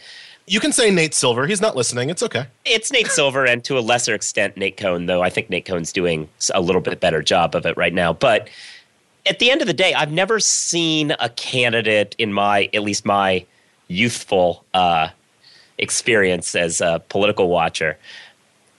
You 0.49 0.61
can 0.61 0.70
say 0.70 0.92
Nate 0.92 1.12
Silver. 1.12 1.46
He's 1.49 1.61
not 1.61 1.75
listening. 1.75 2.09
It's 2.09 2.22
okay. 2.22 2.46
It's 2.64 2.92
Nate 2.92 3.09
Silver, 3.09 3.44
and 3.44 3.64
to 3.64 3.79
a 3.79 3.81
lesser 3.81 4.14
extent, 4.14 4.57
Nate 4.57 4.77
Cohn. 4.77 5.07
Though 5.07 5.22
I 5.22 5.31
think 5.31 5.51
Nate 5.51 5.64
Cohn's 5.64 5.92
doing 5.92 6.29
a 6.55 6.61
little 6.61 6.81
bit 6.81 7.01
better 7.01 7.22
job 7.22 7.55
of 7.55 7.66
it 7.66 7.77
right 7.77 7.92
now. 7.92 8.12
But 8.12 8.49
at 9.27 9.38
the 9.38 9.51
end 9.51 9.61
of 9.61 9.66
the 9.66 9.75
day, 9.75 9.92
I've 9.94 10.12
never 10.12 10.38
seen 10.40 11.14
a 11.18 11.29
candidate 11.31 12.14
in 12.18 12.33
my, 12.33 12.70
at 12.72 12.83
least 12.83 13.05
my 13.05 13.44
youthful 13.88 14.64
uh, 14.72 15.09
experience 15.78 16.54
as 16.54 16.80
a 16.80 17.02
political 17.08 17.48
watcher. 17.48 17.98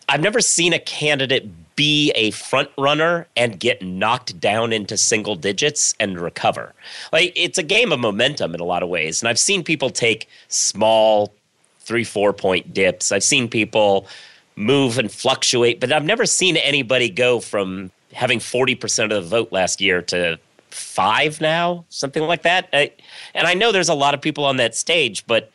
I've 0.09 0.21
never 0.21 0.39
seen 0.39 0.73
a 0.73 0.79
candidate 0.79 1.49
be 1.75 2.11
a 2.15 2.31
front 2.31 2.69
runner 2.77 3.27
and 3.35 3.59
get 3.59 3.81
knocked 3.81 4.39
down 4.39 4.73
into 4.73 4.97
single 4.97 5.35
digits 5.35 5.93
and 5.99 6.19
recover. 6.19 6.73
Like 7.13 7.31
it's 7.35 7.57
a 7.57 7.63
game 7.63 7.91
of 7.91 7.99
momentum 7.99 8.55
in 8.55 8.59
a 8.59 8.65
lot 8.65 8.83
of 8.83 8.89
ways. 8.89 9.21
And 9.21 9.29
I've 9.29 9.39
seen 9.39 9.63
people 9.63 9.89
take 9.89 10.27
small 10.47 11.33
three, 11.81 12.03
four 12.03 12.33
point 12.33 12.73
dips. 12.73 13.11
I've 13.11 13.23
seen 13.23 13.47
people 13.47 14.07
move 14.55 14.97
and 14.97 15.11
fluctuate, 15.11 15.79
but 15.79 15.91
I've 15.91 16.03
never 16.03 16.25
seen 16.25 16.57
anybody 16.57 17.09
go 17.09 17.39
from 17.39 17.91
having 18.11 18.39
40% 18.39 19.03
of 19.05 19.09
the 19.11 19.21
vote 19.21 19.51
last 19.51 19.79
year 19.79 20.01
to 20.01 20.39
five 20.71 21.39
now, 21.39 21.85
something 21.89 22.23
like 22.23 22.41
that. 22.41 22.69
I, 22.73 22.91
and 23.35 23.47
I 23.47 23.53
know 23.53 23.71
there's 23.71 23.89
a 23.89 23.93
lot 23.93 24.13
of 24.13 24.21
people 24.21 24.45
on 24.45 24.57
that 24.57 24.75
stage, 24.75 25.25
but 25.27 25.51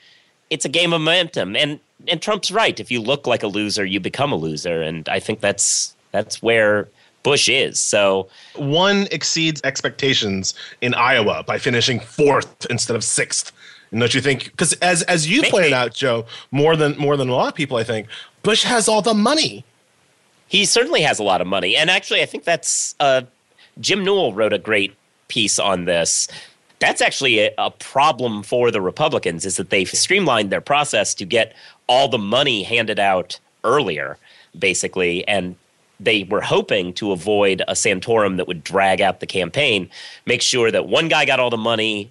it's 0.51 0.65
a 0.65 0.69
game 0.69 0.93
of 0.93 1.01
momentum. 1.01 1.57
And 1.57 1.81
and 2.09 2.21
Trump's 2.21 2.51
right. 2.51 2.79
If 2.81 2.91
you 2.91 3.01
look 3.01 3.27
like 3.27 3.43
a 3.43 3.47
loser, 3.47 3.85
you 3.85 4.01
become 4.01 4.33
a 4.33 4.37
loser. 4.37 4.83
And 4.83 5.09
I 5.09 5.21
think 5.21 5.41
that's 5.41 5.95
that's 6.11 6.43
where 6.43 6.89
Bush 7.23 7.49
is. 7.49 7.79
So 7.79 8.29
one 8.57 9.07
exceeds 9.11 9.61
expectations 9.65 10.55
in 10.81 10.95
Iowa 10.95 11.45
by 11.47 11.59
finishing 11.59 12.01
fourth 12.01 12.67
instead 12.71 12.97
of 12.97 13.05
sixth. 13.05 13.53
And 13.91 14.01
don't 14.01 14.15
you 14.15 14.21
think? 14.21 14.45
Because 14.45 14.73
as 14.75 15.03
as 15.03 15.29
you 15.29 15.43
Maybe. 15.43 15.51
pointed 15.51 15.73
out, 15.73 15.95
Joe, 15.95 16.27
more 16.51 16.77
than 16.77 16.97
more 16.99 17.17
than 17.17 17.29
a 17.29 17.35
lot 17.35 17.49
of 17.49 17.55
people, 17.55 17.77
I 17.77 17.85
think 17.85 18.09
Bush 18.43 18.65
has 18.65 18.89
all 18.89 19.03
the 19.03 19.15
money. 19.15 19.65
He 20.49 20.65
certainly 20.65 21.03
has 21.03 21.19
a 21.19 21.23
lot 21.23 21.41
of 21.41 21.47
money, 21.47 21.77
and 21.77 21.89
actually, 21.89 22.23
I 22.23 22.27
think 22.27 22.45
that's 22.45 22.95
uh, 23.01 23.23
Jim 23.81 24.05
Newell 24.05 24.35
wrote 24.35 24.53
a 24.53 24.59
great 24.59 24.95
piece 25.29 25.59
on 25.59 25.85
this. 25.87 26.29
That's 26.83 27.01
actually 27.01 27.39
a, 27.39 27.55
a 27.59 27.71
problem 27.71 28.43
for 28.43 28.73
the 28.73 28.81
Republicans 28.81 29.47
is 29.47 29.57
that 29.57 29.71
they've 29.71 29.89
streamlined 29.89 30.51
their 30.51 30.61
process 30.61 31.15
to 31.15 31.25
get 31.25 31.55
all 31.87 32.09
the 32.09 32.19
money 32.19 32.65
handed 32.65 32.99
out 32.99 33.39
earlier, 33.63 34.19
basically, 34.59 35.27
and 35.29 35.55
they 36.01 36.25
were 36.25 36.41
hoping 36.41 36.93
to 36.95 37.13
avoid 37.13 37.63
a 37.69 37.75
Santorum 37.75 38.37
that 38.37 38.49
would 38.49 38.65
drag 38.65 39.01
out 39.01 39.21
the 39.21 39.27
campaign, 39.27 39.89
make 40.27 40.43
sure 40.43 40.73
that 40.73 40.89
one 40.89 41.07
guy 41.07 41.25
got 41.25 41.39
all 41.39 41.51
the 41.51 41.57
money, 41.57 42.11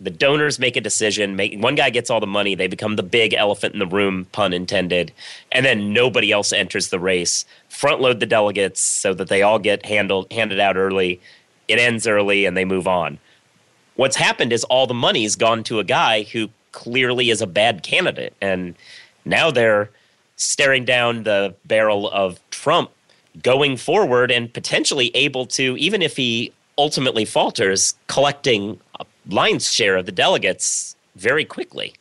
the 0.00 0.10
donors 0.10 0.60
make 0.60 0.76
a 0.76 0.80
decision, 0.80 1.34
make 1.34 1.60
one 1.60 1.74
guy 1.74 1.90
gets 1.90 2.08
all 2.08 2.20
the 2.20 2.26
money, 2.28 2.54
they 2.54 2.68
become 2.68 2.94
the 2.94 3.02
big 3.02 3.34
elephant 3.34 3.72
in 3.72 3.80
the 3.80 3.86
room, 3.86 4.26
pun 4.30 4.52
intended, 4.52 5.10
and 5.50 5.66
then 5.66 5.92
nobody 5.92 6.30
else 6.30 6.52
enters 6.52 6.90
the 6.90 7.00
race. 7.00 7.44
Front 7.68 8.00
load 8.00 8.20
the 8.20 8.26
delegates 8.26 8.80
so 8.80 9.12
that 9.12 9.26
they 9.26 9.42
all 9.42 9.58
get 9.58 9.84
handled 9.86 10.30
handed 10.30 10.60
out 10.60 10.76
early. 10.76 11.20
It 11.66 11.80
ends 11.80 12.06
early 12.06 12.44
and 12.44 12.56
they 12.56 12.64
move 12.64 12.86
on. 12.86 13.18
What's 13.96 14.16
happened 14.16 14.52
is 14.52 14.64
all 14.64 14.86
the 14.86 14.94
money's 14.94 15.36
gone 15.36 15.62
to 15.64 15.78
a 15.78 15.84
guy 15.84 16.24
who 16.24 16.48
clearly 16.72 17.30
is 17.30 17.40
a 17.40 17.46
bad 17.46 17.82
candidate 17.82 18.34
and 18.40 18.74
now 19.24 19.50
they're 19.50 19.90
staring 20.36 20.84
down 20.84 21.22
the 21.22 21.54
barrel 21.64 22.10
of 22.10 22.40
Trump 22.50 22.90
going 23.42 23.76
forward 23.76 24.30
and 24.30 24.52
potentially 24.52 25.10
able 25.14 25.46
to, 25.46 25.76
even 25.76 26.02
if 26.02 26.16
he 26.16 26.52
ultimately 26.76 27.24
falters, 27.24 27.94
collecting 28.06 28.80
a 29.00 29.06
lion's 29.28 29.70
share 29.70 29.96
of 29.96 30.06
the 30.06 30.12
delegates 30.12 30.96
very 31.16 31.44
quickly. 31.44 31.94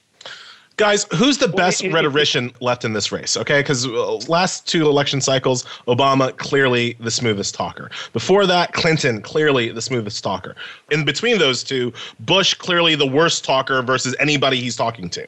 Guys, 0.78 1.06
who's 1.14 1.38
the 1.38 1.48
best 1.48 1.84
rhetorician 1.84 2.52
left 2.60 2.84
in 2.84 2.94
this 2.94 3.12
race? 3.12 3.38
Okay, 3.38 3.60
because 3.60 3.86
uh, 3.86 4.16
last 4.28 4.68
two 4.68 4.88
election 4.88 5.22
cycles, 5.22 5.66
Obama 5.88 6.36
clearly 6.38 6.98
the 7.00 7.12
smoothest 7.12 7.54
talker. 7.54 7.92
Before 8.12 8.48
that, 8.48 8.74
Clinton 8.74 9.22
clearly 9.22 9.70
the 9.70 9.84
smoothest 9.84 10.24
talker. 10.24 10.56
In 10.90 11.06
between 11.06 11.38
those 11.38 11.64
two, 11.64 11.94
Bush 12.22 12.56
clearly 12.56 12.96
the 12.96 13.06
worst 13.06 13.46
talker 13.46 13.84
versus 13.84 14.16
anybody 14.20 14.60
he's 14.60 14.76
talking 14.76 15.12
to. 15.12 15.28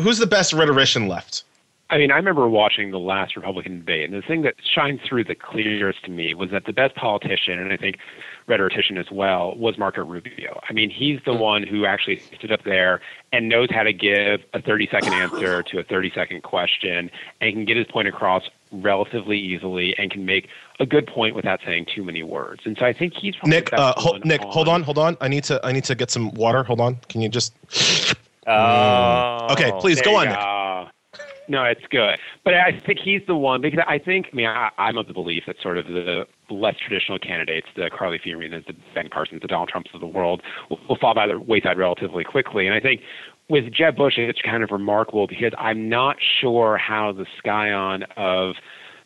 Who's 0.00 0.18
the 0.18 0.26
best 0.26 0.54
rhetorician 0.54 1.08
left? 1.08 1.44
I 1.88 1.98
mean, 1.98 2.10
I 2.10 2.16
remember 2.16 2.48
watching 2.48 2.90
the 2.90 2.98
last 2.98 3.36
Republican 3.36 3.78
debate, 3.78 4.10
and 4.10 4.20
the 4.20 4.26
thing 4.26 4.42
that 4.42 4.56
shines 4.74 5.00
through 5.08 5.24
the 5.24 5.36
clearest 5.36 6.04
to 6.04 6.10
me 6.10 6.34
was 6.34 6.50
that 6.50 6.64
the 6.64 6.72
best 6.72 6.96
politician, 6.96 7.60
and 7.60 7.72
I 7.72 7.76
think 7.76 7.98
rhetorician 8.48 8.98
as 8.98 9.08
well, 9.12 9.54
was 9.56 9.78
Marco 9.78 10.04
Rubio. 10.04 10.60
I 10.68 10.72
mean, 10.72 10.90
he's 10.90 11.20
the 11.24 11.34
one 11.34 11.62
who 11.62 11.86
actually 11.86 12.18
stood 12.36 12.50
up 12.50 12.64
there 12.64 13.00
and 13.32 13.48
knows 13.48 13.68
how 13.70 13.84
to 13.84 13.92
give 13.92 14.40
a 14.52 14.60
30 14.60 14.88
second 14.90 15.12
answer 15.12 15.62
to 15.62 15.78
a 15.78 15.84
30 15.84 16.10
second 16.12 16.42
question 16.42 17.08
and 17.40 17.52
can 17.52 17.64
get 17.64 17.76
his 17.76 17.86
point 17.86 18.08
across 18.08 18.42
relatively 18.72 19.38
easily 19.38 19.94
and 19.96 20.10
can 20.10 20.26
make 20.26 20.48
a 20.80 20.86
good 20.86 21.06
point 21.06 21.36
without 21.36 21.60
saying 21.64 21.86
too 21.94 22.02
many 22.02 22.24
words. 22.24 22.62
And 22.64 22.76
so 22.76 22.84
I 22.84 22.92
think 22.92 23.14
he's 23.14 23.36
Nick. 23.44 23.72
Uh, 23.72 23.94
ho- 23.96 24.18
Nick, 24.24 24.42
on. 24.42 24.50
hold 24.50 24.68
on, 24.68 24.82
hold 24.82 24.98
on. 24.98 25.16
I 25.20 25.28
need 25.28 25.44
to. 25.44 25.64
I 25.64 25.70
need 25.70 25.84
to 25.84 25.94
get 25.94 26.10
some 26.10 26.32
water. 26.32 26.64
Hold 26.64 26.80
on. 26.80 26.96
Can 27.08 27.20
you 27.20 27.28
just? 27.28 27.54
Oh, 28.48 29.48
okay, 29.50 29.72
please 29.80 30.00
go 30.02 30.16
on, 30.16 30.26
go. 30.26 30.30
Nick. 30.30 30.38
No, 31.48 31.64
it's 31.64 31.86
good. 31.90 32.18
But 32.44 32.54
I 32.54 32.80
think 32.84 32.98
he's 32.98 33.22
the 33.26 33.36
one 33.36 33.60
because 33.60 33.80
I 33.86 33.98
think, 33.98 34.28
I 34.32 34.36
mean, 34.36 34.46
I, 34.46 34.70
I'm 34.78 34.96
of 34.96 35.06
the 35.06 35.12
belief 35.12 35.44
that 35.46 35.56
sort 35.62 35.78
of 35.78 35.86
the 35.86 36.26
less 36.50 36.74
traditional 36.76 37.18
candidates, 37.18 37.68
the 37.76 37.90
Carly 37.96 38.18
Fiorina's, 38.18 38.64
the 38.66 38.74
Ben 38.94 39.08
Carsons, 39.08 39.42
the 39.42 39.48
Donald 39.48 39.68
Trumps 39.68 39.90
of 39.94 40.00
the 40.00 40.06
world, 40.06 40.42
will, 40.70 40.80
will 40.88 40.96
fall 40.96 41.14
by 41.14 41.26
the 41.26 41.38
wayside 41.38 41.78
relatively 41.78 42.24
quickly. 42.24 42.66
And 42.66 42.74
I 42.74 42.80
think 42.80 43.00
with 43.48 43.72
Jeb 43.72 43.96
Bush, 43.96 44.14
it's 44.18 44.40
kind 44.42 44.62
of 44.62 44.70
remarkable 44.70 45.26
because 45.26 45.52
I'm 45.58 45.88
not 45.88 46.16
sure 46.40 46.76
how 46.76 47.12
the 47.12 47.26
scion 47.44 48.04
of 48.16 48.56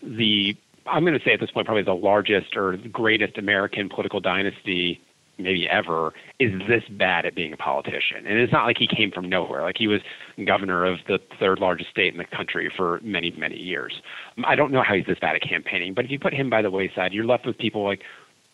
the, 0.03 0.57
I'm 0.87 1.05
going 1.05 1.19
to 1.19 1.25
say 1.25 1.33
at 1.33 1.41
this 1.41 1.51
point, 1.51 1.67
probably 1.67 1.83
the 1.83 1.95
largest 1.95 2.57
or 2.57 2.77
the 2.77 2.89
greatest 2.89 3.37
American 3.37 3.89
political 3.89 4.21
dynasty 4.21 5.01
maybe 5.43 5.69
ever 5.69 6.13
is 6.39 6.53
this 6.69 6.85
bad 6.91 7.27
at 7.27 7.35
being 7.35 7.53
a 7.53 7.57
politician. 7.57 8.27
And 8.27 8.39
it's 8.39 8.53
not 8.53 8.65
like 8.65 8.79
he 8.79 8.87
came 8.87 9.11
from 9.11 9.29
nowhere. 9.29 9.63
Like 9.63 9.77
he 9.79 9.87
was 9.87 10.01
governor 10.47 10.85
of 10.85 10.99
the 11.07 11.19
third 11.39 11.59
largest 11.59 11.91
state 11.91 12.13
in 12.13 12.19
the 12.19 12.25
country 12.25 12.73
for 12.75 13.01
many, 13.03 13.33
many 13.37 13.57
years. 13.57 14.01
I 14.45 14.55
don't 14.55 14.73
know 14.73 14.83
how 14.83 14.95
he's 14.95 15.07
this 15.07 15.19
bad 15.21 15.37
at 15.37 15.43
campaigning, 15.43 15.95
but 15.95 16.05
if 16.05 16.11
you 16.11 16.19
put 16.19 16.35
him 16.35 16.51
by 16.51 16.63
the 16.63 16.71
wayside, 16.71 17.13
you're 17.13 17.25
left 17.25 17.47
with 17.47 17.59
people 17.59 17.85
like 17.85 18.03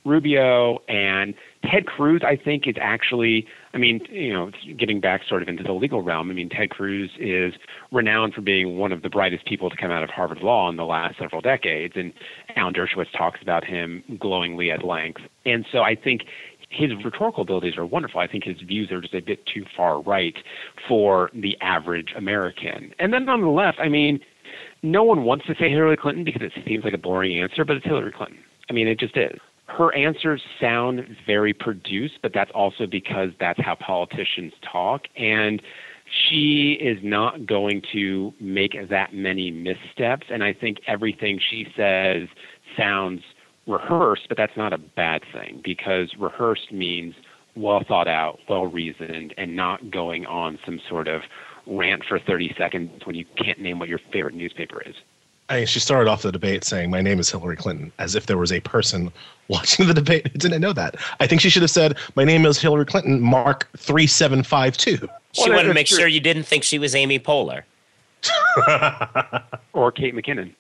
Rubio 0.07 0.79
and 0.89 1.35
Ted 1.65 1.87
Cruz, 1.87 2.23
I 2.25 2.37
think, 2.37 2.69
is 2.69 2.77
actually, 2.81 3.47
I 3.75 3.79
mean, 3.79 4.01
you 4.09 4.33
know, 4.33 4.53
getting 4.79 5.01
back 5.01 5.23
sort 5.29 5.43
of 5.43 5.49
into 5.49 5.65
the 5.65 5.73
legal 5.73 6.01
realm. 6.01 6.31
I 6.31 6.35
mean, 6.35 6.49
Ted 6.49 6.71
Cruz 6.71 7.11
is 7.19 7.55
renowned 7.91 8.33
for 8.33 8.41
being 8.41 8.79
one 8.79 8.93
of 8.93 9.03
the 9.03 9.11
brightest 9.11 9.45
people 9.47 9.69
to 9.69 9.77
come 9.77 9.91
out 9.91 10.05
of 10.05 10.11
Harvard 10.11 10.39
Law 10.39 10.71
in 10.71 10.77
the 10.77 10.85
last 10.85 11.19
several 11.19 11.41
decades. 11.41 11.95
And 11.97 12.13
Alan 12.55 12.73
Dershowitz 12.73 13.11
talks 13.19 13.43
about 13.43 13.65
him 13.65 14.05
glowingly 14.19 14.71
at 14.71 14.85
length. 14.85 15.23
And 15.45 15.67
so 15.73 15.83
I 15.83 15.97
think 15.97 16.23
his 16.77 16.91
rhetorical 17.05 17.43
abilities 17.43 17.77
are 17.77 17.87
wonderful. 17.87 18.21
I 18.21 18.27
think 18.27 18.45
his 18.45 18.61
views 18.61 18.91
are 18.91 19.01
just 19.01 19.15
a 19.15 19.21
bit 19.21 19.45
too 19.47 19.65
far 19.77 20.01
right 20.01 20.37
for 20.89 21.31
the 21.35 21.57
average 21.61 22.13
American. 22.17 22.93
And 22.99 23.13
then 23.13 23.29
on 23.29 23.41
the 23.41 23.49
left, 23.49 23.79
I 23.81 23.89
mean, 23.89 24.21
no 24.83 25.03
one 25.03 25.25
wants 25.25 25.47
to 25.47 25.55
say 25.59 25.71
Hillary 25.71 25.97
Clinton 25.97 26.25
because 26.25 26.43
it 26.43 26.53
seems 26.67 26.85
like 26.85 26.95
a 26.95 26.99
boring 26.99 27.41
answer, 27.41 27.65
but 27.65 27.77
it's 27.77 27.87
Hillary 27.87 28.13
Clinton. 28.13 28.39
I 28.69 28.73
mean, 28.73 28.89
it 28.89 28.99
just 28.99 29.17
is. 29.17 29.39
Her 29.67 29.95
answers 29.95 30.43
sound 30.61 31.17
very 31.27 31.53
produced, 31.53 32.19
but 32.23 32.33
that's 32.33 32.51
also 32.55 32.87
because 32.87 33.31
that's 33.41 33.61
how 33.61 33.75
politicians 33.75 34.53
talk. 34.71 35.03
And 35.17 35.61
she 36.29 36.79
is 36.81 36.99
not 37.03 37.47
going 37.47 37.83
to 37.93 38.33
make 38.41 38.77
that 38.89 39.13
many 39.13 39.51
missteps. 39.51 40.27
And 40.31 40.45
I 40.45 40.53
think 40.53 40.79
everything 40.87 41.41
she 41.51 41.67
says 41.77 42.29
sounds 42.77 43.23
rehearsed, 43.67 44.29
but 44.29 44.37
that's 44.37 44.57
not 44.57 44.73
a 44.73 44.79
bad 44.79 45.23
thing 45.33 45.61
because 45.65 46.15
rehearsed 46.19 46.73
means 46.73 47.15
well 47.55 47.83
thought 47.87 48.09
out, 48.09 48.39
well 48.49 48.67
reasoned, 48.67 49.35
and 49.37 49.57
not 49.57 49.91
going 49.91 50.27
on 50.27 50.59
some 50.65 50.81
sort 50.89 51.09
of 51.09 51.23
rant 51.67 52.05
for 52.05 52.19
30 52.19 52.55
seconds 52.57 53.05
when 53.05 53.17
you 53.17 53.25
can't 53.37 53.59
name 53.59 53.79
what 53.79 53.89
your 53.89 54.01
favorite 54.13 54.35
newspaper 54.35 54.83
is. 54.83 54.95
I 55.49 55.59
mean, 55.59 55.67
she 55.67 55.79
started 55.79 56.11
off 56.11 56.23
the 56.23 56.33
debate 56.33 56.65
saying, 56.65 56.91
My 56.91 57.01
name 57.01 57.21
is 57.21 57.31
Hillary 57.31 57.57
Clinton, 57.57 57.93
as 57.99 58.15
if 58.15 58.27
there 58.27 58.39
was 58.39 58.53
a 58.53 58.61
person 58.61 59.13
watching 59.49 59.87
the 59.87 59.95
debate 59.95 60.27
who 60.29 60.39
didn't 60.39 60.61
know 60.61 60.73
that. 60.73 60.97
I 61.21 61.27
think 61.27 61.41
she 61.41 61.51
should 61.51 61.63
have 61.63 61.71
said, 61.71 61.97
My 62.15 62.25
name 62.25 62.45
is 62.47 62.59
Hillary 62.59 62.87
Clinton, 62.87 63.21
Mark 63.21 63.69
3752. 63.77 65.09
She 65.33 65.51
wanted 65.51 65.69
to 65.69 65.75
make 65.75 65.87
sure 65.87 66.07
you 66.09 66.21
didn't 66.21 66.45
think 66.45 66.65
she 66.65 66.79
was 66.79 66.95
Amy 66.95 67.19
Poehler. 67.19 67.63
or 69.73 69.93
Kate 69.93 70.15
McKinnon. 70.15 70.53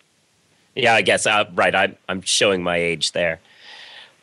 Yeah, 0.76 0.94
I 0.94 1.02
guess. 1.02 1.26
Uh, 1.26 1.44
right. 1.54 1.74
I'm, 1.74 1.96
I'm 2.08 2.20
showing 2.22 2.62
my 2.62 2.76
age 2.76 3.12
there. 3.12 3.40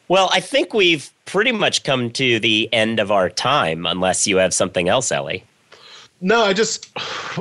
Well, 0.07 0.29
I 0.31 0.39
think 0.39 0.73
we've 0.73 1.09
pretty 1.25 1.51
much 1.51 1.83
come 1.83 2.11
to 2.11 2.39
the 2.39 2.69
end 2.71 2.99
of 2.99 3.11
our 3.11 3.29
time, 3.29 3.85
unless 3.85 4.27
you 4.27 4.37
have 4.37 4.53
something 4.53 4.87
else, 4.87 5.11
Elie. 5.11 5.43
No, 6.21 6.41
I 6.43 6.53
just, 6.53 6.89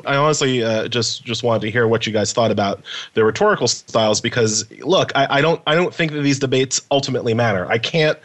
I 0.07 0.17
honestly 0.17 0.65
uh, 0.65 0.89
just 0.89 1.25
just 1.25 1.43
wanted 1.43 1.61
to 1.63 1.71
hear 1.71 1.87
what 1.87 2.07
you 2.07 2.13
guys 2.13 2.33
thought 2.33 2.51
about 2.51 2.83
the 3.15 3.25
rhetorical 3.25 3.69
styles 3.69 4.21
because 4.21 4.69
look, 4.81 5.13
I, 5.15 5.39
I 5.39 5.41
don't 5.41 5.63
I 5.69 5.77
don't 5.77 5.95
think 5.95 6.13
that 6.13 6.23
these 6.23 6.41
debates 6.41 6.81
ultimately 6.91 7.35
matter. 7.35 7.71
I 7.71 7.79
can't 7.79 8.19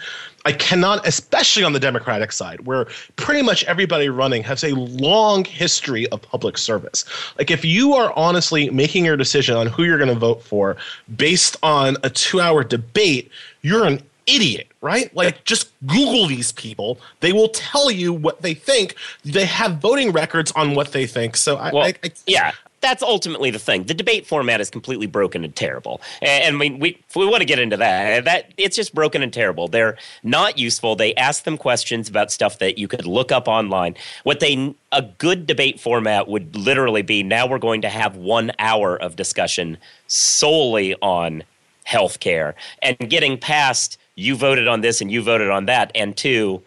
I 0.47 0.53
cannot, 0.53 1.05
especially 1.05 1.65
on 1.65 1.73
the 1.73 1.79
Democratic 1.79 2.31
side, 2.31 2.61
where 2.61 2.87
pretty 3.17 3.41
much 3.41 3.65
everybody 3.65 4.07
running 4.07 4.43
has 4.43 4.63
a 4.63 4.73
long 4.75 5.43
history 5.43 6.07
of 6.07 6.21
public 6.21 6.57
service. 6.57 7.03
Like, 7.37 7.51
if 7.51 7.65
you 7.65 7.95
are 7.95 8.13
honestly 8.15 8.69
making 8.69 9.03
your 9.03 9.17
decision 9.17 9.57
on 9.57 9.67
who 9.67 9.83
you're 9.83 9.97
going 9.97 10.07
to 10.07 10.15
vote 10.15 10.41
for 10.41 10.77
based 11.17 11.57
on 11.63 11.97
a 12.03 12.09
two 12.09 12.39
hour 12.39 12.63
debate, 12.63 13.29
you're 13.61 13.85
an 13.85 14.01
idiot, 14.25 14.67
right? 14.79 15.13
Like, 15.13 15.43
just 15.43 15.69
Google 15.85 16.27
these 16.27 16.53
people. 16.53 16.97
They 17.19 17.33
will 17.33 17.49
tell 17.49 17.91
you 17.91 18.13
what 18.13 18.41
they 18.41 18.53
think. 18.53 18.95
They 19.25 19.45
have 19.45 19.79
voting 19.79 20.13
records 20.13 20.53
on 20.53 20.75
what 20.75 20.93
they 20.93 21.05
think. 21.05 21.35
So, 21.35 21.57
I, 21.57 21.73
well, 21.73 21.83
I, 21.83 21.93
I 22.05 22.11
yeah, 22.25 22.53
that's 22.81 23.01
ultimately 23.01 23.51
the 23.51 23.59
thing. 23.59 23.83
The 23.83 23.93
debate 23.93 24.27
format 24.27 24.61
is 24.61 24.69
completely 24.69 25.07
broken 25.07 25.43
and 25.43 25.55
terrible. 25.55 26.01
And, 26.21 26.55
I 26.55 26.57
mean, 26.57 26.79
we 26.79 27.01
we 27.15 27.25
want 27.25 27.41
to 27.41 27.45
get 27.45 27.59
into 27.59 27.77
that. 27.77 28.19
Uh, 28.19 28.21
that 28.25 28.53
it's 28.57 28.75
just 28.75 28.93
broken 28.93 29.23
and 29.23 29.33
terrible. 29.33 29.67
They're 29.67 29.97
not 30.23 30.57
useful. 30.57 30.95
They 30.95 31.13
ask 31.15 31.43
them 31.43 31.57
questions 31.57 32.09
about 32.09 32.31
stuff 32.31 32.59
that 32.59 32.77
you 32.77 32.87
could 32.87 33.05
look 33.05 33.31
up 33.31 33.47
online. 33.47 33.95
What 34.23 34.39
they 34.39 34.75
a 34.91 35.01
good 35.01 35.47
debate 35.47 35.79
format 35.79 36.27
would 36.27 36.55
literally 36.55 37.01
be 37.01 37.23
now 37.23 37.47
we're 37.47 37.57
going 37.57 37.81
to 37.81 37.89
have 37.89 38.15
one 38.15 38.51
hour 38.59 38.95
of 38.97 39.15
discussion 39.15 39.77
solely 40.07 40.95
on 41.01 41.43
healthcare 41.87 42.53
and 42.81 42.97
getting 43.09 43.37
past 43.37 43.97
you 44.15 44.35
voted 44.35 44.67
on 44.67 44.81
this 44.81 44.99
and 44.99 45.11
you 45.11 45.21
voted 45.21 45.49
on 45.49 45.65
that, 45.67 45.91
and 45.95 46.17
two 46.17 46.61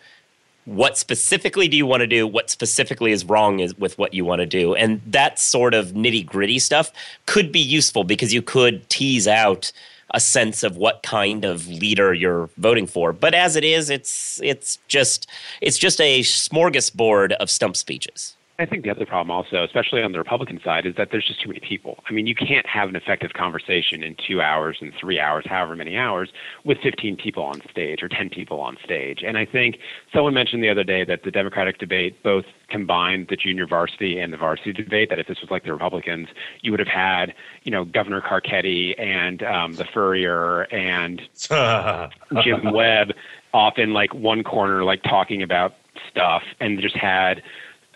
what 0.64 0.99
specifically 0.99 1.68
do 1.68 1.77
you 1.77 1.87
want 1.87 2.01
to 2.01 2.07
do 2.07 2.27
what 2.27 2.51
specifically 2.51 3.12
is 3.12 3.25
wrong 3.25 3.61
is 3.61 3.77
with 3.79 3.96
what 3.99 4.12
you 4.14 4.25
want 4.25 4.40
to 4.40 4.46
do 4.46 4.75
and 4.75 5.01
that 5.07 5.38
sort 5.38 5.75
of 5.75 5.88
nitty 5.88 6.25
gritty 6.25 6.59
stuff 6.59 6.92
could 7.27 7.51
be 7.51 7.61
useful 7.61 8.05
because 8.05 8.33
you 8.33 8.42
could 8.42 8.88
tease 8.88 9.27
out 9.27 9.73
a 10.12 10.20
sense 10.20 10.62
of 10.62 10.77
what 10.77 11.03
kind 11.03 11.44
of 11.44 11.68
leader 11.68 12.12
you're 12.12 12.51
voting 12.59 12.87
for 12.87 13.12
but 13.12 13.35
as 13.35 13.57
it 13.57 13.64
is 13.64 13.90
it's 13.90 14.40
it's 14.42 14.79
just 14.87 15.27
it's 15.61 15.79
just 15.79 16.01
a 16.01 16.20
smorgasbord 16.20 17.33
of 17.33 17.49
stump 17.49 17.77
speeches 17.77 18.37
I 18.61 18.66
think 18.66 18.85
the 18.85 18.90
other 18.90 19.07
problem 19.07 19.31
also, 19.31 19.64
especially 19.64 20.03
on 20.03 20.12
the 20.12 20.18
Republican 20.18 20.61
side, 20.62 20.85
is 20.85 20.94
that 20.96 21.09
there's 21.11 21.27
just 21.27 21.40
too 21.40 21.49
many 21.49 21.61
people. 21.61 22.05
I 22.11 22.12
mean, 22.12 22.27
you 22.27 22.35
can't 22.35 22.66
have 22.66 22.90
an 22.90 22.96
effective 22.96 23.33
conversation 23.33 24.03
in 24.03 24.14
two 24.16 24.42
hours 24.42 24.77
and 24.83 24.92
three 25.01 25.18
hours, 25.18 25.46
however 25.49 25.75
many 25.75 25.96
hours, 25.96 26.31
with 26.62 26.77
15 26.83 27.16
people 27.16 27.42
on 27.42 27.62
stage 27.70 28.03
or 28.03 28.09
10 28.11 28.29
people 28.29 28.61
on 28.61 28.77
stage. 28.85 29.23
And 29.27 29.38
I 29.38 29.46
think 29.46 29.79
someone 30.12 30.35
mentioned 30.35 30.62
the 30.62 30.68
other 30.68 30.85
day 30.85 31.05
that 31.05 31.23
the 31.23 31.31
Democratic 31.31 31.79
debate 31.79 32.23
both 32.23 32.44
combined 32.68 33.29
the 33.31 33.37
junior 33.37 33.66
varsity 33.66 34.18
and 34.18 34.31
the 34.31 34.37
varsity 34.37 34.75
debate. 34.75 35.09
That 35.09 35.18
if 35.18 35.27
this 35.27 35.40
was 35.40 35.51
like 35.51 35.64
the 35.64 35.73
Republicans, 35.73 36.29
you 36.61 36.70
would 36.70 36.81
have 36.81 36.88
had, 36.88 37.33
you 37.62 37.70
know, 37.70 37.87
Governor 37.87 38.20
Carcetti 38.20 38.94
and 39.01 39.42
um, 39.42 39.73
the 39.73 39.87
Furrier 39.87 40.62
and 40.64 41.23
Jim 42.44 42.73
Webb 42.75 43.12
off 43.55 43.79
in 43.79 43.94
like 43.94 44.12
one 44.12 44.44
corner, 44.44 44.85
like 44.85 45.03
talking 45.03 45.42
about 45.42 45.77
stuff, 46.11 46.42
and 46.61 46.79
just 46.79 46.96
had 46.96 47.42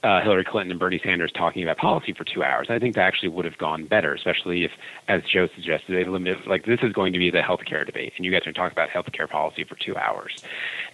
uh, 0.04 0.20
Hillary 0.20 0.44
Clinton 0.44 0.70
and 0.70 0.78
Bernie 0.78 1.00
Sanders 1.02 1.32
talking 1.32 1.62
about 1.62 1.78
policy 1.78 2.12
for 2.12 2.24
two 2.24 2.44
hours. 2.44 2.66
I 2.68 2.78
think 2.78 2.94
that 2.94 3.02
actually 3.02 3.30
would 3.30 3.46
have 3.46 3.56
gone 3.56 3.86
better, 3.86 4.14
especially 4.14 4.64
if, 4.64 4.70
as 5.08 5.22
Joe 5.22 5.48
suggested, 5.54 5.96
they 5.96 6.04
limited, 6.04 6.46
like 6.46 6.66
this 6.66 6.80
is 6.82 6.92
going 6.92 7.14
to 7.14 7.18
be 7.18 7.30
the 7.30 7.40
healthcare 7.40 7.86
debate, 7.86 8.12
and 8.16 8.24
you 8.24 8.30
guys 8.30 8.42
are 8.42 8.52
going 8.52 8.54
to 8.54 8.60
talk 8.60 8.72
about 8.72 8.90
healthcare 8.90 9.28
policy 9.28 9.64
for 9.64 9.76
two 9.76 9.96
hours. 9.96 10.44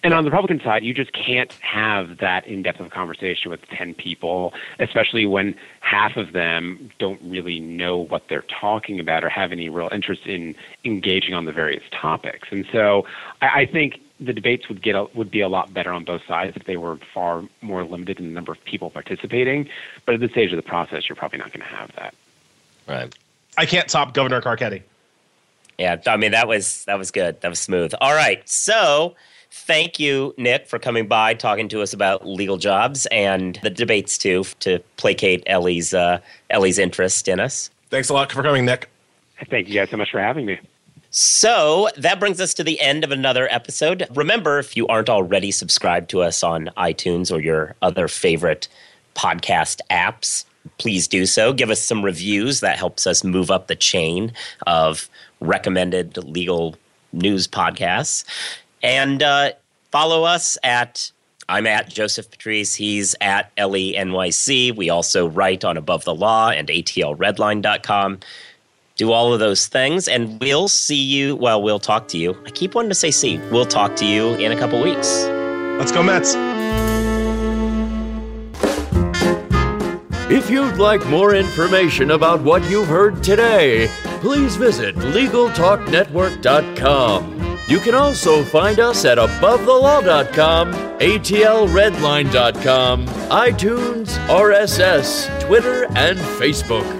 And 0.04 0.14
on 0.14 0.24
the 0.24 0.30
Republican 0.30 0.60
side, 0.62 0.84
you 0.84 0.94
just 0.94 1.12
can't 1.12 1.52
have 1.54 2.18
that 2.18 2.46
in-depth 2.46 2.78
of 2.78 2.90
conversation 2.90 3.50
with 3.50 3.60
10 3.68 3.94
people, 3.94 4.54
especially 4.78 5.26
when 5.26 5.56
half 5.80 6.16
of 6.16 6.32
them 6.32 6.90
don't 7.00 7.20
really 7.24 7.58
know 7.58 7.98
what 7.98 8.22
they're 8.28 8.44
talking 8.60 9.00
about 9.00 9.24
or 9.24 9.28
have 9.28 9.50
any 9.50 9.68
real 9.68 9.88
interest 9.90 10.22
in 10.26 10.54
engaging 10.84 11.34
on 11.34 11.46
the 11.46 11.52
various 11.52 11.82
topics. 11.90 12.48
And 12.52 12.64
so 12.72 13.06
I, 13.42 13.62
I 13.62 13.66
think 13.66 14.00
the 14.20 14.32
debates 14.32 14.68
would 14.68 14.82
get 14.82 14.94
a, 14.94 15.04
would 15.14 15.30
be 15.30 15.40
a 15.40 15.48
lot 15.48 15.72
better 15.72 15.92
on 15.92 16.04
both 16.04 16.22
sides 16.26 16.56
if 16.56 16.64
they 16.64 16.76
were 16.76 16.98
far 17.14 17.42
more 17.62 17.84
limited 17.84 18.18
in 18.18 18.26
the 18.26 18.32
number 18.32 18.52
of 18.52 18.62
people 18.64 18.90
participating. 18.90 19.68
But 20.04 20.14
at 20.14 20.20
this 20.20 20.30
stage 20.32 20.52
of 20.52 20.56
the 20.56 20.62
process, 20.62 21.08
you're 21.08 21.16
probably 21.16 21.38
not 21.38 21.52
going 21.52 21.66
to 21.66 21.74
have 21.74 21.90
that. 21.96 22.14
Right. 22.86 23.14
I 23.56 23.66
can't 23.66 23.88
top 23.88 24.14
Governor 24.14 24.40
Carcetti. 24.40 24.82
Yeah, 25.78 25.96
I 26.06 26.18
mean 26.18 26.32
that 26.32 26.46
was 26.46 26.84
that 26.84 26.98
was 26.98 27.10
good. 27.10 27.40
That 27.40 27.48
was 27.48 27.58
smooth. 27.58 27.94
All 28.02 28.12
right, 28.12 28.46
so 28.46 29.14
thank 29.50 29.98
you, 29.98 30.34
Nick, 30.36 30.66
for 30.66 30.78
coming 30.78 31.08
by, 31.08 31.32
talking 31.32 31.70
to 31.70 31.80
us 31.80 31.94
about 31.94 32.26
legal 32.26 32.58
jobs 32.58 33.06
and 33.06 33.58
the 33.62 33.70
debates 33.70 34.18
too, 34.18 34.44
to 34.60 34.80
placate 34.98 35.42
Elie's 35.46 35.94
uh, 35.94 36.20
Elie's 36.50 36.78
interest 36.78 37.28
in 37.28 37.40
us. 37.40 37.70
Thanks 37.88 38.10
a 38.10 38.12
lot 38.12 38.30
for 38.30 38.42
coming, 38.42 38.66
Nick. 38.66 38.90
Thank 39.48 39.68
you 39.68 39.74
guys 39.74 39.88
so 39.88 39.96
much 39.96 40.10
for 40.10 40.20
having 40.20 40.44
me. 40.44 40.60
So 41.10 41.88
that 41.96 42.20
brings 42.20 42.40
us 42.40 42.54
to 42.54 42.64
the 42.64 42.80
end 42.80 43.02
of 43.02 43.10
another 43.10 43.48
episode. 43.50 44.06
Remember, 44.14 44.60
if 44.60 44.76
you 44.76 44.86
aren't 44.86 45.10
already 45.10 45.50
subscribed 45.50 46.08
to 46.10 46.22
us 46.22 46.44
on 46.44 46.70
iTunes 46.76 47.34
or 47.34 47.40
your 47.40 47.74
other 47.82 48.06
favorite 48.06 48.68
podcast 49.16 49.80
apps, 49.90 50.44
please 50.78 51.08
do 51.08 51.26
so. 51.26 51.52
Give 51.52 51.70
us 51.70 51.82
some 51.82 52.04
reviews. 52.04 52.60
That 52.60 52.78
helps 52.78 53.08
us 53.08 53.24
move 53.24 53.50
up 53.50 53.66
the 53.66 53.74
chain 53.74 54.32
of 54.68 55.08
recommended 55.40 56.16
legal 56.18 56.76
news 57.12 57.48
podcasts. 57.48 58.24
And 58.82 59.22
uh, 59.22 59.52
follow 59.90 60.22
us 60.22 60.56
at 60.62 61.10
I'm 61.48 61.66
at 61.66 61.88
Joseph 61.88 62.30
Patrice. 62.30 62.76
He's 62.76 63.16
at 63.20 63.54
ElieNYC. 63.56 64.76
We 64.76 64.88
also 64.88 65.28
write 65.28 65.64
on 65.64 65.76
Above 65.76 66.04
the 66.04 66.14
Law 66.14 66.50
and 66.50 66.68
ATLRedline.com 66.68 68.20
do 69.00 69.10
all 69.12 69.32
of 69.32 69.40
those 69.40 69.66
things. 69.66 70.06
And 70.08 70.38
we'll 70.40 70.68
see 70.68 71.02
you. 71.02 71.34
Well, 71.36 71.62
we'll 71.62 71.80
talk 71.80 72.06
to 72.08 72.18
you. 72.18 72.36
I 72.44 72.50
keep 72.50 72.74
wanting 72.74 72.90
to 72.90 72.94
say 72.94 73.10
see. 73.10 73.38
We'll 73.50 73.64
talk 73.64 73.96
to 73.96 74.04
you 74.04 74.34
in 74.34 74.52
a 74.52 74.58
couple 74.58 74.82
weeks. 74.82 75.24
Let's 75.78 75.90
go, 75.90 76.02
Mets. 76.02 76.34
If 80.30 80.50
you'd 80.50 80.76
like 80.76 81.04
more 81.06 81.34
information 81.34 82.10
about 82.12 82.42
what 82.42 82.62
you've 82.70 82.86
heard 82.88 83.24
today, 83.24 83.88
please 84.20 84.56
visit 84.56 84.94
LegalTalkNetwork.com. 84.96 87.58
You 87.68 87.78
can 87.78 87.94
also 87.94 88.44
find 88.44 88.80
us 88.80 89.06
at 89.06 89.16
AboveTheLaw.com, 89.16 90.72
ATLRedline.com, 90.98 93.06
iTunes, 93.06 94.18
RSS, 94.28 95.40
Twitter, 95.40 95.86
and 95.96 96.18
Facebook. 96.18 96.99